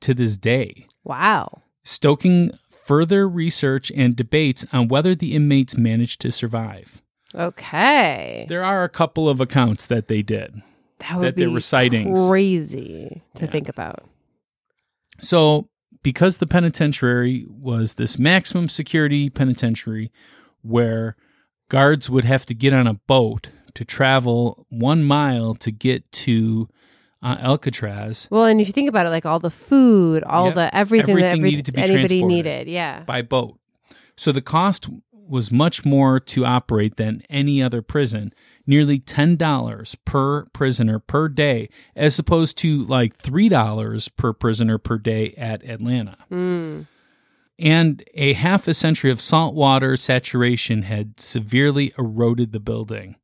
to 0.00 0.14
this 0.14 0.36
day, 0.36 0.86
Wow. 1.04 1.62
stoking 1.84 2.50
further 2.70 3.28
research 3.28 3.92
and 3.94 4.16
debates 4.16 4.64
on 4.72 4.88
whether 4.88 5.14
the 5.14 5.34
inmates 5.34 5.76
managed 5.76 6.20
to 6.22 6.32
survive. 6.32 7.00
Okay. 7.34 8.46
There 8.48 8.64
are 8.64 8.84
a 8.84 8.88
couple 8.88 9.28
of 9.28 9.40
accounts 9.40 9.86
that 9.86 10.08
they 10.08 10.22
did. 10.22 10.62
that 11.00 11.16
would 11.18 11.26
that 11.26 11.36
be 11.36 11.46
were 11.46 11.60
sightings. 11.60 12.28
Crazy 12.28 13.22
to 13.34 13.44
Yeah. 13.44 13.50
think 13.50 13.68
about. 13.68 14.04
So, 15.20 15.68
because 16.02 16.38
the 16.38 16.46
penitentiary 16.46 17.46
was 17.48 17.94
this 17.94 18.18
maximum 18.18 18.68
security 18.68 19.30
penitentiary 19.30 20.10
where 20.62 21.16
guards 21.68 22.08
would 22.10 22.24
have 22.24 22.44
to 22.46 22.54
get 22.54 22.72
on 22.72 22.86
a 22.86 22.94
boat 22.94 23.48
to 23.74 23.84
travel 23.84 24.66
one 24.68 25.02
mile 25.04 25.54
to 25.56 25.70
get 25.70 26.10
to 26.12 26.68
uh, 27.22 27.36
Alcatraz 27.40 28.26
Well, 28.30 28.46
and 28.46 28.60
if 28.60 28.66
you 28.66 28.72
think 28.72 28.88
about 28.88 29.06
it, 29.06 29.10
like 29.10 29.24
all 29.24 29.38
the 29.38 29.50
food, 29.50 30.24
all 30.24 30.46
Yep. 30.46 30.54
the 30.56 30.76
everything, 30.76 31.16
that 31.16 31.36
every, 31.36 31.50
needed 31.50 31.66
to 31.66 31.72
be 31.72 31.80
anybody 31.82 32.22
needed. 32.24 32.68
Yeah. 32.68 33.04
by 33.04 33.22
boat. 33.22 33.58
So, 34.16 34.32
the 34.32 34.42
cost 34.42 34.88
was 35.26 35.50
much 35.50 35.84
more 35.84 36.20
to 36.20 36.44
operate 36.44 36.96
than 36.96 37.22
any 37.30 37.62
other 37.62 37.82
prison 37.82 38.32
nearly 38.66 38.98
$10 38.98 39.96
per 40.04 40.44
prisoner 40.46 40.98
per 40.98 41.28
day, 41.28 41.68
as 41.96 42.18
opposed 42.18 42.56
to 42.58 42.84
like 42.84 43.16
$3 43.18 44.16
per 44.16 44.32
prisoner 44.32 44.78
per 44.78 44.98
day 44.98 45.34
at 45.36 45.64
Atlanta. 45.64 46.16
Mm. 46.30 46.86
and 47.58 48.02
a 48.14 48.32
half 48.32 48.66
a 48.66 48.74
century 48.74 49.10
of 49.10 49.20
saltwater 49.20 49.96
saturation 49.96 50.82
had 50.82 51.20
severely 51.20 51.92
eroded 51.98 52.52
the 52.52 52.60
building. 52.60 53.16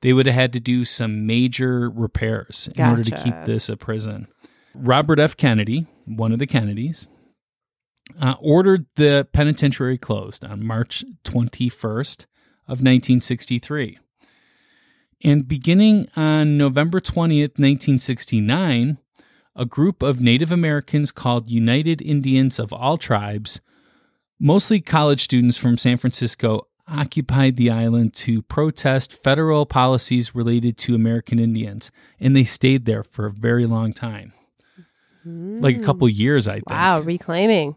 They 0.00 0.12
would 0.12 0.26
have 0.26 0.34
had 0.34 0.52
to 0.52 0.60
do 0.60 0.84
some 0.84 1.26
major 1.26 1.90
repairs 1.90 2.68
in 2.74 2.84
order 2.84 3.04
to 3.04 3.16
keep 3.16 3.34
this 3.44 3.68
a 3.68 3.76
prison. 3.76 4.28
Robert 4.74 5.18
F. 5.18 5.36
Kennedy, 5.36 5.86
one 6.04 6.32
of 6.32 6.38
the 6.38 6.46
Kennedys, 6.46 7.08
uh, 8.20 8.34
ordered 8.40 8.86
the 8.96 9.26
penitentiary 9.32 9.98
closed 9.98 10.44
on 10.44 10.64
March 10.64 11.04
21st 11.24 12.26
of 12.66 12.80
1963. 12.80 13.98
And 15.22 15.48
beginning 15.48 16.08
on 16.16 16.58
November 16.58 17.00
20th, 17.00 17.58
1969, 17.58 18.98
a 19.56 19.64
group 19.64 20.02
of 20.02 20.20
Native 20.20 20.52
Americans 20.52 21.12
called 21.12 21.48
United 21.48 22.02
Indians 22.02 22.58
of 22.58 22.72
All 22.72 22.98
Tribes, 22.98 23.60
mostly 24.38 24.80
college 24.80 25.22
students 25.22 25.56
from 25.56 25.78
San 25.78 25.96
Francisco, 25.96 26.66
occupied 26.86 27.56
the 27.56 27.70
island 27.70 28.12
to 28.12 28.42
protest 28.42 29.22
federal 29.22 29.64
policies 29.64 30.34
related 30.34 30.76
to 30.76 30.94
American 30.94 31.38
Indians. 31.38 31.90
And 32.20 32.36
they 32.36 32.44
stayed 32.44 32.84
there 32.84 33.02
for 33.02 33.24
a 33.24 33.32
very 33.32 33.64
long 33.64 33.94
time 33.94 34.34
like 35.24 35.76
a 35.76 35.80
couple 35.80 36.08
years, 36.08 36.46
I 36.46 36.54
think. 36.54 36.70
Wow, 36.70 37.00
reclaiming. 37.00 37.76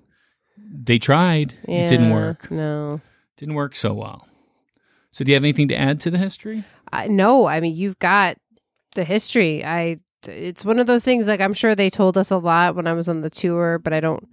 They 0.58 0.98
tried. 0.98 1.54
It 1.64 1.88
didn't 1.88 2.12
work. 2.12 2.50
No. 2.52 3.02
Didn't 3.38 3.56
work 3.56 3.76
so 3.76 3.94
well. 3.94 4.28
So, 5.12 5.24
do 5.24 5.32
you 5.32 5.36
have 5.36 5.44
anything 5.44 5.68
to 5.70 5.76
add 5.76 6.00
to 6.02 6.12
the 6.12 6.18
history? 6.18 6.64
I, 6.92 7.08
no, 7.08 7.48
I 7.48 7.60
mean 7.60 7.76
you've 7.76 8.00
got 8.00 8.38
the 8.96 9.04
history. 9.04 9.64
I 9.66 10.00
it's 10.28 10.66
one 10.66 10.80
of 10.80 10.88
those 10.88 11.04
things 11.04 11.28
like 11.28 11.40
I'm 11.42 11.54
sure 11.54 11.76
they 11.76 11.90
told 11.90 12.18
us 12.18 12.32
a 12.32 12.38
lot 12.38 12.76
when 12.76 12.88
I 12.88 12.94
was 12.94 13.08
on 13.10 13.22
the 13.22 13.30
tour, 13.30 13.78
but 13.80 13.94
I 13.94 14.00
don't 14.00 14.28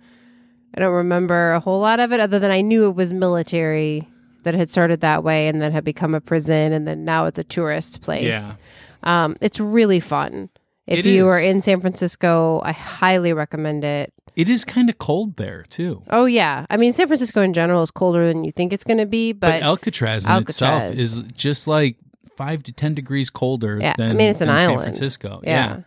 I 0.77 0.81
don't 0.81 0.93
remember 0.95 1.53
a 1.53 1.61
whole 1.61 1.81
lot 1.81 2.01
of 2.01 2.13
it 2.13 2.21
other 2.21 2.39
than 2.39 2.51
I 2.51 2.61
knew 2.61 2.89
it 2.89 2.97
was 2.97 3.13
military 3.13 4.09
that 4.45 4.55
had 4.55 4.71
started 4.71 5.01
that 5.01 5.25
way 5.25 5.49
and 5.49 5.61
then 5.61 5.73
had 5.73 5.85
become 5.85 6.15
a 6.15 6.21
prison 6.21 6.73
and 6.73 6.87
then 6.87 7.05
now 7.05 7.27
it's 7.27 7.39
a 7.39 7.45
tourist 7.45 8.01
place. 8.03 8.25
Yeah. 8.33 8.53
Um 9.03 9.37
it's 9.41 9.59
really 9.61 10.01
fun. 10.01 10.49
If 10.87 11.01
It 11.01 11.07
you 11.07 11.27
is. 11.27 11.33
are 11.33 11.41
in 11.41 11.61
San 11.61 11.81
Francisco, 11.81 12.61
I 12.65 12.73
highly 12.73 13.33
recommend 13.33 13.85
it. 13.85 14.13
It 14.37 14.49
is 14.49 14.65
kind 14.65 14.89
of 14.89 14.99
cold 14.99 15.37
there, 15.37 15.65
too. 15.71 16.03
Oh 16.11 16.25
yeah. 16.25 16.67
I 16.69 16.77
mean 16.77 16.93
San 16.93 17.07
Francisco 17.07 17.41
in 17.43 17.53
general 17.53 17.83
is 17.83 17.91
colder 17.91 18.27
than 18.27 18.43
you 18.45 18.51
think 18.53 18.73
it's 18.73 18.85
going 18.85 18.99
to 18.99 19.07
be, 19.07 19.33
But, 19.33 19.51
but, 19.61 19.63
Alcatraz 19.63 20.27
in 20.27 20.33
itself 20.43 20.93
is 20.93 21.23
just 21.35 21.67
like 21.69 21.97
five 22.37 22.63
to 22.65 22.73
10 22.73 22.95
degrees 22.95 23.31
colder 23.31 23.79
Yeah, 23.81 23.93
I 23.93 23.95
than, 23.97 24.17
mean, 24.17 24.31
it's 24.31 24.41
an 24.41 24.49
than 24.49 24.59
San. 24.59 24.79
Francisco. 24.81 25.41
yeah. 25.45 25.83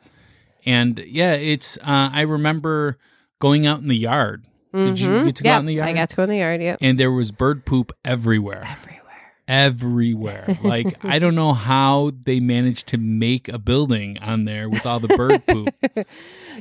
And 0.65 0.97
yeah, 0.99 1.33
it's, 1.33 1.77
uh, 1.77 2.09
I 2.13 2.21
remember 2.21 2.97
going 3.39 3.65
out 3.67 3.79
in 3.81 3.87
the 3.89 3.95
yard. 3.97 4.45
Did 4.73 4.99
you 4.99 5.09
Mhm. 5.09 5.25
get 5.25 5.35
to 5.37 5.43
go 5.43 5.49
Yeah, 5.49 5.55
out 5.55 5.59
in 5.61 5.65
the 5.65 5.73
yard? 5.75 5.89
I 5.89 5.93
got 5.93 6.09
to 6.09 6.15
go 6.15 6.23
in 6.23 6.29
the 6.29 6.37
yard, 6.37 6.61
yeah. 6.61 6.75
and 6.81 6.99
there 6.99 7.11
was 7.11 7.31
bird 7.31 7.65
poop 7.65 7.91
everywhere. 8.05 8.63
Everywhere. 8.69 8.93
everywhere. 9.47 10.57
Like 10.63 11.03
I 11.05 11.19
don't 11.19 11.35
know 11.35 11.53
how 11.53 12.11
they 12.23 12.39
managed 12.41 12.87
to 12.87 12.97
make 12.97 13.47
a 13.49 13.57
building 13.57 14.17
on 14.19 14.43
there 14.45 14.69
with 14.69 14.85
all 14.85 14.99
the 14.99 15.07
bird 15.07 15.45
poop. 15.47 15.73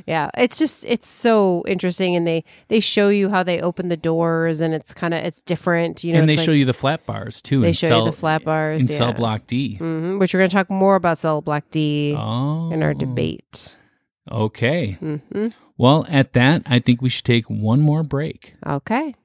Yeah, 0.05 0.29
it's 0.37 0.57
just 0.59 0.85
it's 0.85 1.07
so 1.07 1.63
interesting, 1.67 2.15
and 2.15 2.27
they 2.27 2.43
they 2.67 2.79
show 2.79 3.09
you 3.09 3.29
how 3.29 3.43
they 3.43 3.59
open 3.61 3.87
the 3.89 3.97
doors, 3.97 4.61
and 4.61 4.73
it's 4.73 4.93
kind 4.93 5.13
of 5.13 5.23
it's 5.23 5.41
different, 5.41 6.03
you 6.03 6.13
know. 6.13 6.19
and 6.19 6.29
they 6.29 6.33
it's 6.33 6.43
show 6.43 6.51
you 6.51 6.65
the 6.65 6.73
flat 6.73 7.05
bars 7.05 7.41
too. 7.41 7.61
they 7.61 7.73
show 7.73 7.87
cell, 7.87 7.99
you 8.05 8.11
the 8.11 8.17
flat 8.17 8.43
bars 8.43 8.81
in 8.83 8.87
yeah. 8.87 8.97
cell 8.97 9.13
block 9.13 9.47
D. 9.47 9.75
hmm 9.75 10.17
which 10.19 10.33
we're 10.33 10.39
going 10.39 10.49
to 10.49 10.55
talk 10.55 10.69
more 10.69 10.95
about 10.95 11.17
cell 11.17 11.41
block 11.41 11.63
D 11.71 12.15
Oh, 12.17 12.71
in 12.71 12.83
our 12.83 12.93
debate. 12.93 13.75
Okay. 14.31 14.91
hmm 14.93 15.47
Well, 15.77 16.05
at 16.09 16.33
that, 16.33 16.63
I 16.65 16.79
think 16.79 17.01
we 17.01 17.09
should 17.09 17.25
take 17.25 17.45
one 17.49 17.81
more 17.81 18.03
break. 18.03 18.53
Okay. 18.65 19.15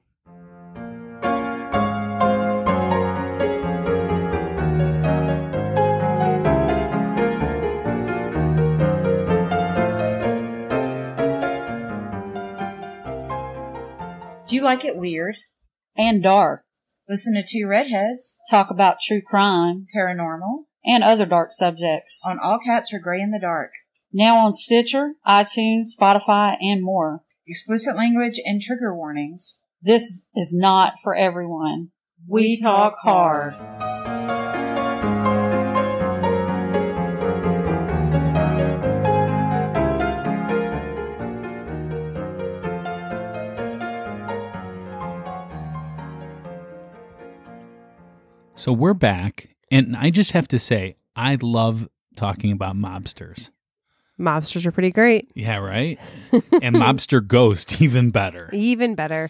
Do 14.53 14.57
you 14.57 14.63
like 14.63 14.85
it 14.85 14.95
weird? 14.95 15.37
and 15.97 16.21
dark. 16.21 16.61
Listen 17.09 17.33
to 17.33 17.41
two 17.43 17.65
redheads 17.65 18.39
Talk 18.51 18.69
about 18.69 18.97
true 19.03 19.19
crime 19.19 19.87
paranormal 19.97 20.65
and 20.85 21.03
other 21.03 21.25
dark 21.25 21.49
subjects. 21.51 22.21
on 22.23 22.37
All 22.37 22.59
Cats 22.63 22.93
Are 22.93 22.99
Gray 22.99 23.19
in 23.19 23.31
the 23.31 23.39
Dark. 23.39 23.71
Now 24.13 24.37
on 24.37 24.53
Stitcher, 24.53 25.13
iTunes, 25.27 25.95
Spotify, 25.99 26.55
and 26.61 26.83
more. 26.83 27.23
Explicit 27.47 27.95
language 27.95 28.39
and 28.45 28.61
trigger 28.61 28.95
warnings. 28.95 29.57
This 29.81 30.21
is 30.35 30.53
not 30.53 30.97
for 31.03 31.15
everyone. 31.15 31.89
We 32.27 32.61
talk 32.61 32.97
hard. 33.01 33.55
So 48.63 48.71
we're 48.71 48.93
back, 48.93 49.49
and 49.71 49.93
I 49.93 50.09
just 50.09 50.31
have 50.31 50.47
to 50.47 50.57
say, 50.57 50.95
I 51.17 51.37
love 51.41 51.89
talking 52.15 52.49
about 52.53 52.77
mobsters. 52.77 53.49
Mobsters 54.17 54.65
are 54.65 54.71
pretty 54.71 54.89
great. 54.89 55.29
Yeah, 55.35 55.57
right. 55.57 55.99
and 56.31 56.73
mobster 56.73 57.27
ghost 57.27 57.81
even 57.81 58.09
better. 58.09 58.49
Even 58.53 58.95
better. 58.95 59.29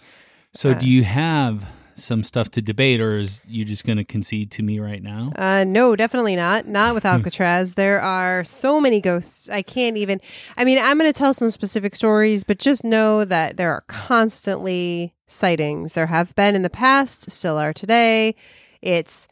So, 0.53 0.75
do 0.75 0.88
you 0.88 1.03
have 1.03 1.67
some 1.95 2.23
stuff 2.23 2.51
to 2.51 2.61
debate, 2.61 3.01
or 3.01 3.17
is 3.17 3.41
you 3.47 3.65
just 3.65 3.86
going 3.86 3.97
to 3.97 4.03
concede 4.03 4.51
to 4.51 4.61
me 4.61 4.77
right 4.79 5.01
now? 5.01 5.34
Uh, 5.36 5.63
no, 5.63 5.95
definitely 5.95 6.36
not. 6.36 6.67
Not 6.67 6.93
with 6.93 7.03
Alcatraz. 7.13 7.73
there 7.73 7.99
are 8.03 8.43
so 8.43 8.79
many 8.79 9.01
ghosts. 9.01 9.49
I 9.49 9.63
can't 9.63 9.97
even. 9.97 10.21
I 10.57 10.63
mean, 10.63 10.77
I'm 10.77 10.99
going 10.99 11.11
to 11.11 11.17
tell 11.17 11.34
some 11.34 11.49
specific 11.49 11.95
stories, 11.95 12.43
but 12.43 12.59
just 12.59 12.84
know 12.84 13.25
that 13.25 13.57
there 13.57 13.71
are 13.71 13.81
constantly 13.88 15.15
sightings. 15.25 15.93
There 15.93 16.05
have 16.05 16.36
been 16.36 16.53
in 16.53 16.61
the 16.61 16.69
past, 16.69 17.31
still 17.31 17.57
are 17.57 17.73
today. 17.73 18.36
It's 18.84 19.27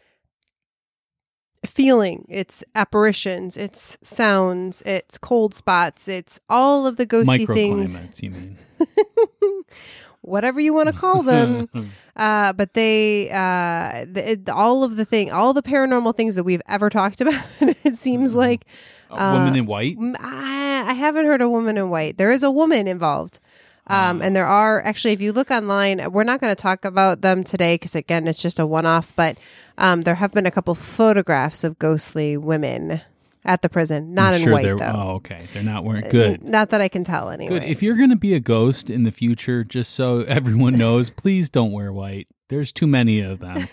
feeling, 1.65 2.25
it's 2.29 2.63
apparitions, 2.73 3.55
it's 3.57 3.97
sounds, 4.01 4.81
it's 4.85 5.17
cold 5.17 5.53
spots, 5.53 6.07
it's 6.07 6.39
all 6.49 6.87
of 6.87 6.95
the 6.97 7.05
ghosty 7.05 7.45
things, 7.53 7.99
Microclimates, 7.99 8.23
you 8.23 8.31
mean? 8.31 8.57
whatever 10.21 10.59
you 10.59 10.73
want 10.73 10.87
to 10.87 10.93
call 10.93 11.21
them. 11.23 11.69
uh, 12.15 12.53
but 12.53 12.73
they, 12.73 13.29
uh, 13.29 14.05
the, 14.11 14.31
it- 14.31 14.49
all 14.49 14.83
of 14.83 14.95
the 14.95 15.05
thing, 15.05 15.31
all 15.31 15.53
the 15.53 15.61
paranormal 15.63 16.15
things 16.15 16.35
that 16.35 16.43
we've 16.43 16.61
ever 16.67 16.89
talked 16.89 17.21
about, 17.25 17.43
it 17.61 17.95
seems 17.95 18.33
like 18.33 18.65
A 19.11 19.33
woman 19.33 19.55
in 19.55 19.65
white. 19.65 19.97
I, 20.19 20.85
I 20.87 20.93
haven't 20.93 21.25
heard 21.25 21.41
a 21.41 21.49
woman 21.49 21.77
in 21.77 21.89
white. 21.89 22.17
There 22.17 22.31
is 22.31 22.41
a 22.43 22.51
woman 22.51 22.87
involved. 22.87 23.39
Um, 23.87 24.21
and 24.21 24.35
there 24.35 24.47
are 24.47 24.81
actually, 24.83 25.11
if 25.13 25.21
you 25.21 25.33
look 25.33 25.51
online, 25.51 26.11
we're 26.11 26.23
not 26.23 26.39
going 26.39 26.51
to 26.51 26.61
talk 26.61 26.85
about 26.85 27.21
them 27.21 27.43
today 27.43 27.75
because, 27.75 27.95
again, 27.95 28.27
it's 28.27 28.41
just 28.41 28.59
a 28.59 28.65
one 28.65 28.85
off. 28.85 29.11
But 29.15 29.37
um, 29.77 30.03
there 30.03 30.15
have 30.15 30.31
been 30.31 30.45
a 30.45 30.51
couple 30.51 30.75
photographs 30.75 31.63
of 31.63 31.77
ghostly 31.79 32.37
women 32.37 33.01
at 33.43 33.61
the 33.61 33.69
prison, 33.69 34.13
not 34.13 34.33
I'm 34.33 34.39
in 34.39 34.43
sure 34.43 34.53
white, 34.53 34.65
though. 34.65 34.93
Oh, 34.93 35.09
okay. 35.15 35.47
They're 35.53 35.63
not 35.63 35.83
wearing 35.83 36.07
good. 36.09 36.43
Not 36.43 36.69
that 36.69 36.81
I 36.81 36.87
can 36.87 37.03
tell 37.03 37.29
anyway. 37.29 37.59
Good. 37.59 37.63
If 37.63 37.81
you're 37.81 37.97
going 37.97 38.11
to 38.11 38.15
be 38.15 38.33
a 38.33 38.39
ghost 38.39 38.89
in 38.89 39.03
the 39.03 39.11
future, 39.11 39.63
just 39.63 39.93
so 39.93 40.19
everyone 40.27 40.77
knows, 40.77 41.09
please 41.09 41.49
don't 41.49 41.71
wear 41.71 41.91
white. 41.91 42.27
There's 42.49 42.71
too 42.71 42.87
many 42.87 43.21
of 43.21 43.39
them. 43.39 43.67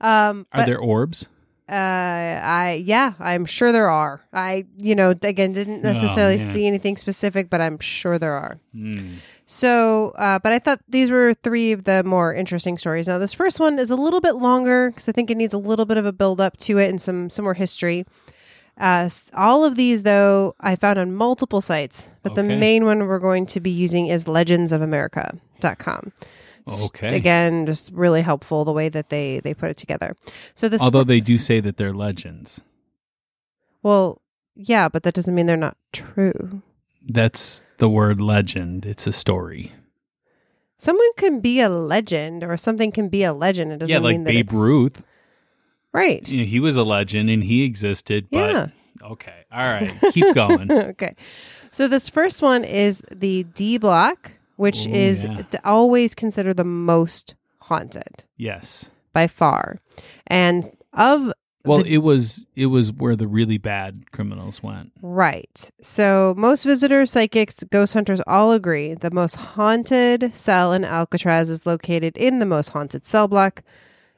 um, 0.00 0.46
Are 0.52 0.60
but, 0.60 0.66
there 0.66 0.78
orbs? 0.78 1.26
Uh, 1.72 2.40
I 2.44 2.82
yeah, 2.84 3.14
I'm 3.18 3.46
sure 3.46 3.72
there 3.72 3.88
are. 3.88 4.20
I 4.30 4.66
you 4.76 4.94
know 4.94 5.14
again 5.22 5.52
didn't 5.52 5.82
necessarily 5.82 6.36
man. 6.36 6.52
see 6.52 6.66
anything 6.66 6.98
specific, 6.98 7.48
but 7.48 7.62
I'm 7.62 7.78
sure 7.78 8.18
there 8.18 8.34
are. 8.34 8.58
Hmm. 8.72 9.14
So, 9.46 10.10
uh, 10.10 10.38
but 10.38 10.52
I 10.52 10.58
thought 10.58 10.80
these 10.88 11.10
were 11.10 11.32
three 11.34 11.72
of 11.72 11.84
the 11.84 12.04
more 12.04 12.34
interesting 12.34 12.76
stories. 12.76 13.08
Now, 13.08 13.18
this 13.18 13.32
first 13.32 13.58
one 13.58 13.78
is 13.78 13.90
a 13.90 13.96
little 13.96 14.20
bit 14.20 14.36
longer 14.36 14.90
because 14.90 15.08
I 15.08 15.12
think 15.12 15.30
it 15.30 15.36
needs 15.36 15.54
a 15.54 15.58
little 15.58 15.86
bit 15.86 15.96
of 15.96 16.04
a 16.04 16.12
build 16.12 16.40
up 16.40 16.58
to 16.58 16.76
it 16.76 16.90
and 16.90 17.00
some 17.00 17.30
some 17.30 17.44
more 17.44 17.54
history. 17.54 18.04
Uh, 18.78 19.08
all 19.34 19.64
of 19.64 19.76
these, 19.76 20.02
though, 20.02 20.54
I 20.60 20.76
found 20.76 20.98
on 20.98 21.14
multiple 21.14 21.60
sites, 21.60 22.08
but 22.22 22.34
the 22.34 22.42
main 22.42 22.84
one 22.84 23.06
we're 23.06 23.18
going 23.18 23.46
to 23.46 23.60
be 23.60 23.70
using 23.70 24.06
is 24.08 24.24
legendsofamerica.com. 24.24 26.12
Oh, 26.66 26.72
S- 26.74 26.84
Okay. 26.86 27.16
Again, 27.16 27.66
just 27.66 27.90
really 27.92 28.22
helpful 28.22 28.64
the 28.64 28.72
way 28.72 28.88
that 28.88 29.08
they 29.08 29.40
they 29.40 29.54
put 29.54 29.70
it 29.70 29.76
together. 29.76 30.16
So 30.54 30.68
this, 30.68 30.80
Although 30.82 31.04
they 31.04 31.20
do 31.20 31.38
say 31.38 31.60
that 31.60 31.76
they're 31.76 31.92
legends. 31.94 32.62
well, 33.82 34.20
yeah, 34.54 34.88
but 34.88 35.02
that 35.04 35.14
doesn't 35.14 35.34
mean 35.34 35.46
they're 35.46 35.56
not 35.56 35.76
true. 35.92 36.62
That's 37.04 37.62
the 37.78 37.88
word 37.88 38.20
legend. 38.20 38.84
It's 38.86 39.06
a 39.06 39.12
story. 39.12 39.72
Someone 40.78 41.12
can 41.16 41.40
be 41.40 41.60
a 41.60 41.68
legend, 41.68 42.42
or 42.44 42.56
something 42.56 42.92
can 42.92 43.08
be 43.08 43.22
a 43.24 43.32
legend. 43.32 43.72
It 43.72 43.78
doesn't 43.78 43.90
yeah, 43.90 43.98
mean 44.00 44.24
like 44.24 44.24
that 44.26 44.32
Babe 44.32 44.52
Ruth. 44.52 45.02
right? 45.92 46.28
You 46.28 46.38
know, 46.38 46.44
he 46.44 46.60
was 46.60 46.76
a 46.76 46.82
legend 46.82 47.30
and 47.30 47.42
he 47.44 47.64
existed, 47.64 48.28
but 48.30 48.50
Yeah. 48.50 48.66
okay. 49.02 49.44
All 49.50 49.58
right. 49.60 49.94
Keep 50.12 50.34
going. 50.34 50.70
okay. 50.92 51.14
So 51.70 51.88
this 51.88 52.08
first 52.08 52.42
one 52.42 52.64
is 52.64 53.02
the 53.10 53.44
D 53.44 53.78
block, 53.78 54.32
which 54.62 54.86
Ooh, 54.86 54.92
is 54.92 55.24
yeah. 55.24 55.42
always 55.64 56.14
considered 56.14 56.56
the 56.56 56.64
most 56.64 57.34
haunted 57.62 58.22
yes. 58.36 58.90
by 59.12 59.26
far. 59.26 59.80
And 60.28 60.70
of 60.92 61.32
Well, 61.64 61.82
it 61.82 61.98
was 61.98 62.46
it 62.54 62.66
was 62.66 62.92
where 62.92 63.16
the 63.16 63.26
really 63.26 63.58
bad 63.58 64.12
criminals 64.12 64.62
went. 64.62 64.92
Right. 65.02 65.68
So 65.80 66.34
most 66.38 66.62
visitors, 66.62 67.10
psychics, 67.10 67.64
ghost 67.72 67.94
hunters 67.94 68.20
all 68.28 68.52
agree 68.52 68.94
the 68.94 69.10
most 69.10 69.34
haunted 69.34 70.30
cell 70.32 70.72
in 70.72 70.84
Alcatraz 70.84 71.50
is 71.50 71.66
located 71.66 72.16
in 72.16 72.38
the 72.38 72.46
most 72.46 72.68
haunted 72.68 73.04
cell 73.04 73.26
block. 73.26 73.64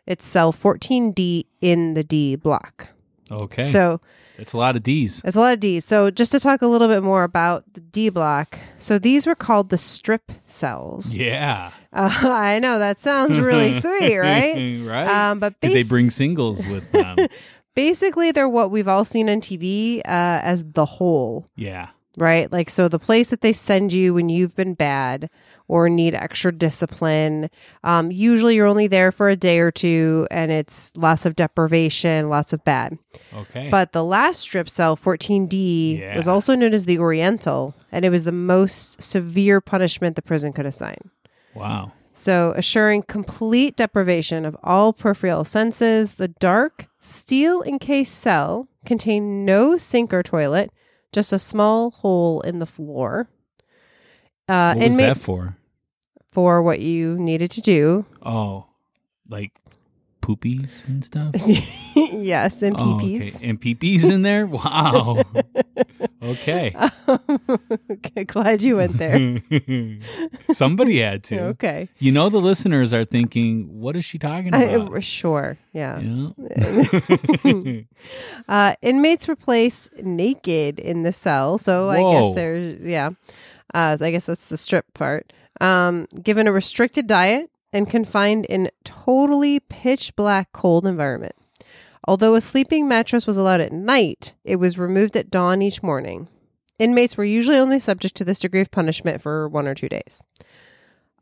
It's 0.06 0.26
cell 0.26 0.52
14D 0.52 1.46
in 1.62 1.94
the 1.94 2.04
D 2.04 2.36
block. 2.36 2.88
Okay. 3.30 3.62
So 3.62 4.00
it's 4.38 4.52
a 4.52 4.56
lot 4.58 4.76
of 4.76 4.82
D's. 4.82 5.22
it's 5.24 5.36
a 5.36 5.40
lot 5.40 5.54
of 5.54 5.60
D's. 5.60 5.84
So 5.84 6.10
just 6.10 6.32
to 6.32 6.40
talk 6.40 6.62
a 6.62 6.66
little 6.66 6.88
bit 6.88 7.02
more 7.02 7.22
about 7.24 7.64
the 7.74 7.80
D 7.80 8.08
block. 8.10 8.58
So 8.78 8.98
these 8.98 9.26
were 9.26 9.34
called 9.34 9.70
the 9.70 9.78
strip 9.78 10.32
cells. 10.46 11.14
Yeah. 11.14 11.70
Uh, 11.92 12.10
I 12.22 12.58
know 12.58 12.78
that 12.78 13.00
sounds 13.00 13.38
really 13.38 13.72
sweet, 13.80 14.16
right? 14.18 14.82
right. 14.84 15.06
Um, 15.30 15.38
but 15.40 15.58
Did 15.60 15.72
they 15.72 15.82
bring 15.84 16.10
singles 16.10 16.64
with 16.66 16.90
them? 16.92 17.16
basically 17.74 18.30
they're 18.32 18.48
what 18.48 18.70
we've 18.70 18.88
all 18.88 19.04
seen 19.04 19.28
on 19.28 19.40
TV 19.40 19.98
uh, 20.00 20.40
as 20.44 20.64
the 20.64 20.84
hole. 20.84 21.48
yeah. 21.56 21.88
right? 22.16 22.50
Like, 22.52 22.70
so 22.70 22.86
the 22.88 22.98
place 23.00 23.30
that 23.30 23.40
they 23.40 23.52
send 23.52 23.92
you 23.92 24.14
when 24.14 24.28
you've 24.28 24.54
been 24.54 24.74
bad 24.74 25.28
or 25.68 25.88
need 25.88 26.14
extra 26.14 26.52
discipline, 26.52 27.48
um, 27.84 28.10
usually 28.10 28.54
you're 28.56 28.66
only 28.66 28.86
there 28.86 29.10
for 29.10 29.28
a 29.28 29.36
day 29.36 29.58
or 29.58 29.70
two 29.70 30.26
and 30.30 30.52
it's 30.52 30.92
lots 30.96 31.24
of 31.24 31.34
deprivation, 31.36 32.28
lots 32.28 32.52
of 32.52 32.62
bad. 32.64 32.98
Okay. 33.34 33.68
But 33.70 33.92
the 33.92 34.04
last 34.04 34.40
strip 34.40 34.68
cell, 34.68 34.96
14D, 34.96 35.98
Yeah. 36.00 36.16
was 36.16 36.28
also 36.28 36.54
known 36.54 36.74
as 36.74 36.84
the 36.84 36.98
Oriental, 36.98 37.74
and 37.90 38.04
it 38.04 38.10
was 38.10 38.24
the 38.24 38.32
most 38.32 39.00
severe 39.00 39.60
punishment 39.60 40.16
the 40.16 40.22
prison 40.22 40.52
could 40.52 40.66
assign. 40.66 40.98
wow. 41.54 41.92
So, 42.16 42.52
assuring 42.54 43.02
complete 43.02 43.74
deprivation 43.76 44.44
of 44.44 44.56
all 44.62 44.92
peripheral 44.92 45.42
senses, 45.44 46.14
the 46.14 46.28
dark, 46.28 46.86
steel 47.00 47.60
encased 47.64 48.14
cell 48.14 48.68
contained 48.86 49.44
no 49.44 49.76
sink 49.76 50.14
or 50.14 50.22
toilet, 50.22 50.70
just 51.12 51.32
a 51.32 51.40
small 51.40 51.90
hole 51.90 52.40
in 52.42 52.60
the 52.60 52.66
floor. 52.66 53.28
Uh, 54.48 54.74
what 54.74 54.84
was 54.84 54.92
inmate 54.92 55.08
that 55.14 55.18
for? 55.20 55.56
for 56.32 56.62
what 56.62 56.80
you 56.80 57.16
needed 57.18 57.50
to 57.52 57.60
do. 57.60 58.04
Oh, 58.22 58.66
like 59.28 59.52
poopies 60.20 60.84
and 60.88 61.04
stuff. 61.04 61.34
yes, 61.96 62.60
and 62.62 62.74
Oh, 62.76 62.98
peepees. 62.98 63.34
okay. 63.36 63.48
And 63.48 63.60
peepees 63.60 64.10
in 64.10 64.22
there. 64.22 64.46
Wow. 64.54 65.22
okay. 66.22 66.74
okay, 67.90 68.24
glad 68.24 68.62
you 68.62 68.76
went 68.76 68.96
there. 68.98 69.38
Somebody 70.50 71.00
had 71.00 71.22
to. 71.24 71.40
okay. 71.54 71.88
You 71.98 72.12
know, 72.12 72.28
the 72.30 72.40
listeners 72.40 72.92
are 72.94 73.04
thinking, 73.04 73.80
"What 73.80 73.96
is 73.96 74.04
she 74.04 74.18
talking 74.18 74.48
about?" 74.48 74.94
I, 74.94 75.00
sure. 75.00 75.58
Yeah. 75.72 76.00
Yeah. 76.00 77.80
Uh, 78.48 78.74
inmates 78.82 79.28
were 79.28 79.36
placed 79.36 79.92
naked 80.02 80.78
in 80.78 81.02
the 81.02 81.12
cell. 81.12 81.58
So 81.58 81.90
I 81.90 82.00
guess 82.00 82.34
there's, 82.34 82.80
yeah. 82.80 83.10
Uh, 83.74 83.98
I 84.00 84.10
guess 84.12 84.26
that's 84.26 84.46
the 84.46 84.56
strip 84.56 84.94
part. 84.94 85.32
Um, 85.60 86.06
given 86.22 86.46
a 86.46 86.52
restricted 86.52 87.06
diet 87.06 87.50
and 87.72 87.90
confined 87.90 88.46
in 88.46 88.70
totally 88.84 89.60
pitch 89.60 90.14
black, 90.16 90.52
cold 90.52 90.86
environment. 90.86 91.34
Although 92.06 92.34
a 92.34 92.40
sleeping 92.40 92.86
mattress 92.86 93.26
was 93.26 93.36
allowed 93.36 93.60
at 93.60 93.72
night, 93.72 94.34
it 94.44 94.56
was 94.56 94.78
removed 94.78 95.16
at 95.16 95.30
dawn 95.30 95.60
each 95.60 95.82
morning. 95.82 96.28
Inmates 96.78 97.16
were 97.16 97.24
usually 97.24 97.56
only 97.56 97.78
subject 97.78 98.14
to 98.16 98.24
this 98.24 98.38
degree 98.38 98.60
of 98.60 98.70
punishment 98.70 99.22
for 99.22 99.48
one 99.48 99.66
or 99.66 99.74
two 99.74 99.88
days. 99.88 100.22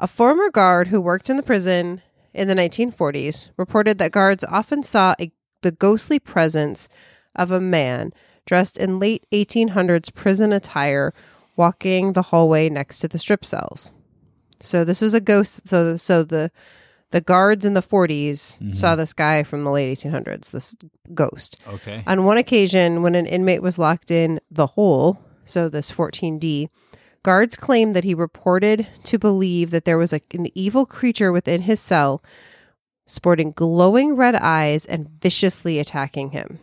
A 0.01 0.07
former 0.07 0.51
guard 0.51 0.89
who 0.89 1.01
worked 1.01 1.31
in 1.31 1.37
the 1.37 1.43
prison 1.43 2.03
in 2.35 2.49
the 2.49 2.55
1940s 2.55 3.51
reported 3.57 3.99
that 3.99 4.13
guards 4.13 4.45
often 4.45 4.83
saw 4.83 5.15
a, 5.21 5.31
the 5.61 5.71
ghostly 5.71 6.19
presence 6.19 6.89
of 7.35 7.51
a 7.51 7.61
man 7.61 8.11
dressed 8.45 8.77
in 8.77 8.99
late 8.99 9.25
1800s 9.33 10.13
prison 10.13 10.53
attire 10.53 11.15
walking 11.57 12.13
the 12.13 12.23
hallway 12.23 12.69
next 12.69 12.99
to 13.01 13.09
the 13.09 13.19
strip 13.19 13.45
cells. 13.45 13.93
So 14.61 14.85
this 14.85 15.01
was 15.01 15.15
a 15.15 15.21
ghost. 15.21 15.69
So 15.69 15.97
so 15.97 16.23
the 16.23 16.51
the 17.11 17.21
guards 17.21 17.65
in 17.65 17.75
the 17.75 17.83
40s 17.83 18.33
mm-hmm. 18.33 18.71
saw 18.71 18.97
this 18.97 19.13
guy 19.13 19.43
from 19.43 19.65
the 19.65 19.71
late 19.71 19.99
1800s. 19.99 20.51
This 20.51 20.75
ghost. 21.15 21.61
okay. 21.69 22.03
On 22.07 22.25
one 22.25 22.39
occasion, 22.39 23.03
when 23.03 23.15
an 23.15 23.27
inmate 23.27 23.63
was 23.63 23.79
locked 23.79 24.11
in 24.11 24.41
the 24.51 24.69
hole, 24.69 25.21
so 25.45 25.69
this 25.69 25.93
14D, 25.93 26.69
guards 27.23 27.55
claimed 27.55 27.95
that 27.95 28.05
he 28.05 28.15
reported 28.15 28.89
to 29.05 29.19
believe 29.19 29.71
that 29.71 29.85
there 29.85 29.99
was 29.99 30.13
a, 30.13 30.21
an 30.33 30.47
evil 30.57 30.87
creature 30.87 31.31
within 31.31 31.63
his 31.63 31.81
cell 31.81 32.23
sporting 33.07 33.53
glowing 33.53 34.17
red 34.17 34.35
eyes 34.37 34.87
and 34.87 35.09
viciously 35.21 35.79
attacking 35.79 36.31
him. 36.31 36.59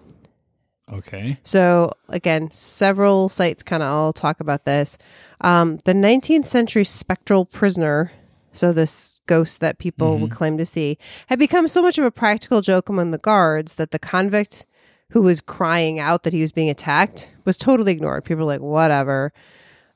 Okay. 0.92 1.38
So, 1.44 1.92
again, 2.08 2.50
several 2.52 3.30
sites 3.30 3.64
kind 3.64 3.84
of 3.84 3.90
all 3.90 4.14
talk 4.14 4.40
about 4.40 4.66
this. 4.66 4.98
Um, 5.42 5.78
the 5.86 5.94
19th 5.94 6.48
century 6.48 6.84
spectral 6.84 7.46
prisoner, 7.46 8.12
so 8.54 8.72
this 8.72 9.20
ghost 9.28 9.60
that 9.62 9.78
people 9.78 10.18
would 10.18 10.32
claim 10.32 10.58
to 10.58 10.66
see, 10.66 10.98
had 11.28 11.40
become 11.40 11.68
so 11.68 11.82
much 11.82 11.98
of 11.98 12.06
a 12.06 12.12
practical 12.12 12.62
joke 12.62 12.90
among 12.90 13.12
the 13.12 13.18
guards 13.18 13.76
that 13.76 13.92
the 13.92 14.00
convict 14.00 14.66
who 15.12 15.22
was 15.22 15.42
crying 15.42 16.00
out 16.00 16.24
that 16.24 16.34
he 16.34 16.42
was 16.42 16.52
being 16.52 16.70
attacked 16.70 17.32
was 17.46 17.58
totally 17.58 17.92
ignored. 17.92 18.26
People 18.26 18.46
were 18.46 18.54
like, 18.54 18.62
whatever. 18.62 19.32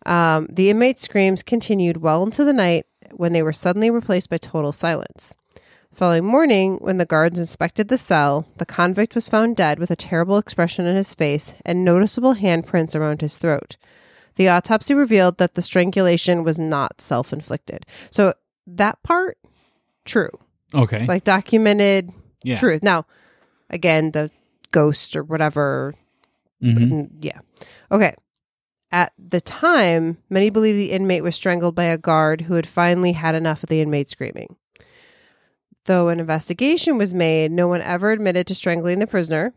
Um, 0.06 0.48
the 0.50 0.70
inmate's 0.70 1.02
screams 1.02 1.44
continued 1.44 1.98
well 1.98 2.24
into 2.24 2.44
the 2.44 2.54
night 2.54 2.86
when 3.12 3.34
they 3.34 3.44
were 3.44 3.54
suddenly 3.54 3.90
replaced 3.90 4.30
by 4.30 4.38
total 4.38 4.72
silence. 4.72 5.36
The 5.94 5.98
following 6.00 6.26
morning, 6.26 6.78
when 6.78 6.98
the 6.98 7.06
guards 7.06 7.40
inspected 7.40 7.88
the 7.88 8.00
cell, 8.00 8.48
the 8.58 8.66
convict 8.66 9.14
was 9.14 9.28
found 9.28 9.56
dead 9.56 9.78
with 9.78 9.92
a 9.92 9.96
terrible 9.96 10.40
expression 10.40 10.88
on 10.88 10.96
his 10.96 11.14
face 11.14 11.54
and 11.64 11.86
noticeable 11.86 12.34
handprints 12.34 12.96
around 12.96 13.22
his 13.22 13.38
throat. 13.38 13.78
The 14.36 14.50
autopsy 14.50 14.96
revealed 14.96 15.38
that 15.38 15.54
the 15.54 15.62
strangulation 15.62 16.44
was 16.44 16.58
not 16.58 17.00
self 17.00 17.32
inflicted. 17.32 17.86
So, 18.10 18.34
that 18.66 19.04
part, 19.04 19.38
true. 20.04 20.32
Okay. 20.74 21.06
Like 21.06 21.26
documented 21.26 22.10
yeah. 22.44 22.56
truth. 22.56 22.82
Now, 22.82 23.06
again, 23.70 24.12
the 24.12 24.32
ghost 24.72 25.16
or 25.16 25.24
whatever 25.24 25.94
Mhm. 26.60 26.90
Mm, 26.90 27.10
Yeah. 27.22 27.40
Okay. 27.92 28.16
At 28.92 29.14
the 29.20 29.42
time, 29.42 30.18
many 30.28 30.50
believe 30.50 30.76
the 30.76 30.92
inmate 30.92 31.22
was 31.22 31.36
strangled 31.36 31.76
by 31.76 31.84
a 31.84 32.00
guard 32.00 32.42
who 32.42 32.56
had 32.56 32.66
finally 32.66 33.12
had 33.12 33.36
enough 33.36 33.62
of 33.62 33.70
the 33.70 33.80
inmate 33.82 34.10
screaming. 34.10 34.56
Though 35.86 36.10
an 36.10 36.20
investigation 36.20 36.98
was 36.98 37.14
made, 37.14 37.52
no 37.52 37.68
one 37.68 37.82
ever 37.82 38.12
admitted 38.12 38.48
to 38.48 38.56
strangling 38.56 39.00
the 39.00 39.08
prisoner. 39.08 39.54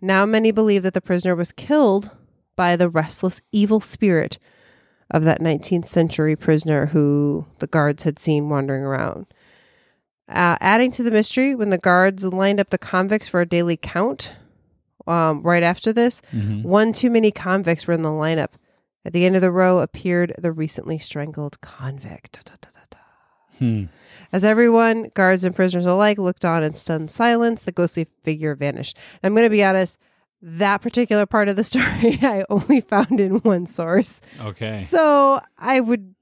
Now, 0.00 0.24
many 0.24 0.50
believe 0.50 0.82
that 0.84 0.94
the 0.94 1.00
prisoner 1.02 1.36
was 1.36 1.52
killed 1.52 2.10
by 2.56 2.76
the 2.76 2.88
restless 2.88 3.42
evil 3.52 3.80
spirit 3.80 4.38
of 5.10 5.24
that 5.24 5.40
19th 5.40 5.86
century 5.88 6.36
prisoner 6.36 6.86
who 6.86 7.46
the 7.58 7.66
guards 7.66 8.04
had 8.04 8.18
seen 8.18 8.48
wandering 8.48 8.82
around. 8.84 9.26
Uh, 10.28 10.56
adding 10.60 10.90
to 10.92 11.02
the 11.02 11.10
mystery, 11.10 11.54
when 11.54 11.70
the 11.70 11.78
guards 11.78 12.24
lined 12.24 12.60
up 12.60 12.70
the 12.70 12.78
convicts 12.78 13.28
for 13.28 13.40
a 13.40 13.46
daily 13.46 13.76
count, 13.76 14.34
um, 15.06 15.42
right 15.42 15.62
after 15.64 15.92
this, 15.92 16.22
Mhm. 16.32 16.62
one 16.62 16.92
too 16.92 17.10
many 17.10 17.30
convicts 17.32 17.86
were 17.86 17.94
in 17.94 18.02
the 18.02 18.08
lineup. 18.10 18.50
At 19.04 19.12
the 19.12 19.26
end 19.26 19.34
of 19.34 19.42
the 19.42 19.50
row 19.50 19.80
appeared 19.80 20.34
the 20.38 20.52
recently 20.52 20.98
strangled 20.98 21.60
convict. 21.60 22.38
Da, 22.44 22.52
da, 22.60 22.68
da. 22.72 22.79
Hmm. 23.60 23.84
As 24.32 24.44
everyone, 24.44 25.10
guards 25.14 25.44
and 25.44 25.54
prisoners 25.54 25.86
alike, 25.86 26.18
looked 26.18 26.44
on 26.44 26.62
in 26.64 26.74
stunned 26.74 27.10
silence, 27.10 27.62
the 27.62 27.72
ghostly 27.72 28.06
figure 28.24 28.54
vanished. 28.56 28.96
I'm 29.22 29.34
going 29.34 29.46
to 29.46 29.50
be 29.50 29.62
honest, 29.62 29.98
that 30.42 30.78
particular 30.80 31.26
part 31.26 31.48
of 31.48 31.56
the 31.56 31.64
story 31.72 32.18
I 32.22 32.44
only 32.50 32.80
found 32.80 33.20
in 33.20 33.36
one 33.40 33.66
source. 33.66 34.20
Okay. 34.40 34.82
So 34.82 35.40
I 35.58 35.80
would, 35.80 36.14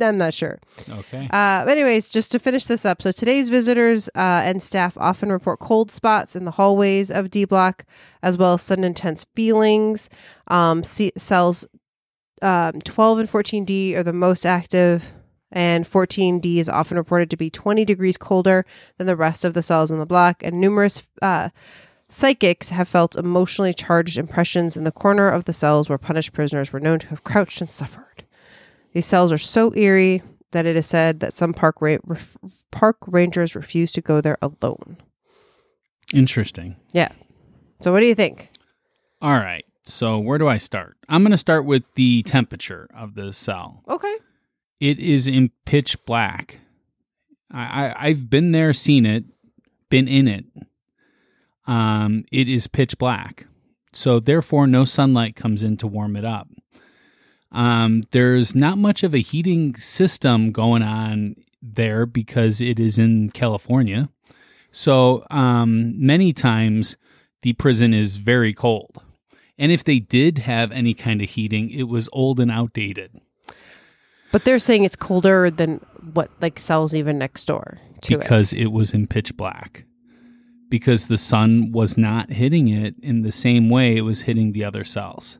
I'm 0.00 0.18
not 0.18 0.34
sure. 0.34 0.58
Okay. 0.88 1.28
Uh, 1.30 1.64
anyways, 1.68 2.08
just 2.08 2.32
to 2.32 2.38
finish 2.38 2.64
this 2.64 2.84
up, 2.84 3.00
so 3.02 3.12
today's 3.12 3.48
visitors 3.48 4.08
uh, 4.14 4.42
and 4.44 4.62
staff 4.62 4.96
often 4.98 5.30
report 5.30 5.60
cold 5.60 5.90
spots 5.92 6.34
in 6.34 6.44
the 6.44 6.52
hallways 6.52 7.10
of 7.10 7.30
D 7.30 7.44
Block, 7.44 7.84
as 8.22 8.36
well 8.36 8.54
as 8.54 8.62
sudden 8.62 8.84
intense 8.84 9.24
feelings. 9.34 10.08
Um, 10.48 10.82
C- 10.82 11.12
cells 11.16 11.66
um, 12.40 12.80
12 12.80 13.18
and 13.20 13.28
14D 13.30 13.94
are 13.94 14.02
the 14.02 14.12
most 14.12 14.44
active, 14.44 15.12
and 15.52 15.84
14D 15.84 16.56
is 16.56 16.68
often 16.68 16.96
reported 16.96 17.30
to 17.30 17.36
be 17.36 17.50
20 17.50 17.84
degrees 17.84 18.16
colder 18.16 18.64
than 18.98 19.06
the 19.06 19.16
rest 19.16 19.44
of 19.44 19.54
the 19.54 19.62
cells 19.62 19.90
in 19.90 19.98
the 19.98 20.06
block. 20.06 20.42
And 20.42 20.60
numerous 20.60 21.02
uh, 21.20 21.50
psychics 22.08 22.70
have 22.70 22.88
felt 22.88 23.16
emotionally 23.16 23.72
charged 23.72 24.18
impressions 24.18 24.76
in 24.76 24.84
the 24.84 24.92
corner 24.92 25.28
of 25.28 25.44
the 25.44 25.52
cells 25.52 25.88
where 25.88 25.98
punished 25.98 26.32
prisoners 26.32 26.72
were 26.72 26.80
known 26.80 26.98
to 27.00 27.08
have 27.08 27.24
crouched 27.24 27.60
and 27.60 27.70
suffered. 27.70 28.24
These 28.92 29.06
cells 29.06 29.32
are 29.32 29.38
so 29.38 29.74
eerie 29.74 30.22
that 30.50 30.66
it 30.66 30.76
is 30.76 30.86
said 30.86 31.20
that 31.20 31.32
some 31.32 31.54
park 31.54 31.76
ra- 31.80 31.98
ref- 32.04 32.36
park 32.70 32.96
rangers 33.06 33.54
refuse 33.54 33.92
to 33.92 34.00
go 34.00 34.20
there 34.20 34.38
alone. 34.42 34.98
Interesting. 36.12 36.76
Yeah. 36.92 37.12
So, 37.80 37.90
what 37.90 38.00
do 38.00 38.06
you 38.06 38.14
think? 38.14 38.50
All 39.22 39.32
right. 39.32 39.64
So 39.84 40.18
where 40.18 40.38
do 40.38 40.48
I 40.48 40.58
start? 40.58 40.96
I'm 41.08 41.22
going 41.22 41.32
to 41.32 41.36
start 41.36 41.64
with 41.64 41.82
the 41.94 42.22
temperature 42.22 42.88
of 42.94 43.14
the 43.14 43.32
cell. 43.32 43.82
Okay. 43.88 44.14
It 44.82 44.98
is 44.98 45.28
in 45.28 45.52
pitch 45.64 46.04
black. 46.06 46.58
I, 47.52 47.62
I 47.62 48.06
I've 48.08 48.28
been 48.28 48.50
there, 48.50 48.72
seen 48.72 49.06
it, 49.06 49.22
been 49.90 50.08
in 50.08 50.26
it. 50.26 50.44
um, 51.68 52.24
it 52.32 52.48
is 52.48 52.66
pitch 52.66 52.98
black. 52.98 53.46
So 53.92 54.18
therefore, 54.18 54.66
no 54.66 54.84
sunlight 54.84 55.36
comes 55.36 55.62
in 55.62 55.76
to 55.76 55.86
warm 55.86 56.16
it 56.16 56.24
up. 56.24 56.48
Um, 57.52 58.02
there's 58.10 58.56
not 58.56 58.76
much 58.76 59.04
of 59.04 59.14
a 59.14 59.18
heating 59.18 59.76
system 59.76 60.50
going 60.50 60.82
on 60.82 61.36
there 61.62 62.04
because 62.04 62.60
it 62.60 62.80
is 62.80 62.98
in 62.98 63.30
California. 63.30 64.08
So 64.72 65.24
um, 65.30 65.94
many 66.04 66.32
times 66.32 66.96
the 67.42 67.52
prison 67.52 67.94
is 67.94 68.16
very 68.16 68.52
cold. 68.52 69.00
And 69.56 69.70
if 69.70 69.84
they 69.84 70.00
did 70.00 70.38
have 70.38 70.72
any 70.72 70.94
kind 70.94 71.22
of 71.22 71.30
heating, 71.30 71.70
it 71.70 71.84
was 71.84 72.08
old 72.12 72.40
and 72.40 72.50
outdated 72.50 73.20
But 74.32 74.44
they're 74.44 74.58
saying 74.58 74.84
it's 74.84 74.96
colder 74.96 75.50
than 75.50 75.84
what 76.14 76.30
like 76.40 76.58
cells 76.58 76.94
even 76.94 77.18
next 77.18 77.44
door 77.44 77.78
to 78.02 78.14
it. 78.14 78.20
because 78.20 78.52
it 78.52 78.66
was 78.66 78.92
in 78.92 79.06
pitch 79.06 79.36
black. 79.36 79.84
Because 80.68 81.08
the 81.08 81.18
sun 81.18 81.70
was 81.70 81.98
not 81.98 82.30
hitting 82.30 82.66
it 82.68 82.94
in 83.02 83.22
the 83.22 83.30
same 83.32 83.68
way 83.68 83.96
it 83.96 84.00
was 84.00 84.22
hitting 84.22 84.52
the 84.52 84.64
other 84.64 84.84
cells. 84.84 85.38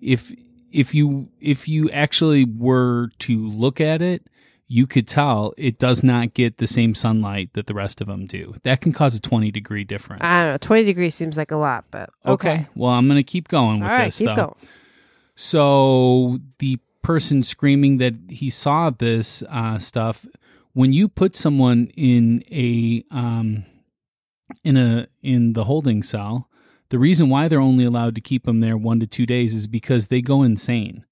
If 0.00 0.32
if 0.72 0.94
you 0.94 1.28
if 1.38 1.68
you 1.68 1.90
actually 1.90 2.44
were 2.44 3.10
to 3.20 3.46
look 3.46 3.80
at 3.80 4.00
it, 4.00 4.26
you 4.66 4.86
could 4.86 5.06
tell 5.06 5.52
it 5.58 5.78
does 5.78 6.02
not 6.02 6.32
get 6.32 6.56
the 6.56 6.66
same 6.66 6.94
sunlight 6.94 7.50
that 7.52 7.66
the 7.66 7.74
rest 7.74 8.00
of 8.00 8.06
them 8.06 8.26
do. 8.26 8.54
That 8.62 8.80
can 8.80 8.92
cause 8.92 9.14
a 9.14 9.20
20 9.20 9.50
degree 9.50 9.84
difference. 9.84 10.22
I 10.24 10.44
don't 10.44 10.52
know. 10.54 10.58
Twenty 10.58 10.84
degrees 10.84 11.14
seems 11.14 11.36
like 11.36 11.50
a 11.50 11.56
lot, 11.56 11.84
but 11.90 12.10
okay. 12.24 12.66
Well, 12.74 12.90
I'm 12.90 13.06
going 13.06 13.18
to 13.18 13.22
keep 13.22 13.48
going 13.48 13.80
with 13.80 13.88
right, 13.90 14.06
this 14.06 14.18
keep 14.18 14.28
though. 14.28 14.34
going. 14.36 14.54
So 15.36 16.38
the 16.58 16.78
person 17.04 17.44
screaming 17.44 17.98
that 17.98 18.14
he 18.28 18.50
saw 18.50 18.90
this 18.90 19.44
uh, 19.48 19.78
stuff, 19.78 20.26
when 20.72 20.92
you 20.92 21.06
put 21.06 21.36
someone 21.36 21.86
in 21.94 22.42
a 22.50 23.04
um, 23.12 23.64
in 24.64 24.76
a 24.76 25.06
in 25.22 25.52
the 25.52 25.64
holding 25.64 26.02
cell, 26.02 26.48
the 26.88 26.98
reason 26.98 27.28
why 27.28 27.46
they're 27.46 27.60
only 27.60 27.84
allowed 27.84 28.16
to 28.16 28.20
keep 28.20 28.44
them 28.44 28.58
there 28.60 28.76
one 28.76 28.98
to 28.98 29.06
two 29.06 29.26
days 29.26 29.54
is 29.54 29.68
because 29.68 30.08
they 30.08 30.20
go 30.20 30.42
insane, 30.42 31.04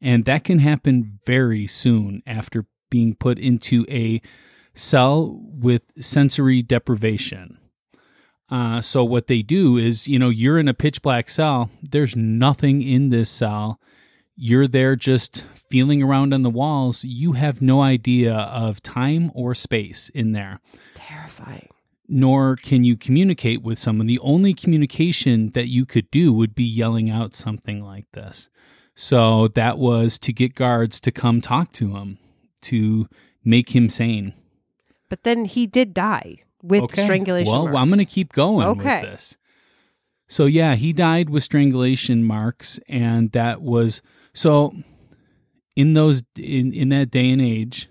and 0.00 0.24
that 0.26 0.44
can 0.44 0.60
happen 0.60 1.18
very 1.26 1.66
soon 1.66 2.22
after 2.26 2.66
being 2.90 3.14
put 3.14 3.38
into 3.38 3.84
a 3.88 4.22
cell 4.74 5.40
with 5.42 5.92
sensory 6.00 6.62
deprivation. 6.62 7.58
Uh, 8.50 8.80
so 8.80 9.04
what 9.04 9.26
they 9.26 9.42
do 9.42 9.76
is, 9.76 10.08
you 10.08 10.18
know, 10.18 10.30
you're 10.30 10.58
in 10.58 10.68
a 10.68 10.74
pitch 10.74 11.02
black 11.02 11.28
cell. 11.28 11.70
There's 11.82 12.16
nothing 12.16 12.80
in 12.80 13.10
this 13.10 13.28
cell. 13.28 13.78
You're 14.40 14.68
there 14.68 14.94
just 14.94 15.44
feeling 15.68 16.00
around 16.00 16.32
on 16.32 16.42
the 16.42 16.50
walls. 16.50 17.04
You 17.04 17.32
have 17.32 17.60
no 17.60 17.80
idea 17.80 18.32
of 18.32 18.80
time 18.82 19.32
or 19.34 19.52
space 19.54 20.10
in 20.14 20.30
there, 20.30 20.60
Terrifying. 20.94 21.68
nor 22.08 22.54
can 22.54 22.84
you 22.84 22.96
communicate 22.96 23.62
with 23.62 23.80
someone. 23.80 24.06
The 24.06 24.20
only 24.20 24.54
communication 24.54 25.50
that 25.54 25.66
you 25.66 25.84
could 25.84 26.08
do 26.12 26.32
would 26.32 26.54
be 26.54 26.62
yelling 26.64 27.10
out 27.10 27.34
something 27.34 27.82
like 27.82 28.06
this. 28.12 28.48
So 28.94 29.48
that 29.48 29.76
was 29.76 30.18
to 30.20 30.32
get 30.32 30.54
guards 30.54 31.00
to 31.00 31.10
come 31.10 31.40
talk 31.40 31.72
to 31.72 31.96
him 31.96 32.18
to 32.62 33.08
make 33.44 33.74
him 33.74 33.88
sane. 33.88 34.34
But 35.08 35.24
then 35.24 35.46
he 35.46 35.66
did 35.66 35.92
die 35.94 36.42
with 36.62 36.94
strangulation. 36.96 37.52
Well, 37.52 37.64
marks. 37.64 37.76
I'm 37.78 37.88
going 37.88 37.98
to 37.98 38.04
keep 38.04 38.32
going 38.32 38.68
Okay. 38.68 39.02
with 39.02 39.10
this. 39.10 39.36
So 40.28 40.46
yeah, 40.46 40.74
he 40.76 40.92
died 40.92 41.28
with 41.30 41.42
strangulation 41.42 42.22
marks, 42.22 42.78
and 42.88 43.32
that 43.32 43.62
was 43.62 44.00
so. 44.38 44.74
In 45.76 45.92
those 45.92 46.24
in 46.36 46.72
in 46.72 46.88
that 46.88 47.12
day 47.12 47.30
and 47.30 47.40
age, 47.40 47.88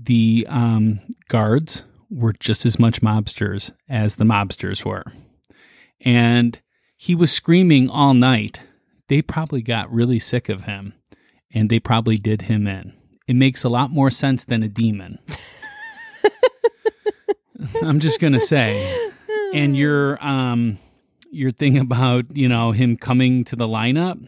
the 0.00 0.46
um, 0.48 1.00
guards 1.26 1.82
were 2.08 2.32
just 2.32 2.64
as 2.64 2.78
much 2.78 3.02
mobsters 3.02 3.72
as 3.88 4.14
the 4.14 4.24
mobsters 4.24 4.84
were, 4.84 5.02
and 6.00 6.60
he 6.96 7.16
was 7.16 7.32
screaming 7.32 7.90
all 7.90 8.14
night. 8.14 8.62
They 9.08 9.22
probably 9.22 9.60
got 9.60 9.92
really 9.92 10.20
sick 10.20 10.48
of 10.48 10.62
him, 10.62 10.94
and 11.52 11.68
they 11.68 11.80
probably 11.80 12.16
did 12.16 12.42
him 12.42 12.68
in. 12.68 12.92
It 13.26 13.34
makes 13.34 13.64
a 13.64 13.68
lot 13.68 13.90
more 13.90 14.10
sense 14.10 14.44
than 14.44 14.62
a 14.62 14.68
demon. 14.68 15.18
I'm 17.82 17.98
just 17.98 18.20
gonna 18.20 18.40
say. 18.40 19.10
And 19.52 19.76
your 19.76 20.24
um 20.24 20.78
your 21.30 21.50
thing 21.50 21.78
about, 21.78 22.36
you 22.36 22.48
know, 22.48 22.72
him 22.72 22.96
coming 22.96 23.44
to 23.44 23.56
the 23.56 23.66
lineup, 23.66 24.26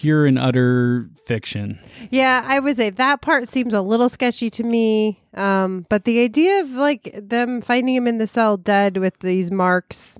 pure 0.00 0.24
and 0.24 0.38
utter 0.38 1.10
fiction. 1.26 1.78
Yeah, 2.10 2.42
I 2.46 2.58
would 2.58 2.76
say 2.76 2.88
that 2.88 3.20
part 3.20 3.50
seems 3.50 3.74
a 3.74 3.82
little 3.82 4.08
sketchy 4.08 4.48
to 4.48 4.64
me. 4.64 5.22
Um, 5.34 5.84
but 5.90 6.04
the 6.04 6.22
idea 6.22 6.60
of 6.60 6.70
like 6.70 7.14
them 7.14 7.60
finding 7.60 7.94
him 7.94 8.06
in 8.06 8.16
the 8.16 8.26
cell 8.26 8.56
dead 8.56 8.96
with 8.96 9.18
these 9.18 9.50
marks 9.50 10.18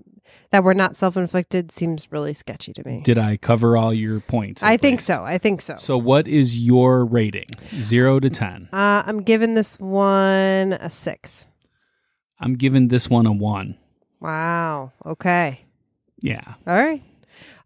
that 0.50 0.62
were 0.62 0.74
not 0.74 0.96
self 0.96 1.16
inflicted 1.16 1.72
seems 1.72 2.12
really 2.12 2.34
sketchy 2.34 2.74
to 2.74 2.86
me. 2.86 3.00
Did 3.02 3.16
I 3.16 3.38
cover 3.38 3.74
all 3.74 3.94
your 3.94 4.20
points? 4.20 4.62
I 4.62 4.76
think 4.76 4.98
least? 4.98 5.06
so. 5.06 5.24
I 5.24 5.38
think 5.38 5.62
so. 5.62 5.76
So 5.78 5.96
what 5.96 6.28
is 6.28 6.58
your 6.58 7.06
rating? 7.06 7.48
Zero 7.80 8.20
to 8.20 8.28
ten. 8.28 8.68
Uh, 8.74 9.02
I'm 9.06 9.22
giving 9.22 9.54
this 9.54 9.80
one 9.80 10.74
a 10.74 10.90
six. 10.90 11.46
I'm 12.38 12.54
giving 12.54 12.88
this 12.88 13.08
one 13.08 13.24
a 13.24 13.32
one. 13.32 13.78
Wow. 14.20 14.92
Okay. 15.06 15.62
Yeah. 16.20 16.54
All 16.66 16.76
right. 16.76 17.02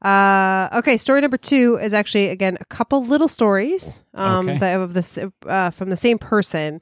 Uh, 0.03 0.69
okay. 0.79 0.97
Story 0.97 1.21
number 1.21 1.37
two 1.39 1.79
is 1.81 1.93
actually 1.95 2.29
again 2.29 2.59
a 2.61 2.65
couple 2.67 3.05
little 3.05 3.29
stories 3.29 4.03
um, 4.15 4.49
Okay. 4.49 4.59
that 4.59 4.81
of 4.81 4.95
this 4.95 5.19
uh, 5.47 5.71
from 5.71 5.91
the 5.91 5.97
same 5.97 6.19
person, 6.19 6.81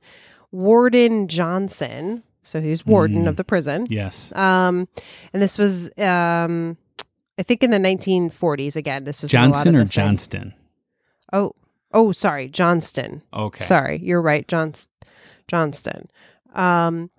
Warden 0.50 1.28
Johnson. 1.28 2.22
So 2.44 2.60
he 2.60 2.70
was 2.70 2.84
warden 2.84 3.24
Mm. 3.24 3.28
of 3.28 3.36
the 3.36 3.44
prison. 3.44 3.86
Yes. 3.88 4.32
Um, 4.34 4.88
and 5.32 5.40
this 5.40 5.58
was 5.58 5.88
um, 5.98 6.76
I 7.38 7.42
think 7.44 7.62
in 7.62 7.70
the 7.70 7.78
1940s. 7.78 8.74
Again, 8.76 9.04
this 9.04 9.22
is 9.22 9.32
when 9.32 9.42
a 9.44 9.46
lot 9.46 9.52
Johnson 9.54 9.76
or 9.76 9.84
Johnston? 9.84 10.54
Oh, 11.32 11.54
oh, 11.94 12.10
sorry, 12.12 12.48
Johnston. 12.48 13.22
Okay. 13.32 13.64
Sorry, 13.64 14.00
you're 14.02 14.20
right, 14.20 14.46
Johns- 14.48 14.88
Johnston. 15.48 16.08
Um, 16.54 17.10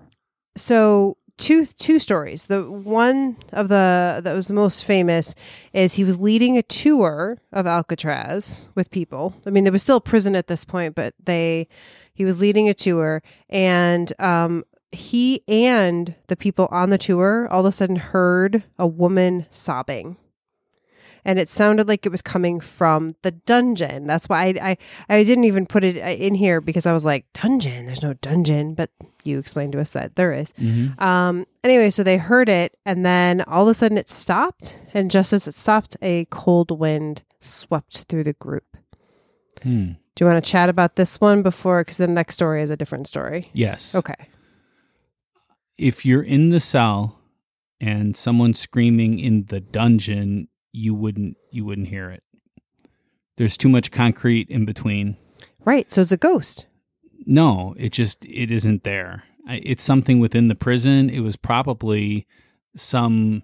so 0.56 1.18
two 1.38 1.66
two 1.66 2.00
stories. 2.00 2.46
The 2.46 2.64
one 2.70 3.38
of 3.52 3.70
the 3.70 4.22
that 4.24 4.34
was 4.34 4.48
the 4.48 4.54
most 4.54 4.84
famous 4.86 5.36
is 5.74 5.94
he 5.94 6.04
was 6.04 6.18
leading 6.18 6.58
a 6.58 6.64
tour 6.64 7.40
of 7.52 7.68
Alcatraz 7.68 8.70
with 8.76 8.92
people. 8.92 9.36
I 9.46 9.50
mean, 9.50 9.64
there 9.64 9.74
was 9.74 9.84
still 9.84 10.02
prison 10.02 10.36
at 10.36 10.48
this 10.48 10.66
point, 10.66 10.96
but 10.96 11.14
they 11.24 11.68
he 12.14 12.26
was 12.26 12.40
leading 12.40 12.70
a 12.70 12.74
tour, 12.74 13.24
and 13.50 14.14
um, 14.20 14.64
he 14.92 15.44
and 15.48 16.16
the 16.28 16.36
people 16.36 16.68
on 16.72 16.90
the 16.90 16.98
tour 16.98 17.48
all 17.50 17.62
of 17.62 17.66
a 17.66 17.72
sudden 17.72 17.96
heard 17.98 18.64
a 18.78 18.88
woman 18.88 19.46
sobbing 19.50 20.18
and 21.26 21.40
it 21.40 21.50
sounded 21.50 21.88
like 21.88 22.06
it 22.06 22.10
was 22.12 22.22
coming 22.22 22.60
from 22.60 23.16
the 23.22 23.32
dungeon. 23.32 24.08
That's 24.08 24.28
why 24.30 24.46
I, 24.62 24.78
I 25.10 25.18
I 25.18 25.24
didn't 25.24 25.44
even 25.46 25.66
put 25.66 25.84
it 25.84 25.98
uh, 26.02 26.08
in 26.10 26.36
here 26.36 26.62
because 26.62 26.86
I 26.86 26.94
was 26.94 27.06
like 27.06 27.26
dungeon. 27.34 27.86
There's 27.86 28.02
no 28.04 28.14
dungeon, 28.14 28.74
but 28.74 28.90
you 29.24 29.40
explained 29.40 29.72
to 29.74 29.80
us 29.82 29.92
that 29.92 30.16
there 30.16 30.34
is. 30.34 30.54
Mhm. 30.54 31.00
Um. 31.02 31.46
Anyway, 31.64 31.90
so 31.90 32.04
they 32.04 32.18
heard 32.18 32.50
it, 32.50 32.78
and 32.86 33.06
then 33.06 33.42
all 33.48 33.64
of 33.64 33.70
a 33.72 33.74
sudden 33.74 33.98
it 33.98 34.10
stopped, 34.10 34.80
and 34.94 35.10
just 35.10 35.32
as 35.34 35.48
it 35.48 35.56
stopped, 35.56 35.96
a 36.02 36.26
cold 36.26 36.78
wind 36.78 37.22
swept 37.40 38.06
through 38.10 38.24
the 38.26 38.34
group. 38.34 38.78
Hmm. 39.62 39.92
Do 40.16 40.24
you 40.26 40.30
want 40.32 40.44
to 40.44 40.52
chat 40.52 40.70
about 40.70 40.96
this 40.96 41.20
one 41.20 41.42
before? 41.42 41.82
Because 41.82 41.98
the 41.98 42.08
next 42.08 42.36
story 42.36 42.62
is 42.62 42.70
a 42.70 42.78
different 42.78 43.08
story. 43.08 43.50
Yes. 43.54 43.96
Okay. 43.96 44.14
If 45.78 46.06
you're 46.06 46.22
in 46.22 46.50
the 46.50 46.60
cell 46.60 47.20
and 47.82 48.16
someone's 48.16 48.60
screaming 48.60 49.20
in 49.20 49.46
the 49.46 49.60
dungeon, 49.60 50.48
you 50.74 50.94
wouldn't 50.94 51.38
you 51.52 51.64
wouldn't 51.64 51.88
hear 51.88 52.10
it. 52.10 52.24
There's 53.38 53.56
too 53.56 53.70
much 53.70 53.92
concrete 53.92 54.50
in 54.50 54.66
between. 54.66 55.16
Right. 55.64 55.90
So 55.92 56.02
it's 56.02 56.12
a 56.12 56.18
ghost. 56.18 56.66
No, 57.26 57.74
it 57.78 57.94
just 57.94 58.26
it 58.26 58.52
isn't 58.52 58.84
there. 58.84 59.24
It's 59.48 59.84
something 59.84 60.20
within 60.20 60.48
the 60.50 60.56
prison. 60.56 61.10
It 61.10 61.20
was 61.20 61.36
probably 61.36 62.28
some, 62.76 63.44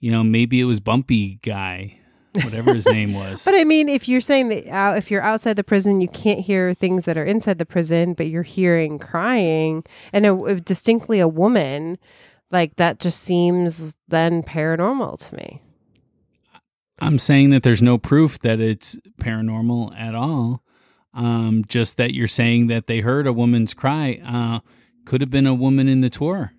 you 0.00 0.10
know, 0.12 0.22
maybe 0.22 0.60
it 0.60 0.64
was 0.64 0.80
Bumpy 0.80 1.36
guy, 1.42 1.96
whatever 2.32 2.74
his 2.74 2.86
name 2.86 3.14
was. 3.14 3.44
But 3.44 3.54
I 3.54 3.64
mean, 3.64 3.88
if 3.88 4.08
you're 4.08 4.20
saying 4.20 4.48
that 4.48 4.66
out, 4.68 4.98
if 4.98 5.10
you're 5.10 5.22
outside 5.22 5.54
the 5.56 5.64
prison, 5.64 6.00
you 6.00 6.08
can't 6.08 6.40
hear 6.40 6.74
things 6.74 7.04
that 7.04 7.16
are 7.16 7.24
inside 7.24 7.58
the 7.58 7.66
prison, 7.66 8.14
but 8.14 8.28
you're 8.28 8.42
hearing 8.42 8.98
crying 8.98 9.84
and 10.12 10.26
a- 10.26 10.60
distinctly 10.60 11.20
a 11.20 11.28
woman, 11.28 11.98
like 12.50 12.76
that 12.76 12.98
just 12.98 13.20
seems 13.20 13.96
then 14.08 14.42
paranormal 14.42 15.18
to 15.28 15.36
me. 15.36 15.62
I'm 17.00 17.18
saying 17.18 17.50
that 17.50 17.62
there's 17.62 17.82
no 17.82 17.98
proof 17.98 18.38
that 18.40 18.60
it's 18.60 18.96
paranormal 19.20 19.98
at 19.98 20.14
all. 20.14 20.62
Um, 21.14 21.64
just 21.66 21.96
that 21.96 22.14
you're 22.14 22.28
saying 22.28 22.68
that 22.68 22.86
they 22.86 23.00
heard 23.00 23.26
a 23.26 23.32
woman's 23.32 23.74
cry. 23.74 24.20
Uh, 24.24 24.60
could 25.04 25.20
have 25.20 25.30
been 25.30 25.46
a 25.46 25.54
woman 25.54 25.88
in 25.88 26.00
the 26.00 26.10
tour. 26.10 26.52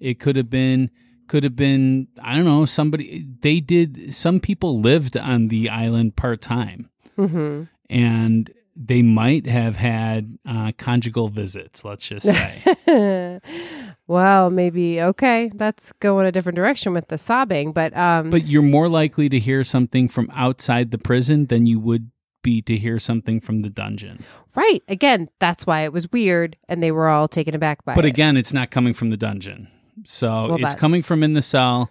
It 0.00 0.18
could 0.18 0.36
have 0.36 0.50
been, 0.50 0.90
could 1.28 1.44
have 1.44 1.56
been, 1.56 2.08
I 2.22 2.34
don't 2.34 2.44
know, 2.44 2.64
somebody. 2.64 3.26
They 3.40 3.60
did, 3.60 4.14
some 4.14 4.40
people 4.40 4.80
lived 4.80 5.16
on 5.16 5.48
the 5.48 5.68
island 5.68 6.16
part 6.16 6.40
time 6.40 6.90
hmm 7.16 7.64
and 7.88 8.50
they 8.74 9.00
might 9.00 9.46
have 9.46 9.76
had 9.76 10.38
uh, 10.46 10.72
conjugal 10.76 11.28
visits, 11.28 11.84
let's 11.84 12.06
just 12.06 12.26
say. 12.26 12.60
Well, 14.08 14.50
maybe 14.50 15.00
okay. 15.02 15.50
That's 15.54 15.92
going 16.00 16.26
a 16.26 16.32
different 16.32 16.56
direction 16.56 16.92
with 16.92 17.08
the 17.08 17.18
sobbing, 17.18 17.72
but 17.72 17.96
um, 17.96 18.30
But 18.30 18.46
you're 18.46 18.62
more 18.62 18.88
likely 18.88 19.28
to 19.28 19.38
hear 19.38 19.64
something 19.64 20.08
from 20.08 20.30
outside 20.32 20.90
the 20.92 20.98
prison 20.98 21.46
than 21.46 21.66
you 21.66 21.80
would 21.80 22.10
be 22.42 22.62
to 22.62 22.76
hear 22.76 22.98
something 23.00 23.40
from 23.40 23.60
the 23.62 23.68
dungeon. 23.68 24.24
right 24.54 24.80
again, 24.86 25.28
that's 25.40 25.66
why 25.66 25.80
it 25.82 25.92
was 25.92 26.10
weird, 26.12 26.56
and 26.68 26.80
they 26.82 26.92
were 26.92 27.08
all 27.08 27.26
taken 27.26 27.54
aback 27.56 27.84
by 27.84 27.92
it. 27.92 27.96
But 27.96 28.04
it. 28.04 28.08
again, 28.08 28.36
it's 28.36 28.52
not 28.52 28.70
coming 28.70 28.94
from 28.94 29.10
the 29.10 29.16
dungeon. 29.16 29.66
So 30.04 30.28
Well, 30.28 30.54
it's 30.54 30.62
that's- 30.62 30.74
coming 30.76 31.02
from 31.02 31.22
in 31.24 31.32
the 31.32 31.42
cell. 31.42 31.90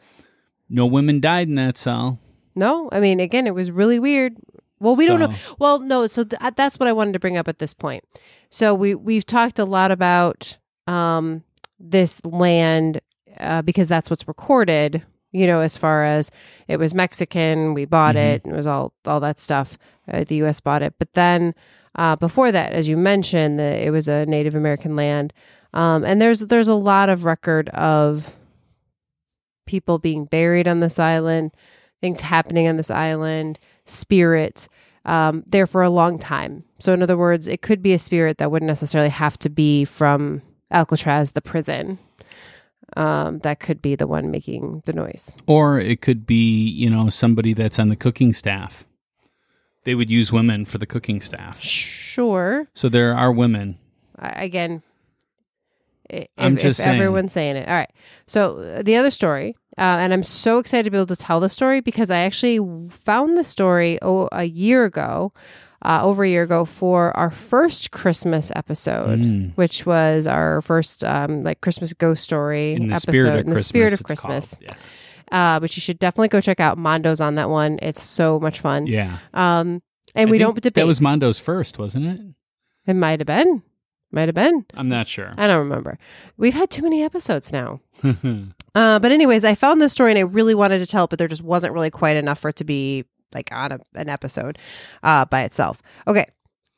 No 0.69 0.85
women 0.85 1.19
died 1.19 1.47
in 1.49 1.55
that 1.55 1.77
cell. 1.77 2.19
No, 2.55 2.87
I 2.93 3.01
mean, 3.01 3.19
again, 3.19 3.45
it 3.47 3.53
was 3.53 3.69
really 3.69 3.99
weird. 3.99 4.37
Well, 4.79 4.95
we 4.95 5.05
don't 5.07 5.19
know. 5.19 5.31
So- 5.31 5.55
Well, 5.59 5.79
no. 5.79 6.07
So 6.07 6.23
th- 6.23 6.39
that's 6.55 6.79
what 6.79 6.87
I 6.87 6.93
wanted 6.93 7.13
to 7.13 7.19
bring 7.19 7.37
up 7.37 7.47
at 7.49 7.59
this 7.59 7.73
point. 7.73 8.03
So 8.49 8.73
we 8.73 8.95
we've 8.95 9.25
talked 9.25 9.59
a 9.59 9.65
lot 9.65 9.91
about 9.91 10.57
um, 10.87 11.43
this 11.79 12.23
land 12.25 13.01
uh, 13.39 13.61
because 13.61 13.87
that's 13.87 14.09
what's 14.09 14.27
recorded. 14.27 15.03
You 15.31 15.47
know, 15.47 15.59
as 15.59 15.75
far 15.75 16.05
as 16.05 16.31
it 16.67 16.77
was 16.77 16.93
Mexican, 16.93 17.73
we 17.73 17.83
bought 17.85 18.15
Mhm. 18.15 18.35
it. 18.35 18.41
It 18.45 18.53
was 18.53 18.65
all 18.67 18.93
all 19.05 19.19
that 19.19 19.39
stuff. 19.39 19.77
Uh, 20.11 20.23
the 20.23 20.35
U.S. 20.37 20.59
bought 20.59 20.81
it, 20.83 20.93
but 20.99 21.13
then 21.13 21.53
uh, 21.97 22.15
before 22.15 22.51
that, 22.51 22.71
as 22.73 22.87
you 22.87 22.95
mentioned, 22.97 23.57
the, 23.59 23.85
it 23.85 23.89
was 23.91 24.07
a 24.07 24.25
Native 24.25 24.53
American 24.55 24.95
land. 24.95 25.33
Um, 25.73 26.05
and 26.05 26.21
there's 26.21 26.41
there's 26.41 26.67
a 26.69 26.73
lot 26.75 27.09
of 27.09 27.25
record 27.25 27.69
of 27.69 28.33
people 29.65 29.97
being 29.97 30.25
buried 30.25 30.67
on 30.67 30.79
this 30.79 30.99
island, 30.99 31.51
things 32.01 32.21
happening 32.21 32.67
on 32.67 32.77
this 32.77 32.91
island, 32.91 33.59
spirits 33.85 34.69
um, 35.05 35.43
there 35.45 35.67
for 35.67 35.81
a 35.83 35.89
long 35.89 36.17
time. 36.19 36.63
So, 36.79 36.93
in 36.93 37.01
other 37.01 37.17
words, 37.17 37.47
it 37.47 37.61
could 37.61 37.81
be 37.81 37.93
a 37.93 37.99
spirit 37.99 38.37
that 38.37 38.51
wouldn't 38.51 38.67
necessarily 38.67 39.09
have 39.09 39.37
to 39.39 39.49
be 39.49 39.85
from 39.85 40.41
Alcatraz, 40.75 41.31
the 41.31 41.41
prison. 41.41 41.97
Um, 42.97 43.39
that 43.39 43.59
could 43.59 43.81
be 43.81 43.95
the 43.95 44.05
one 44.07 44.29
making 44.29 44.83
the 44.85 44.93
noise. 44.93 45.31
Or 45.47 45.79
it 45.79 46.01
could 46.01 46.27
be, 46.27 46.69
you 46.69 46.89
know, 46.89 47.09
somebody 47.09 47.53
that's 47.53 47.79
on 47.79 47.89
the 47.89 47.95
cooking 47.95 48.31
staff. 48.33 48.85
They 49.85 49.95
would 49.95 50.09
use 50.09 50.31
women 50.31 50.65
for 50.65 50.77
the 50.77 50.85
cooking 50.85 51.19
staff. 51.21 51.61
Sure. 51.61 52.67
So 52.73 52.89
there 52.89 53.15
are 53.15 53.31
women. 53.31 53.77
I, 54.19 54.29
again, 54.43 54.81
i- 56.11 56.27
I'm 56.37 56.57
just 56.57 56.79
if 56.79 56.83
saying. 56.83 56.95
everyone's 56.95 57.33
saying 57.33 57.55
it. 57.55 57.67
All 57.67 57.73
right. 57.75 57.91
So 58.27 58.59
uh, 58.59 58.81
the 58.83 58.95
other 58.95 59.11
story, 59.11 59.55
uh, 59.77 59.81
and 60.01 60.13
I'm 60.13 60.23
so 60.23 60.59
excited 60.59 60.83
to 60.85 60.91
be 60.91 60.97
able 60.97 61.07
to 61.07 61.15
tell 61.15 61.39
the 61.39 61.49
story 61.49 61.81
because 61.81 62.09
I 62.09 62.19
actually 62.19 62.59
found 62.91 63.37
the 63.37 63.43
story 63.43 63.97
oh, 64.01 64.29
a 64.31 64.45
year 64.45 64.85
ago, 64.85 65.33
uh, 65.83 66.01
over 66.03 66.23
a 66.23 66.29
year 66.29 66.43
ago 66.43 66.65
for 66.65 67.15
our 67.17 67.29
first 67.31 67.91
Christmas 67.91 68.51
episode, 68.55 69.19
Mm. 69.19 69.51
which 69.55 69.85
was 69.85 70.25
our 70.27 70.61
first 70.61 71.03
um, 71.03 71.41
like 71.43 71.61
Christmas 71.61 71.93
ghost 71.93 72.23
story 72.23 72.73
In 72.73 72.87
the 72.87 72.93
episode 72.93 73.11
spirit 73.11 73.39
in 73.41 73.45
the 73.47 73.51
Christmas. 73.53 73.67
spirit 73.67 73.93
of 73.93 74.03
Christmas. 74.03 74.55
Yeah. 74.61 74.73
Uh, 75.31 75.59
which 75.59 75.75
you 75.75 75.81
should 75.81 75.97
definitely 75.99 76.27
go 76.27 76.39
check 76.39 76.59
out. 76.59 76.77
Mondo's 76.77 77.19
on 77.19 77.35
that 77.35 77.49
one. 77.49 77.79
It's 77.81 78.03
so 78.03 78.39
much 78.39 78.59
fun. 78.59 78.85
Yeah. 78.87 79.17
Um, 79.33 79.81
and 80.13 80.29
I 80.29 80.31
we 80.31 80.37
don't 80.37 80.55
debate. 80.55 80.75
That 80.75 80.87
was 80.87 81.01
Mondo's 81.01 81.39
first, 81.39 81.77
wasn't 81.79 82.05
it? 82.05 82.21
it 82.87 82.93
might 82.95 83.19
have 83.19 83.27
been. 83.27 83.63
Might 84.11 84.27
have 84.29 84.35
been. 84.35 84.65
I'm 84.77 84.87
not 84.87 85.07
sure. 85.07 85.33
I 85.35 85.47
don't 85.47 85.59
remember. 85.59 85.97
We've 86.37 86.53
had 86.53 86.69
too 86.69 86.83
many 86.83 87.03
episodes 87.03 87.51
now. 87.51 87.81
Uh, 88.75 88.99
but 88.99 89.09
anyways, 89.13 89.45
I 89.45 89.55
found 89.55 89.79
this 89.79 89.93
story 89.93 90.11
and 90.11 90.17
I 90.17 90.23
really 90.23 90.53
wanted 90.53 90.79
to 90.79 90.85
tell 90.85 91.05
it, 91.05 91.09
but 91.09 91.17
there 91.17 91.29
just 91.29 91.41
wasn't 91.41 91.73
really 91.73 91.89
quite 91.89 92.17
enough 92.17 92.39
for 92.39 92.49
it 92.49 92.57
to 92.57 92.65
be 92.65 93.05
like 93.35 93.51
on 93.51 93.73
a, 93.73 93.79
an 93.93 94.09
episode 94.09 94.57
uh, 95.03 95.25
by 95.25 95.41
itself. 95.41 95.81
Okay. 96.07 96.25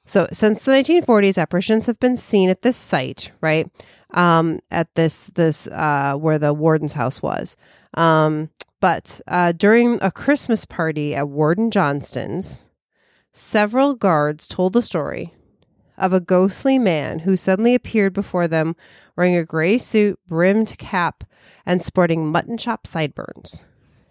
So 0.05 0.27
since 0.31 0.65
the 0.65 0.71
1940s, 0.71 1.41
apparitions 1.41 1.85
have 1.85 1.99
been 1.99 2.17
seen 2.17 2.49
at 2.49 2.61
this 2.61 2.77
site, 2.77 3.31
right? 3.41 3.69
Um, 4.13 4.59
at 4.71 4.93
this 4.95 5.27
this 5.35 5.67
uh, 5.67 6.15
where 6.15 6.39
the 6.39 6.53
warden's 6.53 6.93
house 6.93 7.21
was. 7.21 7.57
Um, 7.93 8.49
but 8.79 9.21
uh, 9.27 9.51
during 9.53 9.99
a 10.01 10.11
Christmas 10.11 10.65
party 10.65 11.15
at 11.15 11.29
Warden 11.29 11.71
Johnston's, 11.71 12.65
several 13.33 13.95
guards 13.95 14.47
told 14.47 14.73
the 14.73 14.81
story 14.81 15.33
of 15.97 16.13
a 16.13 16.21
ghostly 16.21 16.77
man 16.77 17.19
who 17.19 17.35
suddenly 17.35 17.73
appeared 17.73 18.13
before 18.13 18.47
them 18.47 18.75
wearing 19.15 19.35
a 19.35 19.43
gray 19.43 19.77
suit, 19.77 20.19
brimmed 20.27 20.77
cap, 20.77 21.23
and 21.65 21.81
sporting 21.83 22.27
mutton 22.27 22.57
chop 22.57 22.85
sideburns. 22.85 23.65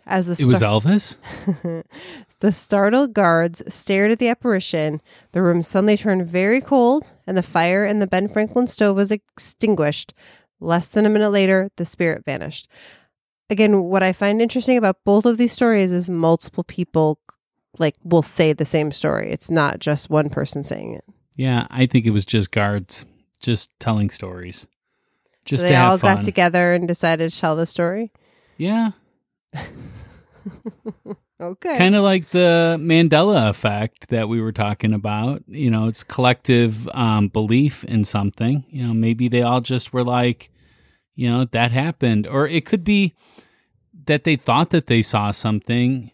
As 0.07 0.27
the 0.27 0.43
it 0.43 0.47
was 0.47 0.63
Elvis? 0.63 1.17
the 2.41 2.53
startled 2.53 3.13
guards 3.13 3.63
stared 3.73 4.13
at 4.13 4.19
the 4.19 4.29
apparition, 4.29 5.01
the 5.33 5.43
room 5.43 5.63
suddenly 5.63 5.97
turned 5.97 6.27
very 6.27 6.61
cold, 6.61 7.13
and 7.27 7.37
the 7.37 7.43
fire 7.43 7.85
in 7.85 7.99
the 7.99 8.07
Ben 8.07 8.29
Franklin 8.29 8.69
stove 8.69 8.97
was 8.97 9.11
extinguished. 9.11 10.15
Less 10.61 10.89
than 10.89 11.07
a 11.07 11.11
minute 11.11 11.31
later, 11.31 11.71
the 11.77 11.85
spirit 11.85 12.25
vanished. 12.25 12.69
Again, 13.51 13.83
what 13.85 14.03
I 14.03 14.13
find 14.13 14.41
interesting 14.41 14.79
about 14.79 15.05
both 15.05 15.27
of 15.27 15.39
these 15.39 15.53
stories 15.53 15.93
is 15.93 16.09
multiple 16.09 16.65
people 16.65 17.19
like 17.79 17.97
will 18.03 18.23
say 18.23 18.53
the 18.53 18.65
same 18.65 18.93
story. 18.93 19.31
It's 19.31 19.51
not 19.51 19.81
just 19.81 20.09
one 20.09 20.31
person 20.31 20.63
saying 20.63 20.95
it. 20.95 21.05
Yeah, 21.37 21.67
I 21.71 21.87
think 21.87 22.07
it 22.07 22.13
was 22.13 22.25
just 22.25 22.51
guards 22.51 23.05
just 23.41 23.71
telling 23.79 24.11
stories. 24.11 24.67
Just 25.45 25.63
so 25.63 25.69
they 25.69 25.77
all 25.77 25.99
fun. 25.99 26.17
got 26.17 26.25
together 26.25 26.75
and 26.75 26.89
decided 26.89 27.31
to 27.31 27.39
tell 27.39 27.55
the 27.55 27.67
story. 27.67 28.13
Yeah. 28.57 28.93
Okay. 31.39 31.77
Kind 31.77 31.95
of 31.95 32.03
like 32.03 32.31
the 32.31 32.79
Mandela 32.81 33.51
effect 33.51 34.09
that 34.09 34.29
we 34.29 34.41
were 34.41 34.53
talking 34.53 34.95
about. 34.95 35.43
You 35.47 35.71
know, 35.71 35.87
it's 35.87 36.03
collective 36.03 36.89
um, 36.89 37.29
belief 37.29 37.85
in 37.85 38.05
something. 38.05 38.65
You 38.71 38.87
know, 38.87 38.95
maybe 38.95 39.29
they 39.29 39.43
all 39.43 39.61
just 39.61 39.93
were 39.93 40.05
like, 40.05 40.51
you 41.15 41.29
know, 41.29 41.45
that 41.45 41.73
happened. 41.73 42.27
Or 42.27 42.47
it 42.47 42.65
could 42.65 42.85
be 42.85 43.15
that 44.07 44.25
they 44.25 44.37
thought 44.37 44.71
that 44.71 44.87
they 44.87 45.03
saw 45.03 45.31
something, 45.31 46.11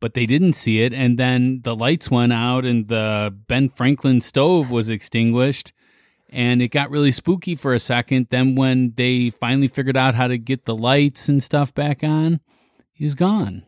but 0.00 0.14
they 0.14 0.24
didn't 0.24 0.54
see 0.54 0.80
it. 0.80 0.94
And 0.94 1.18
then 1.18 1.60
the 1.64 1.76
lights 1.76 2.10
went 2.10 2.32
out 2.32 2.64
and 2.64 2.88
the 2.88 3.34
Ben 3.48 3.68
Franklin 3.68 4.22
stove 4.22 4.70
was 4.70 4.88
extinguished. 4.88 5.74
And 6.30 6.62
it 6.62 6.68
got 6.68 6.90
really 6.90 7.12
spooky 7.12 7.56
for 7.56 7.74
a 7.74 7.78
second. 7.78 8.28
Then, 8.30 8.54
when 8.54 8.94
they 8.96 9.28
finally 9.28 9.68
figured 9.68 9.98
out 9.98 10.14
how 10.14 10.28
to 10.28 10.38
get 10.38 10.64
the 10.64 10.74
lights 10.74 11.28
and 11.28 11.42
stuff 11.42 11.74
back 11.74 12.02
on, 12.02 12.40
he's 12.90 13.14
gone. 13.14 13.64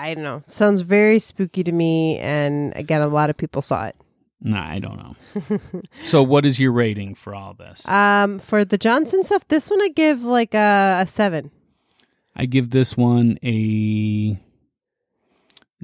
I 0.00 0.14
don't 0.14 0.22
know. 0.24 0.42
Sounds 0.46 0.80
very 0.80 1.18
spooky 1.18 1.62
to 1.64 1.72
me. 1.72 2.18
And 2.18 2.72
again, 2.76 3.00
a 3.02 3.08
lot 3.08 3.30
of 3.30 3.36
people 3.36 3.62
saw 3.62 3.86
it. 3.86 3.96
Nah, 4.40 4.64
I 4.70 4.78
don't 4.78 4.96
know. 4.96 5.60
so, 6.04 6.22
what 6.22 6.46
is 6.46 6.60
your 6.60 6.70
rating 6.72 7.14
for 7.16 7.34
all 7.34 7.54
this? 7.54 7.86
Um, 7.88 8.38
for 8.38 8.64
the 8.64 8.78
Johnson 8.78 9.24
stuff, 9.24 9.46
this 9.48 9.68
one 9.68 9.82
I 9.82 9.88
give 9.88 10.22
like 10.22 10.54
a, 10.54 10.98
a 11.02 11.06
seven. 11.06 11.50
I 12.36 12.46
give 12.46 12.70
this 12.70 12.96
one 12.96 13.38
a 13.44 14.38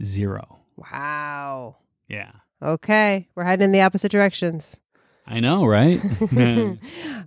zero. 0.02 0.60
Wow. 0.76 1.76
Yeah, 2.08 2.30
Okay, 2.62 3.28
we're 3.34 3.44
heading 3.44 3.64
in 3.66 3.72
the 3.72 3.82
opposite 3.82 4.12
directions. 4.12 4.78
I 5.26 5.40
know, 5.40 5.64
right? 5.66 6.00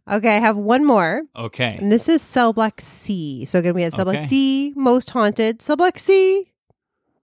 Okay, 0.10 0.38
I 0.38 0.40
have 0.40 0.56
one 0.56 0.86
more, 0.86 1.24
okay. 1.36 1.76
and 1.82 1.92
this 1.92 2.08
is 2.08 2.22
Cell 2.22 2.54
Block 2.54 2.80
C. 2.80 3.44
So 3.44 3.60
again, 3.60 3.74
we 3.74 3.82
had 3.84 3.94
Cell 3.94 4.08
Okay. 4.08 4.20
Block 4.20 4.30
D, 4.30 4.72
most 4.78 5.10
haunted. 5.10 5.62
Cell 5.62 5.76
Block 5.76 6.00
C, 6.00 6.54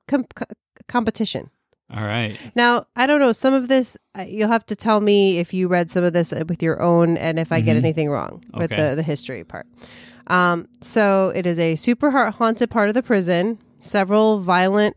com- 0.08 0.26
competition. 0.88 1.50
All 1.94 2.02
right. 2.04 2.36
Now, 2.54 2.86
I 2.96 3.06
don't 3.06 3.20
know. 3.20 3.32
Some 3.32 3.52
of 3.54 3.68
this, 3.68 3.96
you'll 4.26 4.48
have 4.48 4.64
to 4.66 4.76
tell 4.76 5.00
me 5.00 5.38
if 5.38 5.52
you 5.52 5.68
read 5.68 5.90
some 5.90 6.02
of 6.02 6.12
this 6.12 6.32
uh, 6.32 6.44
with 6.48 6.62
your 6.62 6.80
own 6.82 7.16
and 7.18 7.38
if 7.38 7.52
I 7.52 7.60
get 7.60 7.74
Mhm. 7.76 7.80
anything 7.80 8.08
wrong 8.10 8.42
with 8.54 8.72
Okay. 8.72 8.90
the, 8.90 8.96
the 8.96 9.02
history 9.02 9.44
part. 9.44 9.66
Um, 10.28 10.66
so 10.80 11.30
it 11.34 11.44
is 11.44 11.58
a 11.58 11.76
super 11.76 12.10
haunted 12.30 12.70
part 12.70 12.88
of 12.88 12.94
the 12.94 13.02
prison. 13.02 13.58
Several 13.80 14.40
violent 14.40 14.96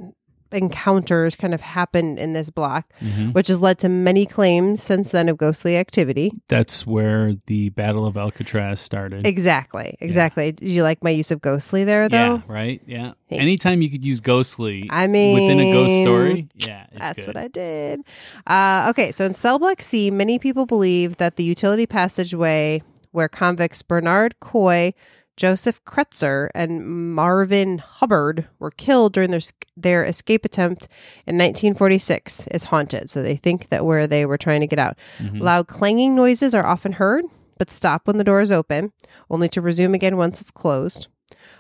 encounters 0.52 1.36
kind 1.36 1.54
of 1.54 1.62
happened 1.62 2.20
in 2.20 2.34
this 2.34 2.50
block, 2.50 2.92
Mhm. 3.02 3.34
which 3.34 3.48
has 3.48 3.60
led 3.62 3.78
to 3.80 3.90
many 3.90 4.26
claims 4.26 4.82
since 4.82 5.12
then 5.12 5.30
of 5.30 5.38
ghostly 5.38 5.78
activity. 5.78 6.32
That's 6.48 6.86
where 6.86 7.36
the 7.48 7.70
Battle 7.70 8.06
of 8.06 8.18
Alcatraz 8.18 8.80
started. 8.80 9.26
Exactly. 9.26 9.96
Exactly. 10.00 10.52
Did 10.52 10.70
you 10.70 10.84
like 10.84 11.04
my 11.04 11.10
use 11.10 11.32
of 11.32 11.42
ghostly 11.42 11.84
there, 11.84 12.08
though? 12.10 12.18
Yeah, 12.36 12.42
right? 12.48 12.82
Yeah. 12.86 13.12
Hey. 13.28 13.38
Anytime 13.40 13.82
you 13.82 13.90
could 13.90 14.06
use 14.06 14.20
ghostly 14.22 14.88
I 14.90 15.08
mean, 15.08 15.34
within 15.34 15.60
a 15.60 15.72
ghost 15.72 15.98
story, 15.98 16.48
yeah, 16.56 16.86
it's 16.92 17.00
That's 17.00 17.16
good. 17.26 17.28
what 17.28 17.38
I 17.38 17.48
did. 17.48 18.02
Uh, 18.46 18.88
okay, 18.92 19.12
so 19.12 19.26
in 19.26 19.34
Cell 19.34 19.60
Block 19.60 19.82
C, 19.82 20.10
many 20.12 20.40
people 20.40 20.66
believe 20.66 21.18
that 21.18 21.36
the 21.36 21.44
utility 21.44 21.86
passageway 21.86 22.82
where 23.12 23.28
convicts 23.28 23.82
Bernard 23.82 24.40
Coy, 24.40 24.94
Joseph 25.38 25.84
Cretzer, 25.86 26.50
and 26.56 27.14
Marvin 27.14 27.78
Hubbard 27.78 28.48
were 28.60 28.72
killed 28.72 29.14
during 29.14 29.32
their 29.32 29.40
their 29.78 30.04
escape 30.04 30.44
attempt 30.44 30.88
in 31.28 31.38
1946 31.38 32.48
is 32.48 32.66
haunted. 32.66 33.10
So 33.10 33.22
they 33.22 33.36
think 33.36 33.70
that 33.70 33.86
where 33.86 34.08
they 34.08 34.26
were 34.26 34.38
trying 34.38 34.62
to 34.62 34.68
get 34.68 34.80
out. 34.80 34.98
Mhm. 35.20 35.40
Loud 35.40 35.68
clanging 35.68 36.16
noises 36.16 36.56
are 36.56 36.66
often 36.66 36.94
heard, 36.94 37.26
but 37.60 37.70
stop 37.70 38.08
when 38.08 38.18
the 38.18 38.24
door 38.24 38.42
is 38.42 38.52
open, 38.52 38.92
only 39.30 39.48
to 39.50 39.62
resume 39.62 39.94
again 39.94 40.18
once 40.18 40.42
it's 40.42 40.52
closed. 40.52 41.08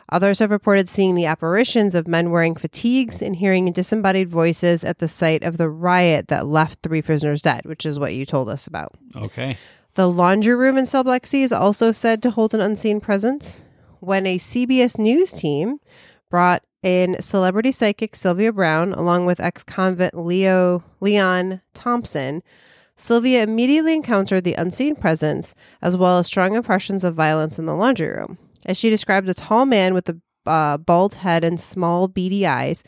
Others 0.09 0.39
have 0.39 0.51
reported 0.51 0.87
seeing 0.87 1.15
the 1.15 1.25
apparitions 1.25 1.93
of 1.93 2.07
men 2.07 2.31
wearing 2.31 2.55
fatigues 2.55 3.21
and 3.21 3.35
hearing 3.35 3.71
disembodied 3.71 4.29
voices 4.29 4.83
at 4.83 4.99
the 4.99 5.07
site 5.07 5.43
of 5.43 5.57
the 5.57 5.69
riot 5.69 6.29
that 6.29 6.47
left 6.47 6.79
three 6.81 7.01
prisoners 7.01 7.41
dead, 7.41 7.65
which 7.65 7.85
is 7.85 7.99
what 7.99 8.13
you 8.15 8.25
told 8.25 8.47
us 8.49 8.65
about. 8.67 8.93
Okay. 9.15 9.57
The 9.95 10.07
laundry 10.09 10.55
room 10.55 10.77
in 10.77 10.85
Cell 10.85 11.03
Block 11.03 11.25
C 11.25 11.43
is 11.43 11.51
also 11.51 11.91
said 11.91 12.23
to 12.23 12.31
hold 12.31 12.53
an 12.53 12.61
unseen 12.61 12.99
presence. 13.01 13.63
When 13.99 14.25
a 14.25 14.37
CBS 14.37 14.97
News 14.97 15.31
team 15.31 15.79
brought 16.29 16.63
in 16.83 17.17
celebrity 17.19 17.71
psychic 17.71 18.15
Sylvia 18.15 18.53
Browne 18.53 18.93
along 18.93 19.25
with 19.25 19.39
ex-convict 19.39 20.15
Leo 20.15 20.83
Leon 20.99 21.61
Thompson, 21.73 22.43
Sylvia 22.95 23.43
immediately 23.43 23.93
encountered 23.93 24.43
the 24.43 24.53
unseen 24.53 24.95
presence 24.95 25.53
as 25.81 25.95
well 25.95 26.19
as 26.19 26.27
strong 26.27 26.55
impressions 26.55 27.03
of 27.03 27.15
violence 27.15 27.59
in 27.59 27.65
the 27.65 27.75
laundry 27.75 28.09
room. 28.09 28.37
As 28.65 28.77
she 28.77 28.89
described 28.89 29.29
a 29.29 29.33
tall 29.33 29.65
man 29.65 29.93
with 29.93 30.09
a 30.09 30.19
uh, 30.45 30.77
bald 30.77 31.15
head 31.15 31.43
and 31.43 31.59
small 31.59 32.07
beady 32.07 32.45
eyes, 32.45 32.83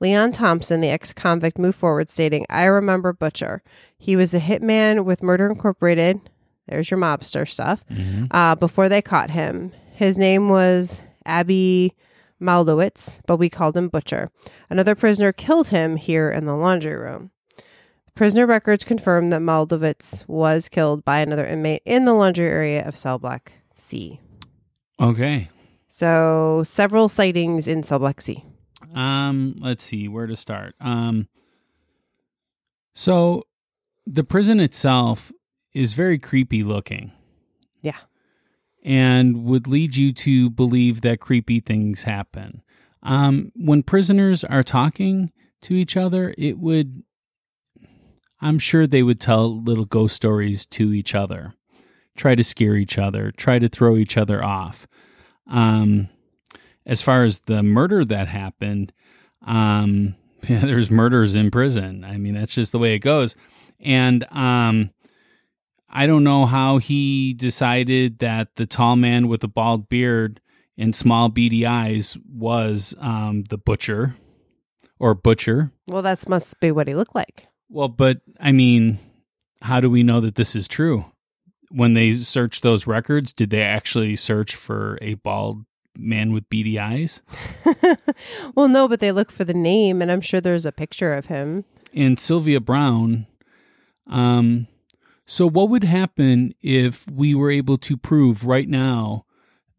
Leon 0.00 0.32
Thompson, 0.32 0.80
the 0.80 0.88
ex 0.90 1.12
convict, 1.12 1.58
moved 1.58 1.78
forward, 1.78 2.08
stating, 2.08 2.46
I 2.48 2.64
remember 2.64 3.12
Butcher. 3.12 3.62
He 3.98 4.14
was 4.14 4.32
a 4.32 4.40
hitman 4.40 5.04
with 5.04 5.22
Murder 5.22 5.50
Incorporated. 5.50 6.20
There's 6.68 6.90
your 6.90 7.00
mobster 7.00 7.48
stuff. 7.48 7.82
Uh, 8.30 8.54
before 8.54 8.88
they 8.88 9.02
caught 9.02 9.30
him, 9.30 9.72
his 9.98 10.16
name 10.16 10.48
was 10.48 11.00
Abie 11.26 11.92
Maldowitz, 12.40 13.18
but 13.26 13.36
we 13.36 13.50
called 13.50 13.76
him 13.76 13.88
Butcher. 13.88 14.30
Another 14.70 14.94
prisoner 14.94 15.32
killed 15.32 15.68
him 15.68 15.96
here 15.96 16.30
in 16.30 16.46
the 16.46 16.54
laundry 16.54 16.94
room. 16.94 17.32
Prisoner 18.14 18.46
records 18.46 18.84
confirm 18.84 19.30
that 19.30 19.40
Maldowitz 19.40 20.26
was 20.28 20.68
killed 20.68 21.04
by 21.04 21.18
another 21.18 21.44
inmate 21.44 21.82
in 21.84 22.04
the 22.04 22.14
laundry 22.14 22.46
area 22.46 22.86
of 22.86 22.96
cell 22.96 23.18
block 23.18 23.52
C. 23.74 24.20
Okay. 25.00 25.48
So, 25.88 26.62
several 26.64 27.08
sightings 27.08 27.66
in 27.66 27.82
cell 27.82 27.98
block 27.98 28.20
C. 28.20 28.44
Um, 28.94 29.56
let's 29.58 29.82
see 29.82 30.06
where 30.06 30.28
to 30.28 30.36
start. 30.36 30.76
Um, 30.80 31.26
so 32.94 33.42
the 34.06 34.22
prison 34.22 34.60
itself 34.60 35.32
is 35.72 35.92
very 35.92 36.18
creepy 36.18 36.62
looking. 36.62 37.10
Yeah. 37.82 37.98
And 38.84 39.44
would 39.44 39.66
lead 39.66 39.96
you 39.96 40.12
to 40.12 40.50
believe 40.50 41.00
that 41.00 41.20
creepy 41.20 41.60
things 41.60 42.04
happen. 42.04 42.62
Um, 43.02 43.52
when 43.56 43.82
prisoners 43.82 44.44
are 44.44 44.62
talking 44.62 45.32
to 45.62 45.74
each 45.74 45.96
other, 45.96 46.34
it 46.38 46.58
would, 46.58 47.02
I'm 48.40 48.58
sure 48.58 48.86
they 48.86 49.02
would 49.02 49.20
tell 49.20 49.60
little 49.62 49.84
ghost 49.84 50.14
stories 50.14 50.64
to 50.66 50.92
each 50.92 51.14
other, 51.14 51.54
try 52.16 52.34
to 52.34 52.44
scare 52.44 52.76
each 52.76 52.98
other, 52.98 53.32
try 53.32 53.58
to 53.58 53.68
throw 53.68 53.96
each 53.96 54.16
other 54.16 54.42
off. 54.42 54.86
Um, 55.50 56.08
as 56.86 57.02
far 57.02 57.24
as 57.24 57.40
the 57.40 57.62
murder 57.62 58.04
that 58.04 58.28
happened, 58.28 58.92
um, 59.46 60.14
yeah, 60.48 60.60
there's 60.60 60.90
murders 60.90 61.34
in 61.34 61.50
prison. 61.50 62.04
I 62.04 62.16
mean, 62.16 62.34
that's 62.34 62.54
just 62.54 62.72
the 62.72 62.78
way 62.78 62.94
it 62.94 63.00
goes. 63.00 63.36
And 63.80 64.24
um, 64.32 64.90
I 65.90 66.06
don't 66.06 66.24
know 66.24 66.46
how 66.46 66.78
he 66.78 67.32
decided 67.34 68.18
that 68.18 68.56
the 68.56 68.66
tall 68.66 68.96
man 68.96 69.28
with 69.28 69.40
the 69.40 69.48
bald 69.48 69.88
beard 69.88 70.40
and 70.76 70.94
small 70.94 71.28
beady 71.28 71.66
eyes 71.66 72.16
was 72.30 72.94
um, 73.00 73.44
the 73.44 73.58
butcher 73.58 74.16
or 74.98 75.14
butcher. 75.14 75.72
Well, 75.86 76.02
that 76.02 76.28
must 76.28 76.60
be 76.60 76.70
what 76.70 76.88
he 76.88 76.94
looked 76.94 77.14
like. 77.14 77.46
Well, 77.68 77.88
but 77.88 78.20
I 78.38 78.52
mean, 78.52 78.98
how 79.62 79.80
do 79.80 79.90
we 79.90 80.02
know 80.02 80.20
that 80.20 80.34
this 80.34 80.54
is 80.54 80.68
true? 80.68 81.04
When 81.70 81.94
they 81.94 82.12
searched 82.12 82.62
those 82.62 82.86
records, 82.86 83.32
did 83.32 83.50
they 83.50 83.62
actually 83.62 84.16
search 84.16 84.54
for 84.54 84.98
a 85.02 85.14
bald 85.14 85.64
man 85.96 86.32
with 86.32 86.48
beady 86.48 86.78
eyes? 86.78 87.22
well, 88.54 88.68
no, 88.68 88.88
but 88.88 89.00
they 89.00 89.12
look 89.12 89.30
for 89.30 89.44
the 89.44 89.54
name, 89.54 90.00
and 90.00 90.10
I'm 90.10 90.20
sure 90.22 90.40
there's 90.40 90.64
a 90.66 90.72
picture 90.72 91.12
of 91.12 91.26
him. 91.26 91.64
and 91.94 92.18
Sylvia 92.18 92.60
Browne. 92.60 93.26
Um, 94.06 94.66
so 95.30 95.46
what 95.46 95.68
would 95.68 95.84
happen 95.84 96.54
if 96.62 97.06
we 97.06 97.34
were 97.34 97.50
able 97.50 97.76
to 97.78 97.98
prove 97.98 98.46
right 98.46 98.66
now 98.66 99.26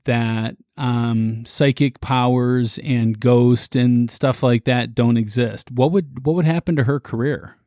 that 0.06 0.58
um, 0.78 1.44
psychic 1.44 2.00
powers 2.02 2.78
and 2.84 3.20
ghost 3.20 3.76
and 3.76 4.12
stuff 4.12 4.44
like 4.44 4.66
that 4.66 4.94
don't 4.94 5.18
exist? 5.18 5.72
What 5.72 5.92
would 5.92 6.24
what 6.24 6.36
would 6.36 6.46
happen 6.46 6.76
to 6.76 6.84
her 6.84 7.00
career? 7.00 7.58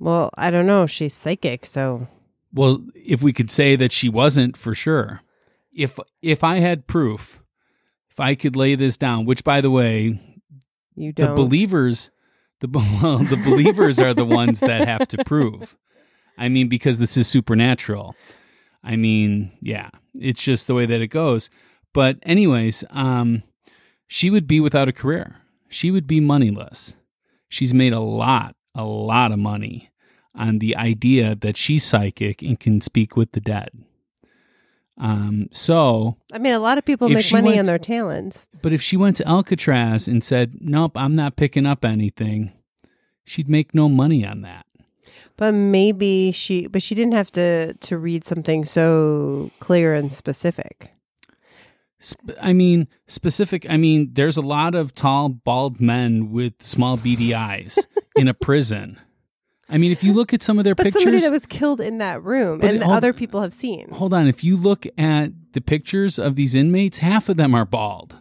Well, 0.00 0.30
I 0.36 0.50
don't 0.50 0.66
know. 0.66 0.86
She's 0.86 1.14
psychic, 1.14 1.64
so 1.64 2.08
Well, 2.52 2.84
if 2.96 3.22
we 3.22 3.32
could 3.32 3.50
say 3.50 3.76
that 3.76 3.92
she 3.92 4.08
wasn't 4.08 4.56
for 4.56 4.74
sure. 4.74 5.22
If 5.72 5.96
if 6.22 6.42
I 6.42 6.58
had 6.58 6.88
proof, 6.88 7.40
if 8.10 8.18
I 8.18 8.34
could 8.34 8.56
lay 8.56 8.74
this 8.74 8.96
down, 8.96 9.26
which 9.26 9.44
by 9.44 9.60
the 9.60 9.70
way, 9.70 10.18
you 10.96 11.12
don't. 11.12 11.28
the 11.28 11.34
believers 11.34 12.10
the 12.62 12.68
well, 13.02 13.18
the 13.18 13.36
believers 13.36 13.98
are 13.98 14.14
the 14.14 14.24
ones 14.24 14.60
that 14.60 14.88
have 14.88 15.06
to 15.08 15.24
prove. 15.24 15.76
I 16.38 16.48
mean 16.48 16.68
because 16.68 16.98
this 16.98 17.16
is 17.16 17.28
supernatural. 17.28 18.16
I 18.82 18.96
mean 18.96 19.52
yeah 19.60 19.90
it's 20.14 20.42
just 20.42 20.66
the 20.66 20.74
way 20.74 20.86
that 20.86 21.00
it 21.00 21.08
goes. 21.08 21.50
But 21.92 22.18
anyways 22.22 22.84
um 22.90 23.42
she 24.06 24.30
would 24.30 24.46
be 24.46 24.60
without 24.60 24.88
a 24.88 24.92
career. 24.92 25.36
She 25.68 25.90
would 25.90 26.06
be 26.06 26.20
moneyless. 26.20 26.94
She's 27.48 27.74
made 27.74 27.92
a 27.92 28.00
lot 28.00 28.56
a 28.74 28.84
lot 28.84 29.32
of 29.32 29.38
money 29.38 29.90
on 30.34 30.58
the 30.58 30.74
idea 30.76 31.34
that 31.34 31.58
she's 31.58 31.84
psychic 31.84 32.40
and 32.42 32.58
can 32.58 32.80
speak 32.80 33.16
with 33.16 33.32
the 33.32 33.40
dead 33.40 33.68
um 34.98 35.48
so 35.52 36.16
I 36.32 36.38
mean, 36.38 36.52
a 36.52 36.58
lot 36.58 36.78
of 36.78 36.84
people 36.84 37.08
make 37.08 37.32
money 37.32 37.58
on 37.58 37.64
their 37.64 37.78
talents. 37.78 38.46
but 38.60 38.72
if 38.72 38.82
she 38.82 38.96
went 38.96 39.16
to 39.16 39.28
Alcatraz 39.28 40.06
and 40.06 40.22
said, 40.22 40.58
"Nope, 40.60 40.92
I'm 40.96 41.14
not 41.14 41.36
picking 41.36 41.66
up 41.66 41.84
anything," 41.84 42.52
she'd 43.24 43.48
make 43.48 43.74
no 43.74 43.88
money 43.88 44.24
on 44.26 44.42
that. 44.42 44.66
But 45.36 45.54
maybe 45.54 46.30
she, 46.30 46.66
but 46.66 46.82
she 46.82 46.94
didn't 46.94 47.14
have 47.14 47.32
to 47.32 47.74
to 47.74 47.98
read 47.98 48.24
something 48.24 48.64
so 48.64 49.50
clear 49.60 49.94
and 49.94 50.12
specific. 50.12 50.92
I 52.40 52.52
mean, 52.52 52.88
specific. 53.06 53.64
I 53.70 53.76
mean, 53.76 54.10
there's 54.12 54.36
a 54.36 54.42
lot 54.42 54.74
of 54.74 54.94
tall, 54.94 55.28
bald 55.28 55.80
men 55.80 56.32
with 56.32 56.54
small, 56.60 56.96
beady 56.96 57.32
eyes 57.34 57.78
in 58.16 58.28
a 58.28 58.34
prison. 58.34 58.98
I 59.68 59.78
mean, 59.78 59.90
if 59.92 60.04
you 60.04 60.12
look 60.12 60.34
at 60.34 60.42
some 60.42 60.58
of 60.58 60.64
their 60.64 60.74
pictures, 60.74 60.94
But 60.94 61.00
somebody 61.02 61.20
that 61.22 61.30
was 61.32 61.46
killed 61.46 61.80
in 61.80 61.98
that 61.98 62.22
room, 62.22 62.60
and 62.62 62.76
it- 62.76 62.82
hold- 62.82 62.96
other 62.96 63.12
people 63.12 63.40
have 63.40 63.52
seen. 63.54 63.88
hold 63.90 64.12
on. 64.12 64.26
If 64.26 64.44
you 64.44 64.56
look 64.56 64.86
at 64.98 65.30
the 65.52 65.60
pictures 65.60 66.18
of 66.18 66.34
these 66.36 66.54
inmates, 66.54 66.98
half 66.98 67.28
of 67.28 67.36
them 67.36 67.54
are 67.54 67.64
bald, 67.64 68.16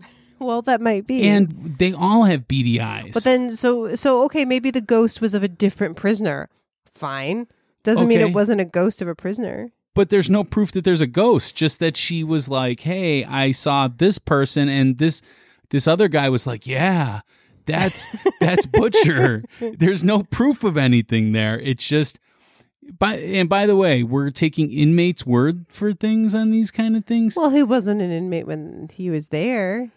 Well, 0.40 0.62
that 0.62 0.80
might 0.80 1.06
be. 1.06 1.22
and 1.28 1.76
they 1.78 1.92
all 1.92 2.24
have 2.24 2.48
beady 2.48 2.80
eyes. 2.80 3.12
but 3.14 3.24
then, 3.24 3.54
so 3.56 3.94
so 3.94 4.24
okay, 4.24 4.44
maybe 4.44 4.70
the 4.70 4.80
ghost 4.80 5.20
was 5.20 5.32
of 5.34 5.42
a 5.42 5.48
different 5.48 5.96
prisoner. 5.96 6.48
Fine, 6.90 7.46
doesn't 7.82 8.06
mean 8.08 8.20
it 8.20 8.32
wasn't 8.32 8.60
a 8.60 8.64
ghost 8.64 9.00
of 9.02 9.08
a 9.08 9.14
prisoner. 9.14 9.70
but 9.94 10.10
there's 10.10 10.28
no 10.30 10.42
proof 10.44 10.72
that 10.72 10.82
there's 10.84 11.00
a 11.00 11.06
ghost 11.06 11.54
just 11.54 11.78
that 11.78 11.96
she 11.96 12.24
was 12.24 12.48
like 12.48 12.80
hey 12.80 13.24
i 13.24 13.50
saw 13.52 13.86
this 13.88 14.18
person 14.18 14.68
and 14.68 14.98
this 14.98 15.22
this 15.70 15.86
other 15.86 16.08
guy 16.08 16.28
was 16.28 16.46
like 16.48 16.66
yeah 16.66 17.20
that's 17.66 18.06
that's 18.40 18.66
butcher. 18.66 19.44
There's 19.60 20.04
no 20.04 20.22
proof 20.24 20.64
of 20.64 20.76
anything 20.76 21.32
there. 21.32 21.58
It's 21.58 21.86
just 21.86 22.18
by 22.98 23.16
and 23.16 23.48
by 23.48 23.66
the 23.66 23.76
way 23.76 24.02
we're 24.02 24.30
taking 24.30 24.70
inmates 24.70 25.24
word 25.24 25.64
for 25.68 25.92
things 25.92 26.34
on 26.34 26.50
these 26.50 26.70
kind 26.70 26.96
of 26.96 27.04
things. 27.04 27.36
Well, 27.36 27.50
he 27.50 27.62
wasn't 27.62 28.02
an 28.02 28.10
inmate 28.10 28.46
when 28.46 28.88
he 28.92 29.08
was 29.10 29.28
there. 29.28 29.90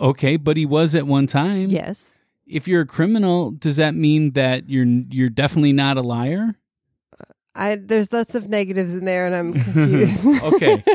okay 0.00 0.36
but 0.36 0.56
he 0.56 0.64
was 0.66 0.94
at 0.94 1.06
one 1.06 1.26
time. 1.26 1.68
Yes. 1.70 2.18
if 2.46 2.66
you're 2.66 2.82
a 2.82 2.86
criminal 2.86 3.50
does 3.50 3.76
that 3.76 3.94
mean 3.94 4.32
that 4.32 4.70
you're 4.70 4.86
you're 5.10 5.28
definitely 5.28 5.72
not 5.74 5.96
a 5.98 6.02
liar? 6.02 6.54
I 7.54 7.74
there's 7.76 8.12
lots 8.12 8.36
of 8.36 8.48
negatives 8.48 8.94
in 8.94 9.04
there, 9.04 9.26
and 9.26 9.34
I'm 9.34 9.52
confused. 9.64 10.24
okay. 10.42 10.84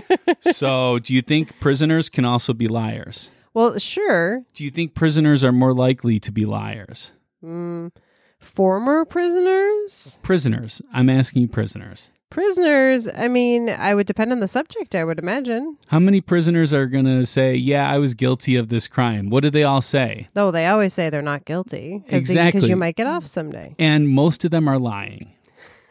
So 0.52 1.00
do 1.00 1.14
you 1.14 1.22
think 1.22 1.58
prisoners 1.60 2.10
can 2.10 2.26
also 2.26 2.54
be 2.54 2.68
liars 2.68 3.30
well, 3.54 3.78
sure. 3.78 4.44
Do 4.54 4.64
you 4.64 4.72
think 4.72 4.94
prisoners 4.94 5.44
are 5.44 5.52
more 5.52 5.74
likely 5.74 6.20
to 6.20 6.32
be 6.32 6.46
liars? 6.46 7.12
Mm, 7.44 7.92
former 8.40 9.06
prisoners, 9.06 10.20
Prisoners. 10.24 10.82
I'm 10.94 11.10
asking 11.10 11.42
you, 11.44 11.48
prisoners. 11.48 12.10
prisoners. 12.30 13.08
I 13.14 13.28
mean, 13.28 13.70
I 13.70 13.94
would 13.94 14.08
depend 14.08 14.32
on 14.32 14.40
the 14.40 14.48
subject. 14.48 14.96
I 14.96 15.04
would 15.04 15.20
imagine. 15.20 15.78
How 15.88 16.00
many 16.00 16.20
prisoners 16.22 16.74
are 16.74 16.88
going 16.88 17.06
to 17.06 17.26
say, 17.26 17.54
Yeah, 17.56 17.90
I 17.90 17.98
was 18.00 18.14
guilty 18.16 18.56
of 18.56 18.70
this 18.70 18.88
crime? 18.88 19.30
What 19.30 19.44
do 19.44 19.50
they 19.50 19.64
all 19.64 19.82
say? 19.82 20.30
Though 20.34 20.50
they 20.52 20.66
always 20.68 20.94
say 20.94 21.10
they're 21.10 21.22
not 21.22 21.46
guilty 21.46 22.02
because 22.06 22.24
Exactly. 22.24 22.68
you 22.70 22.76
might 22.76 22.96
get 22.96 23.08
off 23.08 23.28
someday. 23.28 23.76
And 23.78 24.10
most 24.10 24.44
of 24.46 24.52
them 24.52 24.68
are 24.68 24.80
lying. 24.80 25.34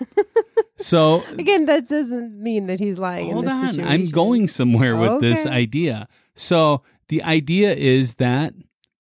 so 0.77 1.23
Again, 1.39 1.67
that 1.67 1.89
doesn't 1.89 2.43
mean 2.43 2.67
that 2.67 2.81
he's 2.81 2.99
lying. 2.99 3.31
hold 3.33 3.45
in 3.47 3.61
this 3.67 3.79
on. 3.79 3.85
I'm 3.85 4.07
going 4.11 4.49
somewhere 4.49 4.97
with 4.97 5.21
this 5.21 5.47
idea. 5.47 6.09
So 6.35 6.83
the 7.09 7.23
idea 7.23 7.73
is 7.73 8.15
that 8.15 8.55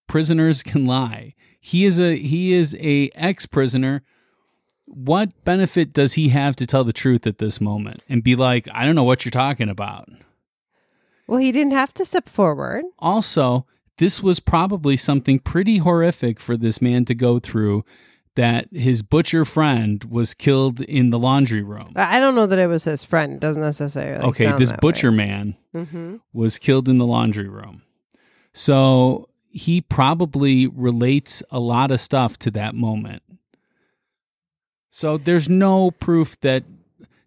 prisoners 0.07 0.63
can 0.63 0.85
lie. 0.85 1.35
He 1.61 1.85
is 1.85 2.01
a 2.01 2.17
he 2.17 2.53
is 2.53 2.75
a 2.81 3.11
ex-prisoner. 3.15 4.03
What 4.87 5.45
benefit 5.45 5.93
does 5.93 6.15
he 6.15 6.29
have 6.31 6.57
to 6.57 6.67
tell 6.67 6.85
the 6.85 6.93
truth 6.93 7.27
at 7.27 7.39
this 7.39 7.61
moment 7.61 8.03
and 8.09 8.23
be 8.23 8.37
like, 8.37 8.69
I 8.75 8.85
don't 8.85 8.95
know 8.95 9.05
what 9.05 9.25
you're 9.25 9.31
talking 9.31 9.69
about? 9.71 10.09
Well, 11.27 11.39
he 11.39 11.53
didn't 11.53 11.73
have 11.73 11.95
to 11.95 12.05
step 12.05 12.29
forward. 12.29 12.85
Also, 12.99 13.67
this 13.99 14.23
was 14.23 14.41
probably 14.41 14.97
something 14.97 15.39
pretty 15.39 15.79
horrific 15.79 16.41
for 16.41 16.57
this 16.57 16.83
man 16.83 17.05
to 17.07 17.15
go 17.15 17.39
through 17.39 17.85
that 18.35 18.67
his 18.73 19.03
butcher 19.03 19.45
friend 19.45 20.05
was 20.05 20.35
killed 20.35 20.81
in 20.81 21.11
the 21.11 21.19
laundry 21.19 21.63
room. 21.63 21.93
I 21.97 22.19
don't 22.19 22.35
know 22.35 22.47
that 22.47 22.59
it 22.59 22.67
was 22.67 22.85
his 22.85 23.05
friend. 23.05 23.35
It 23.35 23.41
doesn't 23.41 23.63
necessarily. 23.63 24.25
okay, 24.25 24.53
this 24.59 24.73
butcher 24.73 25.13
man 25.13 25.57
hmm 25.75 26.17
was 26.33 26.59
killed 26.59 26.89
in 26.89 26.99
the 26.99 27.07
laundry 27.07 27.49
room. 27.49 27.83
So 28.55 29.29
he 29.49 29.81
probably 29.81 30.67
relates 30.67 31.43
a 31.51 31.61
lot 31.61 31.91
of 31.91 32.01
stuff 32.01 32.39
to 32.41 32.51
that 32.53 32.75
moment. 32.75 33.23
So 34.91 35.17
there's 35.19 35.49
no 35.49 35.91
proof 35.91 36.39
that 36.41 36.65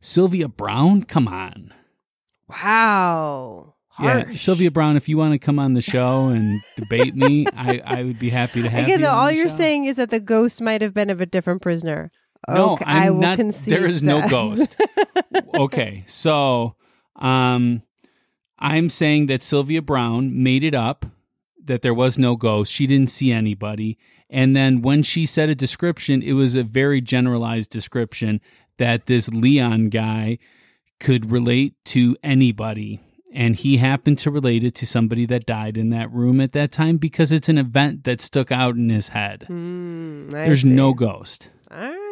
Sylvia 0.01 0.47
Browne, 0.47 1.03
come 1.03 1.27
on. 1.27 1.73
Wow. 2.47 3.73
Yeah, 3.99 4.31
Sylvia 4.33 4.71
Browne, 4.71 4.97
if 4.97 5.07
you 5.07 5.17
want 5.17 5.31
to 5.33 5.39
come 5.39 5.57
on 5.57 5.73
the 5.73 5.81
show 5.81 6.27
and 6.27 6.61
debate 6.75 7.15
me, 7.15 7.45
I, 7.55 7.81
I 7.85 8.03
would 8.03 8.19
be 8.19 8.29
happy 8.29 8.61
to 8.61 8.69
have 8.69 8.83
Again, 8.83 8.99
you. 8.99 9.05
though, 9.05 9.11
all 9.11 9.31
you're 9.31 9.49
show. 9.49 9.55
saying 9.55 9.85
is 9.85 9.95
that 9.95 10.09
the 10.09 10.19
ghost 10.19 10.61
might 10.61 10.81
have 10.81 10.93
been 10.93 11.09
of 11.09 11.21
a 11.21 11.25
different 11.25 11.61
prisoner. 11.61 12.11
No, 12.47 12.73
Okay, 12.73 12.85
I'm 12.85 13.03
I 13.03 13.09
will 13.09 13.21
not. 13.21 13.37
concede 13.37 13.73
There 13.73 13.87
is 13.87 14.03
no 14.03 14.27
ghost. 14.27 14.75
okay, 15.55 16.03
so 16.07 16.75
um, 17.15 17.81
I'm 18.59 18.89
saying 18.89 19.27
that 19.27 19.41
Sylvia 19.43 19.81
Browne 19.81 20.43
made 20.43 20.63
it 20.63 20.75
up 20.75 21.05
that 21.65 21.81
there 21.81 21.93
was 21.93 22.17
no 22.17 22.35
ghost. 22.35 22.71
She 22.71 22.87
didn't 22.87 23.09
see 23.09 23.31
anybody, 23.31 23.97
and 24.29 24.55
then 24.55 24.81
when 24.81 25.03
she 25.03 25.25
said 25.25 25.49
a 25.49 25.55
description, 25.55 26.21
it 26.21 26.33
was 26.33 26.55
a 26.55 26.63
very 26.63 27.01
generalized 27.01 27.69
description 27.69 28.41
that 28.77 29.05
this 29.05 29.29
Leon 29.29 29.89
guy 29.89 30.37
could 30.99 31.31
relate 31.31 31.73
to 31.85 32.15
anybody. 32.23 32.99
And 33.33 33.55
he 33.55 33.77
happened 33.77 34.17
to 34.19 34.31
relate 34.31 34.63
it 34.63 34.75
to 34.75 34.87
somebody 34.87 35.25
that 35.25 35.45
died 35.45 35.75
in 35.77 35.89
that 35.89 36.09
room 36.11 36.39
at 36.39 36.53
that 36.53 36.71
time 36.71 36.95
because 36.97 37.33
it's 37.33 37.49
an 37.49 37.57
event 37.57 38.05
that 38.05 38.21
stuck 38.21 38.49
out 38.49 38.75
in 38.75 38.89
his 38.89 39.09
head. 39.09 39.43
Hmm, 39.47 40.29
I 40.33 40.45
There's 40.45 40.61
see. 40.61 40.69
no 40.69 40.93
ghost. 40.93 41.49
All 41.69 41.77
right. 41.77 42.04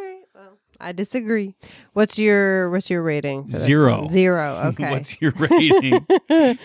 I 0.84 0.91
disagree. 0.91 1.55
What's 1.93 2.19
your 2.19 2.69
What's 2.69 2.89
your 2.89 3.01
rating? 3.01 3.49
Zero. 3.49 4.07
Zero. 4.11 4.59
Okay. 4.73 4.91
What's 4.91 5.21
your 5.21 5.31
rating? 5.31 5.93
uh, 6.29 6.55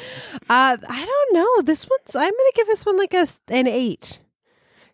I 0.49 0.77
don't 1.07 1.35
know. 1.35 1.63
This 1.63 1.87
one's. 1.89 2.15
I'm 2.15 2.31
gonna 2.31 2.53
give 2.55 2.67
this 2.67 2.85
one 2.87 2.97
like 2.97 3.15
a 3.15 3.27
an 3.49 3.67
eight. 3.67 4.21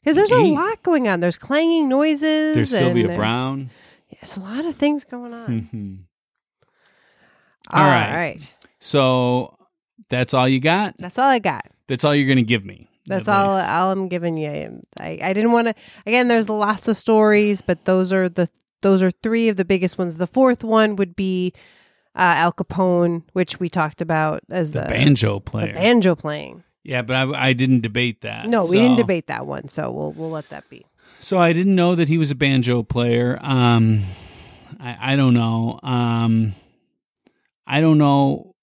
Because 0.03 0.16
there's 0.16 0.33
a 0.33 0.37
lot 0.37 0.83
going 0.83 1.09
on. 1.09 1.20
There's 1.20 1.39
clanging 1.39 1.89
noises. 1.89 2.55
There's 2.55 2.70
Sylvia 2.70 3.09
Browne. 3.14 3.70
There's 4.12 4.37
a 4.37 4.41
lot 4.41 4.64
of 4.66 4.77
things 4.77 5.05
going 5.05 5.33
on. 5.33 5.49
Mhm. 5.72 5.99
All 7.70 7.83
All 7.83 7.89
right. 7.89 8.14
right. 8.14 8.55
So 8.81 9.57
that's 10.11 10.35
all 10.35 10.47
you 10.47 10.61
got. 10.61 10.95
That's 10.99 11.18
all 11.18 11.29
I 11.29 11.39
got. 11.39 11.64
That's 11.87 12.05
all 12.05 12.14
you're 12.14 12.27
going 12.27 12.37
to 12.37 12.43
give 12.43 12.64
me. 12.64 12.89
That's 13.07 13.29
all, 13.29 13.51
all 13.51 13.91
I'm 13.91 14.09
giving 14.09 14.37
you. 14.37 14.81
I, 14.99 15.18
I 15.22 15.33
didn't 15.33 15.53
want 15.53 15.68
to. 15.68 15.75
Again, 16.07 16.29
there's 16.29 16.49
lots 16.49 16.89
of 16.89 16.97
stories, 16.97 17.61
but 17.62 17.85
those 17.85 18.12
are 18.12 18.29
the 18.29 18.49
those 18.85 19.03
are 19.03 19.11
three 19.11 19.49
of 19.49 19.57
the 19.57 19.64
biggest 19.64 19.97
ones. 19.99 20.18
The 20.18 20.26
fourth 20.26 20.62
one 20.62 20.95
would 20.97 21.16
be 21.16 21.53
uh, 22.14 22.37
Al 22.37 22.53
Capone, 22.53 23.22
which 23.32 23.59
we 23.59 23.68
talked 23.68 24.01
about 24.03 24.43
as 24.51 24.70
the 24.72 24.82
the, 24.82 24.89
banjo 24.89 25.37
the 25.37 25.41
player. 25.41 25.72
banjo 25.72 26.14
playing. 26.14 26.62
yeah, 26.85 27.01
but 27.03 27.16
I, 27.16 27.49
I 27.49 27.53
didn't 27.55 27.80
debate 27.80 28.20
that. 28.20 28.47
No, 28.47 28.66
we 28.66 28.78
didn't 28.78 28.99
debate 28.99 29.26
that 29.28 29.47
one, 29.47 29.68
so 29.68 29.91
we'll 29.91 30.12
we'll 30.12 30.30
let 30.30 30.51
that 30.51 30.68
be. 30.68 30.87
So 31.18 31.39
I 31.39 31.55
didn't 31.55 31.74
know 31.74 31.95
that 31.95 32.09
he 32.09 32.18
was 32.18 32.30
a 32.30 32.35
banjo 32.35 32.82
player. 32.82 33.39
Um, 33.41 34.05
I, 34.78 35.14
I 35.14 35.16
don't 35.16 35.35
know. 35.35 35.80
Um, 35.82 36.55
I 37.66 37.80
don't 37.80 37.99
know. 37.99 38.55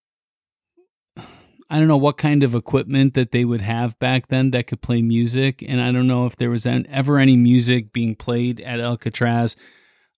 I 1.18 1.80
don't 1.80 1.88
know 1.88 1.98
what 1.98 2.18
kind 2.18 2.44
of 2.44 2.54
equipment 2.54 3.14
that 3.16 3.32
they 3.32 3.46
would 3.46 3.62
have 3.62 3.98
back 3.98 4.28
then 4.28 4.52
that 4.52 4.68
could 4.68 4.82
play 4.82 5.02
music, 5.02 5.64
and 5.68 5.82
I 5.82 5.92
don't 5.92 6.06
know 6.06 6.28
if 6.28 6.36
there 6.36 6.50
was 6.52 6.66
an, 6.66 6.86
ever 6.92 7.18
any 7.18 7.38
music 7.38 7.92
being 7.92 8.14
played 8.14 8.62
at 8.62 8.80
Alcatraz. 8.80 9.56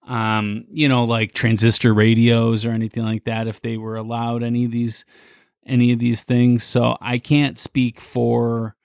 Um, 0.08 0.66
you 0.70 0.89
know, 0.89 1.06
like 1.06 1.34
transistor 1.34 1.93
radios 1.93 2.66
or 2.66 2.72
anything 2.72 3.04
like 3.04 3.24
that. 3.24 3.47
If 3.47 3.62
they 3.62 3.78
were 3.78 3.95
allowed 3.95 4.43
any 4.43 4.66
of 4.66 4.72
these, 4.72 5.06
any 5.66 5.93
of 5.93 5.99
these 5.99 6.24
things, 6.24 6.64
so 6.64 6.97
I 6.99 7.18
can't 7.18 7.58
speak 7.58 8.01
for 8.01 8.76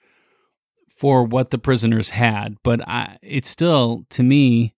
for 0.95 1.23
what 1.23 1.49
the 1.49 1.57
prisoners 1.57 2.09
had, 2.09 2.57
but 2.63 2.85
I, 2.87 3.17
it's 3.21 3.49
still 3.49 4.05
to 4.09 4.23
me. 4.23 4.75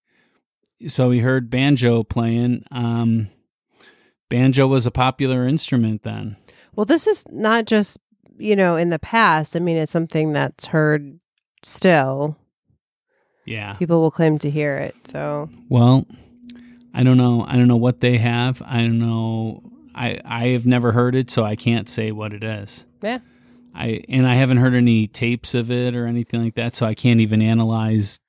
So 0.87 1.09
we 1.09 1.19
heard 1.19 1.49
banjo 1.49 2.03
playing. 2.03 2.63
Um, 2.71 3.29
banjo 4.29 4.67
was 4.67 4.85
a 4.85 4.91
popular 4.91 5.47
instrument 5.47 6.03
then. 6.03 6.37
Well, 6.75 6.85
this 6.85 7.05
is 7.07 7.23
not 7.29 7.65
just 7.65 7.97
you 8.37 8.55
know 8.55 8.75
in 8.75 8.89
the 8.89 8.99
past. 8.99 9.55
I 9.55 9.59
mean, 9.59 9.77
it's 9.77 9.91
something 9.91 10.33
that's 10.33 10.67
heard 10.67 11.19
still. 11.63 12.37
Yeah. 13.45 13.73
People 13.73 14.01
will 14.01 14.11
claim 14.11 14.37
to 14.39 14.49
hear 14.49 14.77
it. 14.77 14.95
So 15.07 15.49
Well, 15.69 16.05
I 16.93 17.03
don't 17.03 17.17
know. 17.17 17.45
I 17.47 17.55
don't 17.57 17.67
know 17.67 17.77
what 17.77 18.01
they 18.01 18.17
have. 18.17 18.61
I 18.65 18.77
don't 18.81 18.99
know. 18.99 19.63
I 19.95 20.19
I 20.25 20.47
have 20.49 20.65
never 20.65 20.91
heard 20.91 21.15
it, 21.15 21.29
so 21.29 21.43
I 21.43 21.55
can't 21.55 21.87
say 21.89 22.11
what 22.11 22.33
it 22.33 22.43
is. 22.43 22.85
yeah, 23.01 23.19
I 23.75 24.03
and 24.09 24.27
I 24.27 24.35
haven't 24.35 24.57
heard 24.57 24.73
any 24.73 25.07
tapes 25.07 25.53
of 25.53 25.71
it 25.71 25.95
or 25.95 26.05
anything 26.07 26.43
like 26.43 26.55
that, 26.55 26.75
so 26.75 26.85
I 26.85 26.93
can't 26.93 27.19
even 27.21 27.41
analyze, 27.41 28.19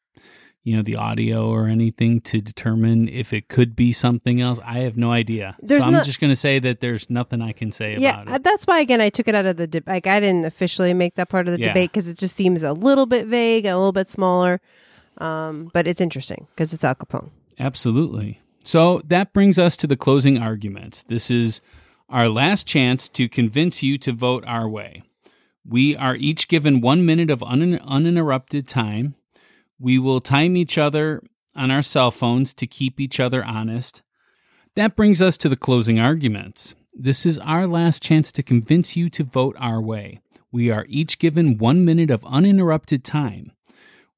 you 0.64 0.76
know, 0.76 0.82
the 0.82 0.96
audio 0.96 1.48
or 1.48 1.66
anything 1.66 2.20
to 2.22 2.40
determine 2.40 3.08
if 3.08 3.32
it 3.32 3.48
could 3.48 3.74
be 3.74 3.92
something 3.92 4.40
else. 4.40 4.58
I 4.64 4.80
have 4.80 4.96
no 4.96 5.10
idea. 5.12 5.56
There's 5.60 5.82
so 5.82 5.86
I'm 5.88 5.92
not- 5.92 6.04
just 6.04 6.20
going 6.20 6.30
to 6.30 6.36
say 6.36 6.58
that 6.60 6.80
there's 6.80 7.08
nothing 7.10 7.42
I 7.42 7.52
can 7.52 7.72
say 7.72 7.96
yeah. 7.98 8.22
about 8.22 8.34
it. 8.36 8.42
That's 8.44 8.64
why 8.64 8.80
again 8.80 9.00
I 9.00 9.08
took 9.10 9.26
it 9.28 9.34
out 9.34 9.46
of 9.46 9.56
the 9.56 9.66
de- 9.66 9.82
like 9.86 10.06
I 10.06 10.20
didn't 10.20 10.44
officially 10.44 10.94
make 10.94 11.14
that 11.16 11.28
part 11.28 11.46
of 11.48 11.52
the 11.54 11.60
Yeah. 11.60 11.68
debate 11.68 11.90
because 11.92 12.06
it 12.08 12.16
just 12.18 12.36
seems 12.36 12.62
a 12.62 12.72
little 12.72 13.06
bit 13.06 13.26
vague 13.26 13.66
a 13.66 13.76
little 13.76 13.92
bit 13.92 14.08
smaller. 14.08 14.60
Um, 15.18 15.70
but 15.74 15.86
it's 15.86 16.00
interesting 16.00 16.46
because 16.54 16.72
it's 16.72 16.82
Al 16.84 16.94
Capone. 16.94 17.30
Absolutely. 17.58 18.40
So 18.64 19.00
that 19.04 19.32
brings 19.32 19.58
us 19.58 19.76
to 19.78 19.86
the 19.86 19.96
closing 19.96 20.38
arguments. 20.38 21.02
This 21.02 21.30
is 21.30 21.60
our 22.08 22.28
last 22.28 22.66
chance 22.66 23.08
to 23.10 23.28
convince 23.28 23.82
you 23.82 23.98
to 23.98 24.12
vote 24.12 24.44
our 24.46 24.68
way. 24.68 25.02
We 25.66 25.96
are 25.96 26.16
each 26.16 26.48
given 26.48 26.80
one 26.80 27.06
minute 27.06 27.30
of 27.30 27.42
un- 27.42 27.80
uninterrupted 27.80 28.66
time. 28.68 29.14
We 29.78 29.98
will 29.98 30.20
time 30.20 30.56
each 30.56 30.78
other 30.78 31.22
on 31.56 31.70
our 31.70 31.82
cell 31.82 32.10
phones 32.10 32.54
to 32.54 32.66
keep 32.66 33.00
each 33.00 33.20
other 33.20 33.44
honest. 33.44 34.02
That 34.74 34.96
brings 34.96 35.20
us 35.20 35.36
to 35.38 35.48
the 35.48 35.56
closing 35.56 35.98
arguments. 35.98 36.74
This 36.94 37.26
is 37.26 37.38
our 37.38 37.66
last 37.66 38.02
chance 38.02 38.32
to 38.32 38.42
convince 38.42 38.96
you 38.96 39.10
to 39.10 39.24
vote 39.24 39.56
our 39.58 39.80
way. 39.80 40.20
We 40.50 40.70
are 40.70 40.86
each 40.88 41.18
given 41.18 41.58
one 41.58 41.84
minute 41.84 42.10
of 42.10 42.24
uninterrupted 42.26 43.04
time. 43.04 43.52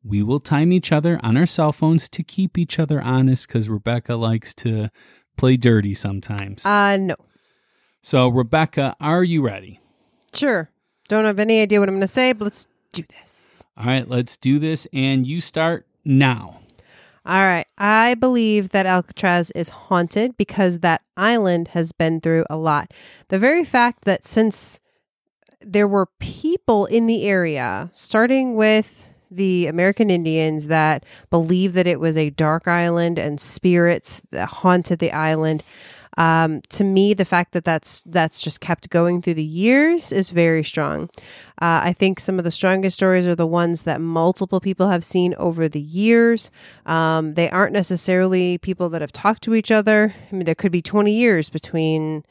We 0.04 0.22
will 0.22 0.40
time 0.40 0.72
each 0.72 0.92
other 0.92 1.18
on 1.22 1.36
our 1.36 1.46
cell 1.46 1.72
phones 1.72 2.08
to 2.10 2.22
keep 2.22 2.58
each 2.58 2.78
other 2.78 3.00
honest 3.00 3.48
because 3.48 3.68
Rebecca 3.68 4.16
likes 4.16 4.52
to 4.54 4.90
play 5.36 5.56
dirty 5.56 5.94
sometimes. 5.94 6.64
Uh, 6.66 6.98
no, 6.98 7.16
so, 8.04 8.28
Rebecca, 8.28 8.94
are 9.00 9.24
you 9.24 9.40
ready? 9.40 9.80
sure. 10.34 10.68
Don't 11.08 11.24
have 11.24 11.38
any 11.38 11.62
idea 11.62 11.80
what 11.80 11.88
I'm 11.88 11.94
going 11.94 12.02
to 12.02 12.08
say, 12.08 12.34
but 12.34 12.44
let's 12.44 12.66
do 12.92 13.02
this. 13.20 13.64
All 13.78 13.86
right, 13.86 14.06
let's 14.06 14.36
do 14.36 14.58
this. 14.58 14.86
And 14.92 15.26
you 15.26 15.40
start 15.40 15.86
now. 16.04 16.60
All 17.24 17.46
right. 17.46 17.66
I 17.78 18.14
believe 18.14 18.70
that 18.70 18.84
Alcatraz 18.84 19.50
is 19.52 19.70
haunted 19.70 20.36
because 20.36 20.80
that 20.80 21.00
island 21.16 21.68
has 21.68 21.92
been 21.92 22.20
through 22.20 22.44
a 22.50 22.56
lot. 22.56 22.92
The 23.28 23.38
very 23.38 23.64
fact 23.64 24.04
that 24.04 24.26
since 24.26 24.80
there 25.62 25.88
were 25.88 26.08
people 26.18 26.84
in 26.84 27.06
the 27.06 27.24
area, 27.24 27.90
starting 27.94 28.54
with 28.54 29.08
the 29.36 29.66
American 29.66 30.10
Indians 30.10 30.66
that 30.68 31.04
believed 31.30 31.74
that 31.74 31.86
it 31.86 32.00
was 32.00 32.16
a 32.16 32.30
dark 32.30 32.68
island 32.68 33.18
and 33.18 33.40
spirits 33.40 34.22
that 34.30 34.48
haunted 34.48 34.98
the 34.98 35.12
island. 35.12 35.64
Um, 36.16 36.62
to 36.70 36.84
me, 36.84 37.12
the 37.14 37.24
fact 37.24 37.52
that 37.52 37.64
that's 37.64 38.02
that's 38.06 38.40
just 38.40 38.60
kept 38.60 38.90
going 38.90 39.20
through 39.20 39.34
the 39.34 39.44
years 39.44 40.12
is 40.12 40.30
very 40.30 40.62
strong. 40.62 41.10
Uh, 41.60 41.82
I 41.82 41.92
think 41.92 42.20
some 42.20 42.38
of 42.38 42.44
the 42.44 42.50
strongest 42.50 42.96
stories 42.96 43.26
are 43.26 43.34
the 43.34 43.46
ones 43.46 43.82
that 43.82 44.00
multiple 44.00 44.60
people 44.60 44.88
have 44.88 45.04
seen 45.04 45.34
over 45.38 45.68
the 45.68 45.80
years. 45.80 46.50
Um, 46.86 47.34
they 47.34 47.50
aren't 47.50 47.72
necessarily 47.72 48.58
people 48.58 48.88
that 48.90 49.00
have 49.00 49.12
talked 49.12 49.42
to 49.44 49.54
each 49.54 49.70
other. 49.70 50.14
I 50.30 50.34
mean, 50.34 50.44
there 50.44 50.54
could 50.54 50.72
be 50.72 50.82
20 50.82 51.12
years 51.12 51.50
between 51.50 52.24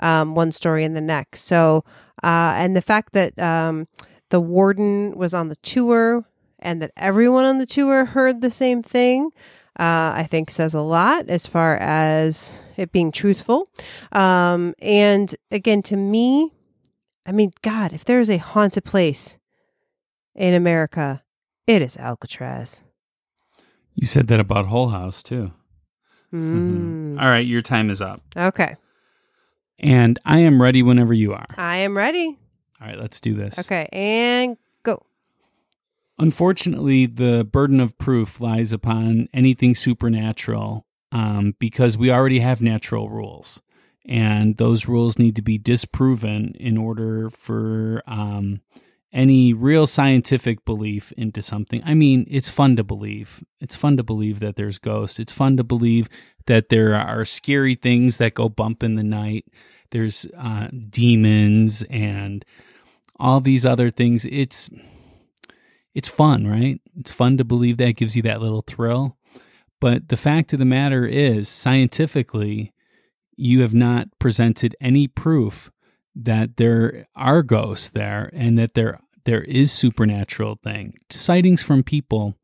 um, 0.00 0.34
one 0.34 0.52
story 0.52 0.84
and 0.84 0.96
the 0.96 1.00
next. 1.00 1.46
So, 1.46 1.84
uh, 2.22 2.54
and 2.56 2.76
the 2.76 2.82
fact 2.82 3.12
that 3.14 3.38
um, 3.38 3.88
the 4.30 4.40
warden 4.40 5.16
was 5.16 5.34
on 5.34 5.48
the 5.48 5.56
tour 5.56 6.24
and 6.60 6.80
that 6.80 6.92
everyone 6.96 7.44
on 7.44 7.58
the 7.58 7.66
tour 7.66 8.04
heard 8.04 8.40
the 8.40 8.50
same 8.50 8.82
thing. 8.82 9.30
Uh, 9.78 10.12
I 10.14 10.26
think 10.28 10.50
says 10.50 10.74
a 10.74 10.80
lot 10.80 11.28
as 11.28 11.46
far 11.46 11.76
as 11.78 12.58
it 12.76 12.92
being 12.92 13.10
truthful. 13.12 13.70
Um, 14.12 14.74
and 14.80 15.34
again, 15.50 15.82
to 15.84 15.96
me, 15.96 16.52
I 17.24 17.32
mean, 17.32 17.52
God, 17.62 17.92
if 17.92 18.04
there 18.04 18.20
is 18.20 18.28
a 18.28 18.36
haunted 18.38 18.84
place 18.84 19.38
in 20.34 20.54
America, 20.54 21.22
it 21.66 21.82
is 21.82 21.96
Alcatraz. 21.96 22.82
You 23.94 24.06
said 24.06 24.28
that 24.28 24.40
about 24.40 24.66
Whole 24.66 24.88
House, 24.88 25.22
too. 25.22 25.52
Mm. 26.32 27.20
All 27.20 27.28
right, 27.28 27.46
your 27.46 27.62
time 27.62 27.90
is 27.90 28.00
up. 28.00 28.22
Okay, 28.36 28.76
And 29.78 30.18
I 30.24 30.38
am 30.38 30.60
ready 30.60 30.82
whenever 30.82 31.12
you 31.12 31.32
are. 31.32 31.46
I 31.56 31.76
am 31.78 31.96
ready. 31.96 32.38
All 32.80 32.86
right, 32.86 32.98
let's 32.98 33.20
do 33.20 33.34
this. 33.34 33.58
Okay, 33.58 33.88
and. 33.92 34.56
Unfortunately, 36.20 37.06
the 37.06 37.44
burden 37.50 37.80
of 37.80 37.96
proof 37.96 38.42
lies 38.42 38.74
upon 38.74 39.26
anything 39.32 39.74
supernatural 39.74 40.84
um, 41.12 41.54
because 41.58 41.96
we 41.96 42.10
already 42.10 42.40
have 42.40 42.60
natural 42.60 43.08
rules. 43.08 43.62
And 44.06 44.58
those 44.58 44.86
rules 44.86 45.18
need 45.18 45.34
to 45.36 45.42
be 45.42 45.56
disproven 45.56 46.54
in 46.60 46.76
order 46.76 47.30
for 47.30 48.02
um, 48.06 48.60
any 49.14 49.54
real 49.54 49.86
scientific 49.86 50.66
belief 50.66 51.10
into 51.12 51.40
something. 51.40 51.82
I 51.86 51.94
mean, 51.94 52.26
it's 52.28 52.50
fun 52.50 52.76
to 52.76 52.84
believe. 52.84 53.42
It's 53.58 53.76
fun 53.76 53.96
to 53.96 54.02
believe 54.02 54.40
that 54.40 54.56
there's 54.56 54.76
ghosts. 54.76 55.18
It's 55.18 55.32
fun 55.32 55.56
to 55.56 55.64
believe 55.64 56.06
that 56.44 56.68
there 56.68 56.94
are 56.94 57.24
scary 57.24 57.74
things 57.74 58.18
that 58.18 58.34
go 58.34 58.50
bump 58.50 58.82
in 58.82 58.96
the 58.96 59.02
night. 59.02 59.46
There's 59.90 60.26
uh, 60.36 60.68
demons 60.90 61.82
and 61.84 62.44
all 63.18 63.40
these 63.40 63.64
other 63.64 63.90
things. 63.90 64.26
It's 64.26 64.68
it's 65.94 66.08
fun, 66.08 66.46
right? 66.46 66.80
It's 66.98 67.12
fun 67.12 67.36
to 67.38 67.44
believe 67.44 67.76
that 67.78 67.96
gives 67.96 68.16
you 68.16 68.22
that 68.22 68.40
little 68.40 68.62
thrill. 68.62 69.16
But 69.80 70.08
the 70.08 70.16
fact 70.16 70.52
of 70.52 70.58
the 70.58 70.64
matter 70.64 71.06
is, 71.06 71.48
scientifically, 71.48 72.72
you 73.36 73.62
have 73.62 73.74
not 73.74 74.08
presented 74.18 74.76
any 74.80 75.08
proof 75.08 75.70
that 76.14 76.56
there 76.56 77.06
are 77.16 77.42
ghosts 77.42 77.88
there 77.88 78.30
and 78.32 78.58
that 78.58 78.74
there 78.74 79.00
there 79.24 79.42
is 79.42 79.70
supernatural 79.70 80.58
thing 80.62 80.94
sightings 81.10 81.62
from 81.62 81.82
people 81.82 82.34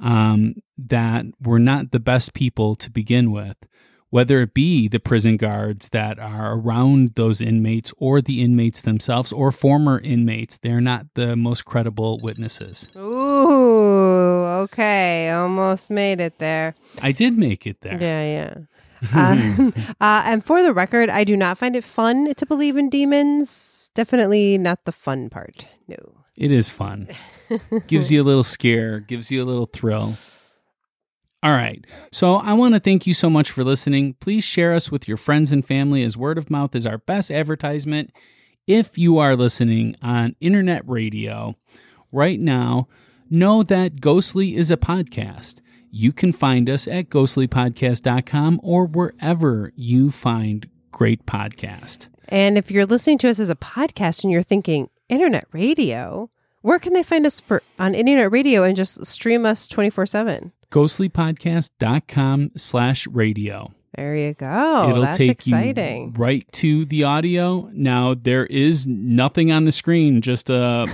um, 0.00 0.54
that 0.76 1.24
were 1.40 1.58
not 1.58 1.90
the 1.90 2.00
best 2.00 2.34
people 2.34 2.74
to 2.76 2.90
begin 2.90 3.30
with 3.30 3.56
whether 4.12 4.42
it 4.42 4.52
be 4.52 4.88
the 4.88 5.00
prison 5.00 5.36
guards 5.38 5.88
that 5.88 6.18
are 6.18 6.52
around 6.54 7.14
those 7.14 7.40
inmates 7.40 7.92
or 7.96 8.20
the 8.20 8.42
inmates 8.42 8.80
themselves 8.82 9.32
or 9.32 9.50
former 9.50 9.98
inmates 10.00 10.58
they're 10.58 10.80
not 10.92 11.06
the 11.14 11.34
most 11.34 11.64
credible 11.64 12.20
witnesses 12.22 12.88
Ooh, 12.96 14.44
okay. 14.64 15.30
Almost 15.30 15.90
made 15.90 16.20
it 16.20 16.38
there. 16.38 16.74
i 17.00 17.10
did 17.12 17.36
make 17.38 17.66
it 17.66 17.80
there 17.80 17.98
Yeah, 18.00 18.22
yeah. 18.38 18.54
uh, 19.14 19.70
uh, 20.00 20.22
and 20.26 20.44
for 20.44 20.62
the 20.62 20.72
record, 20.72 21.10
I 21.10 21.24
do 21.24 21.36
not 21.36 21.58
find 21.58 21.74
it 21.74 21.82
fun 21.82 22.34
to 22.34 22.46
believe 22.46 22.76
in 22.76 22.88
demons. 22.88 23.90
Definitely 23.94 24.58
not 24.58 24.84
the 24.84 24.92
fun 24.92 25.28
part. 25.28 25.66
No. 25.88 25.96
It 26.38 26.52
is 26.52 26.70
fun. 26.70 27.08
gives 27.88 28.12
you 28.12 28.22
a 28.22 28.26
little 28.30 28.44
scare, 28.44 29.00
gives 29.00 29.30
you 29.32 29.42
a 29.42 29.46
little 29.46 29.66
thrill. 29.66 30.14
All 31.42 31.52
right. 31.52 31.84
So 32.12 32.36
I 32.36 32.52
want 32.52 32.74
to 32.74 32.80
thank 32.80 33.06
you 33.06 33.14
so 33.14 33.28
much 33.28 33.50
for 33.50 33.64
listening. 33.64 34.14
Please 34.20 34.44
share 34.44 34.74
us 34.74 34.92
with 34.92 35.08
your 35.08 35.16
friends 35.16 35.50
and 35.50 35.64
family 35.64 36.04
as 36.04 36.16
word 36.16 36.38
of 36.38 36.50
mouth 36.50 36.76
is 36.76 36.86
our 36.86 36.98
best 36.98 37.30
advertisement. 37.30 38.12
If 38.66 38.96
you 38.96 39.18
are 39.18 39.34
listening 39.34 39.96
on 40.00 40.36
internet 40.40 40.88
radio 40.88 41.56
right 42.12 42.38
now, 42.38 42.86
know 43.28 43.64
that 43.64 44.00
Ghostly 44.00 44.54
is 44.54 44.70
a 44.70 44.76
podcast. 44.76 45.60
You 45.90 46.12
can 46.12 46.32
find 46.32 46.70
us 46.70 46.86
at 46.86 47.08
ghostlypodcast.com 47.08 48.60
or 48.62 48.86
wherever 48.86 49.72
you 49.74 50.10
find 50.12 50.68
great 50.92 51.26
podcast. 51.26 52.08
And 52.28 52.56
if 52.56 52.70
you're 52.70 52.86
listening 52.86 53.18
to 53.18 53.30
us 53.30 53.40
as 53.40 53.50
a 53.50 53.56
podcast 53.56 54.22
and 54.22 54.32
you're 54.32 54.42
thinking 54.44 54.90
internet 55.08 55.46
radio, 55.52 56.30
where 56.62 56.78
can 56.78 56.92
they 56.94 57.02
find 57.02 57.26
us 57.26 57.38
for 57.40 57.62
on 57.78 57.94
internet 57.94 58.32
radio 58.32 58.62
and 58.64 58.76
just 58.76 59.04
stream 59.06 59.44
us 59.46 59.68
24 59.68 60.06
7? 60.06 60.52
ghostlypodcast.com 60.70 62.52
slash 62.56 63.06
radio. 63.08 63.72
There 63.96 64.16
you 64.16 64.32
go. 64.32 64.88
It'll 64.88 65.02
That's 65.02 65.18
take 65.18 65.28
exciting. 65.30 66.04
you 66.06 66.12
right 66.16 66.50
to 66.52 66.86
the 66.86 67.04
audio. 67.04 67.68
Now 67.74 68.14
there 68.14 68.46
is 68.46 68.86
nothing 68.86 69.52
on 69.52 69.64
the 69.66 69.72
screen, 69.72 70.22
just 70.22 70.48
a 70.48 70.86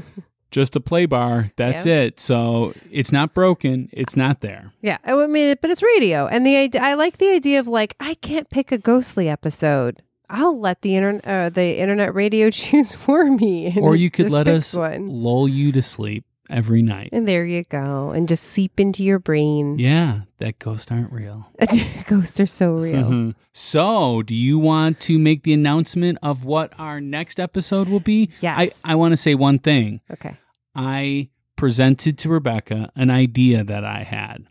just 0.52 0.76
a 0.76 0.80
play 0.80 1.06
bar. 1.06 1.50
That's 1.56 1.84
Yeah. 1.84 2.02
it. 2.02 2.20
So 2.20 2.72
it's 2.92 3.10
not 3.10 3.34
broken. 3.34 3.88
It's 3.92 4.14
not 4.16 4.42
there. 4.42 4.70
Yeah, 4.80 4.98
I 5.04 5.26
mean, 5.26 5.56
but 5.60 5.70
it's 5.72 5.82
radio, 5.82 6.28
and 6.28 6.46
the 6.46 6.78
I 6.78 6.94
like 6.94 7.18
the 7.18 7.30
idea 7.30 7.58
of 7.58 7.66
like 7.66 7.96
I 7.98 8.14
can't 8.14 8.48
pick 8.48 8.70
a 8.70 8.78
ghostly 8.78 9.28
episode. 9.28 10.02
I'll 10.28 10.58
let 10.58 10.82
the 10.82 10.96
internet, 10.96 11.24
uh, 11.26 11.48
the 11.50 11.78
internet 11.78 12.14
radio 12.14 12.50
choose 12.50 12.92
for 12.92 13.30
me, 13.30 13.76
Or 13.80 13.94
you 13.96 14.10
could 14.10 14.30
let 14.30 14.48
us 14.48 14.74
one. 14.74 15.06
lull 15.08 15.48
you 15.48 15.72
to 15.72 15.82
sleep 15.82 16.24
every 16.50 16.80
night. 16.82 17.08
And 17.12 17.26
there 17.26 17.44
you 17.44 17.64
go, 17.64 18.10
and 18.10 18.28
just 18.28 18.44
seep 18.44 18.78
into 18.80 19.02
your 19.02 19.18
brain. 19.18 19.78
Yeah, 19.78 20.20
that 20.38 20.58
ghosts 20.58 20.90
aren't 20.92 21.12
real. 21.12 21.50
Ghosts 22.06 22.38
are 22.40 22.46
so 22.46 22.74
real. 22.74 23.04
Mhm. 23.04 23.34
So, 23.58 24.22
do 24.22 24.34
you 24.34 24.58
want 24.58 25.00
to 25.00 25.18
make 25.18 25.42
the 25.42 25.54
announcement 25.54 26.18
of 26.22 26.44
what 26.44 26.74
our 26.78 27.00
next 27.00 27.40
episode 27.40 27.88
will 27.88 28.00
be? 28.00 28.28
Yes. 28.42 28.78
I, 28.84 28.92
I 28.92 28.94
want 28.96 29.12
to 29.12 29.16
say 29.16 29.34
one 29.34 29.58
thing. 29.58 30.02
Okay. 30.12 30.36
I 30.74 31.30
presented 31.56 32.18
to 32.18 32.28
Rebecca 32.28 32.92
an 32.94 33.08
idea 33.08 33.64
that 33.64 33.82
I 33.82 34.02
had 34.02 34.44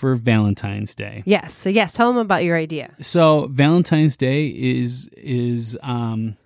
for 0.00 0.14
Valentine's 0.14 0.94
Day. 0.94 1.22
Yes. 1.26 1.52
So 1.52 1.68
yes, 1.68 1.92
tell 1.92 2.08
them 2.08 2.16
about 2.16 2.42
your 2.42 2.56
idea. 2.56 2.94
So 3.00 3.48
Valentine's 3.50 4.16
Day 4.16 4.46
is 4.48 5.08
is 5.16 5.76
um 5.82 6.36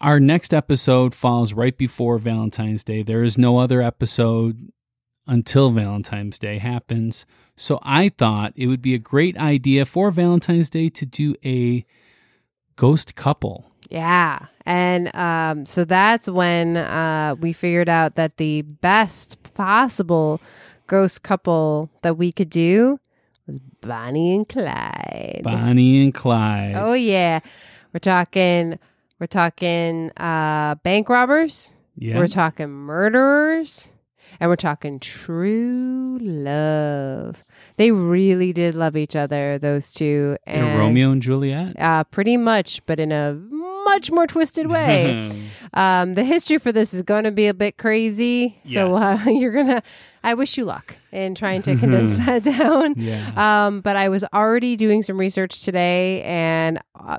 our 0.00 0.18
next 0.18 0.52
episode 0.52 1.14
falls 1.14 1.52
right 1.52 1.76
before 1.76 2.18
Valentine's 2.18 2.82
Day. 2.82 3.02
There 3.02 3.22
is 3.22 3.38
no 3.38 3.58
other 3.58 3.80
episode 3.80 4.72
until 5.26 5.70
Valentine's 5.70 6.38
Day 6.38 6.58
happens. 6.58 7.24
So 7.56 7.78
I 7.82 8.08
thought 8.08 8.52
it 8.56 8.66
would 8.66 8.82
be 8.82 8.94
a 8.94 8.98
great 8.98 9.36
idea 9.36 9.84
for 9.84 10.10
Valentine's 10.10 10.70
Day 10.70 10.88
to 10.88 11.06
do 11.06 11.36
a 11.44 11.84
ghost 12.74 13.14
couple. 13.14 13.70
Yeah. 13.90 14.46
And 14.66 15.14
um, 15.14 15.66
so 15.66 15.84
that's 15.84 16.28
when 16.28 16.78
uh, 16.78 17.36
we 17.38 17.52
figured 17.52 17.88
out 17.88 18.14
that 18.14 18.38
the 18.38 18.62
best 18.62 19.40
possible 19.54 20.40
ghost 20.90 21.22
couple 21.22 21.88
that 22.02 22.18
we 22.18 22.32
could 22.32 22.50
do 22.50 22.98
was 23.46 23.60
Bonnie 23.80 24.34
and 24.34 24.48
Clyde. 24.48 25.42
Bonnie 25.44 26.02
and 26.02 26.12
Clyde. 26.12 26.74
Oh 26.76 26.94
yeah. 26.94 27.38
We're 27.92 28.00
talking 28.00 28.76
we're 29.20 29.28
talking 29.28 30.10
uh 30.16 30.74
bank 30.82 31.08
robbers. 31.08 31.74
yeah. 31.96 32.18
We're 32.18 32.26
talking 32.26 32.68
murderers. 32.68 33.90
And 34.38 34.48
we're 34.48 34.56
talking 34.56 34.98
true 35.00 36.18
love. 36.20 37.44
They 37.76 37.90
really 37.90 38.52
did 38.52 38.74
love 38.74 38.96
each 38.96 39.14
other, 39.14 39.58
those 39.58 39.92
two. 39.92 40.38
And 40.46 40.66
And 40.68 40.78
Romeo 40.78 41.10
and 41.10 41.20
Juliet. 41.20 41.78
Uh, 41.78 42.04
pretty 42.04 42.36
much, 42.36 42.84
but 42.86 42.98
in 42.98 43.12
a 43.12 43.34
much 43.84 44.10
more 44.10 44.26
twisted 44.26 44.68
way. 44.68 45.42
um, 45.74 46.14
the 46.14 46.24
history 46.24 46.58
for 46.58 46.72
this 46.72 46.94
is 46.94 47.02
going 47.02 47.24
to 47.24 47.32
be 47.32 47.48
a 47.48 47.54
bit 47.54 47.76
crazy. 47.76 48.58
So 48.64 48.94
uh, 48.94 49.18
you're 49.26 49.52
going 49.52 49.66
to, 49.66 49.82
I 50.22 50.34
wish 50.34 50.58
you 50.58 50.64
luck 50.64 50.96
in 51.12 51.34
trying 51.34 51.62
to 51.62 51.76
condense 51.76 52.16
that 52.26 52.42
down. 52.44 52.94
yeah. 52.96 53.66
Um, 53.66 53.80
but 53.80 53.96
I 53.96 54.08
was 54.08 54.24
already 54.32 54.76
doing 54.76 55.02
some 55.02 55.18
research 55.18 55.62
today, 55.62 56.22
and 56.22 56.78
uh, 56.98 57.18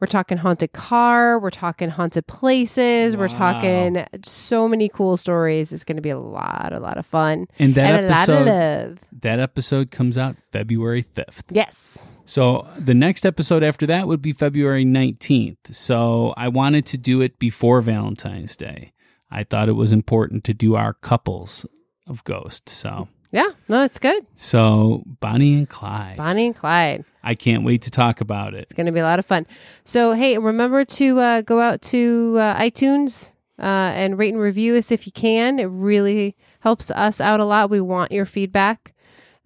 we're 0.00 0.06
talking 0.06 0.38
haunted 0.38 0.72
car, 0.72 1.38
we're 1.38 1.50
talking 1.50 1.88
haunted 1.88 2.26
places, 2.26 3.16
we're 3.16 3.28
talking 3.28 4.04
so 4.24 4.68
many 4.68 4.88
cool 4.88 5.16
stories. 5.16 5.72
It's 5.72 5.84
going 5.84 5.96
to 5.96 6.02
be 6.02 6.10
a 6.10 6.18
lot, 6.18 6.72
a 6.72 6.80
lot 6.80 6.98
of 6.98 7.06
fun, 7.06 7.46
and 7.58 7.74
that 7.74 7.94
and 7.94 8.06
a 8.06 8.08
lot 8.10 8.28
of 8.28 8.36
episode 8.46 9.00
that 9.22 9.40
episode 9.40 9.90
comes 9.90 10.18
out 10.18 10.36
February 10.50 11.02
5th. 11.02 11.44
Yes. 11.50 12.10
So 12.24 12.66
the 12.76 12.94
next 12.94 13.24
episode 13.24 13.62
after 13.62 13.86
that 13.86 14.06
would 14.06 14.20
be 14.20 14.32
February 14.32 14.84
19th. 14.84 15.74
So 15.74 16.34
I 16.36 16.48
wanted 16.48 16.86
to 16.86 16.98
do 16.98 17.20
it 17.20 17.38
before 17.38 17.80
Valentine's 17.80 18.56
Day. 18.56 18.92
I 19.30 19.44
thought 19.44 19.68
it 19.68 19.72
was 19.72 19.92
important 19.92 20.44
to 20.44 20.54
do 20.54 20.74
our 20.74 20.92
couples 20.92 21.64
of 22.12 22.22
ghosts. 22.24 22.72
So 22.72 23.08
Yeah. 23.32 23.48
No, 23.68 23.84
it's 23.84 23.98
good. 23.98 24.26
so 24.36 25.02
Bonnie 25.20 25.54
and 25.54 25.68
Clyde. 25.68 26.16
Bonnie 26.16 26.46
and 26.46 26.54
Clyde. 26.54 27.04
I 27.24 27.34
can't 27.34 27.64
wait 27.64 27.82
to 27.82 27.90
talk 27.90 28.20
about 28.20 28.54
it. 28.54 28.64
It's 28.64 28.74
going 28.74 28.86
to 28.86 28.92
be 28.92 29.00
a 29.00 29.04
lot 29.04 29.18
of 29.18 29.26
fun. 29.26 29.46
So, 29.84 30.12
hey, 30.12 30.38
remember 30.38 30.84
to 30.84 31.18
uh, 31.20 31.40
go 31.42 31.60
out 31.60 31.80
to 31.82 32.36
uh, 32.38 32.58
iTunes 32.60 33.32
uh, 33.60 33.92
and 33.94 34.18
rate 34.18 34.34
and 34.34 34.42
review 34.42 34.74
us 34.76 34.90
if 34.90 35.06
you 35.06 35.12
can. 35.12 35.58
It 35.60 35.66
really 35.66 36.36
helps 36.60 36.90
us 36.90 37.20
out 37.20 37.38
a 37.40 37.44
lot. 37.44 37.70
We 37.70 37.80
want 37.80 38.10
your 38.10 38.26
feedback. 38.26 38.92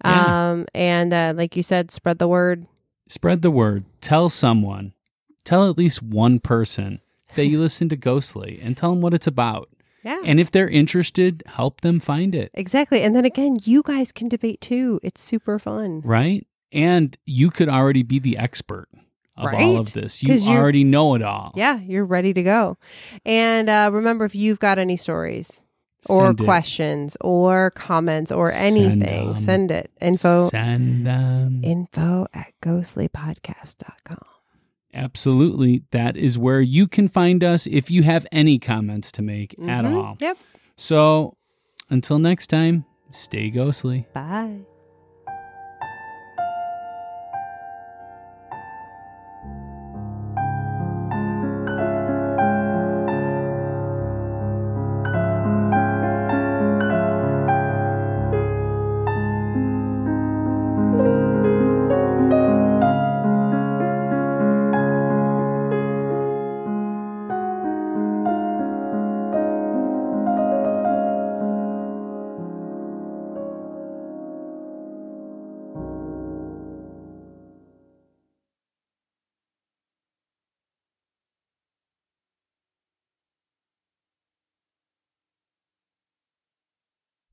Yeah. 0.03 0.51
Um, 0.51 0.65
and 0.73 1.13
uh, 1.13 1.33
like 1.35 1.55
you 1.55 1.63
said, 1.63 1.91
spread 1.91 2.17
the 2.19 2.27
word. 2.27 2.65
Spread 3.07 3.41
the 3.43 3.51
word. 3.51 3.85
Tell 4.01 4.27
someone. 4.29 4.93
Tell 5.43 5.69
at 5.69 5.77
least 5.77 6.01
one 6.01 6.39
person 6.39 6.99
that 7.35 7.45
you 7.45 7.59
listen 7.59 7.89
to 7.89 7.95
Ghostly 7.95 8.59
and 8.61 8.75
tell 8.75 8.89
them 8.89 9.01
what 9.01 9.13
it's 9.13 9.27
about. 9.27 9.69
Yeah. 10.03 10.19
And 10.23 10.39
if 10.39 10.51
they're 10.51 10.69
interested, 10.69 11.43
help 11.47 11.81
them 11.81 11.99
find 11.99 12.33
it. 12.35 12.51
exactly. 12.53 13.01
And 13.03 13.15
then 13.15 13.25
again, 13.25 13.57
you 13.63 13.83
guys 13.83 14.11
can 14.11 14.29
debate 14.29 14.61
too. 14.61 14.99
It's 15.03 15.21
super 15.21 15.59
fun. 15.59 16.01
Right? 16.03 16.45
And 16.71 17.17
you 17.25 17.49
could 17.49 17.67
already 17.69 18.03
be 18.03 18.19
the 18.19 18.37
expert 18.37 18.87
of 19.35 19.53
all 19.53 19.77
of 19.77 19.93
this. 19.93 20.23
You're- 20.23 20.39
already 20.57 20.83
know 20.83 21.15
it 21.15 21.21
all. 21.21 21.51
Yeah, 21.55 21.79
you're 21.79 22.05
ready 22.05 22.33
to 22.33 22.43
go. 22.43 22.77
And 23.25 23.69
uh, 23.69 23.89
remember, 23.91 24.25
if 24.25 24.35
you've 24.35 24.59
got 24.59 24.77
any 24.79 24.95
stories 24.97 25.61
or 26.09 26.27
Send 26.27 26.41
it. 26.41 26.43
questions 26.45 27.17
or 27.21 27.71
comments 27.71 28.31
or 28.31 28.51
Send 28.51 29.39
send 29.39 29.71
it. 29.71 29.91
Info 29.99 30.49
Send 30.49 31.05
them. 31.05 31.61
info 31.63 32.27
at 32.33 32.53
ghostlypodcast.com. 32.63 34.17
Absolutely. 34.93 35.83
That 35.91 36.17
is 36.17 36.37
where 36.37 36.61
you 36.61 36.87
can 36.87 37.07
find 37.07 37.43
us 37.43 37.67
if 37.67 37.91
you 37.91 38.03
have 38.03 38.25
any 38.31 38.57
comments 38.59 39.11
to 39.13 39.21
make 39.21 39.53
at 39.59 39.85
Mhm. 39.85 39.95
all. 39.95 40.17
Yep. 40.19 40.37
So 40.75 41.35
until 41.89 42.19
next 42.19 42.47
time, 42.47 42.85
stay 43.11 43.49
ghostly. 43.49 44.05
Bye. 44.13 44.59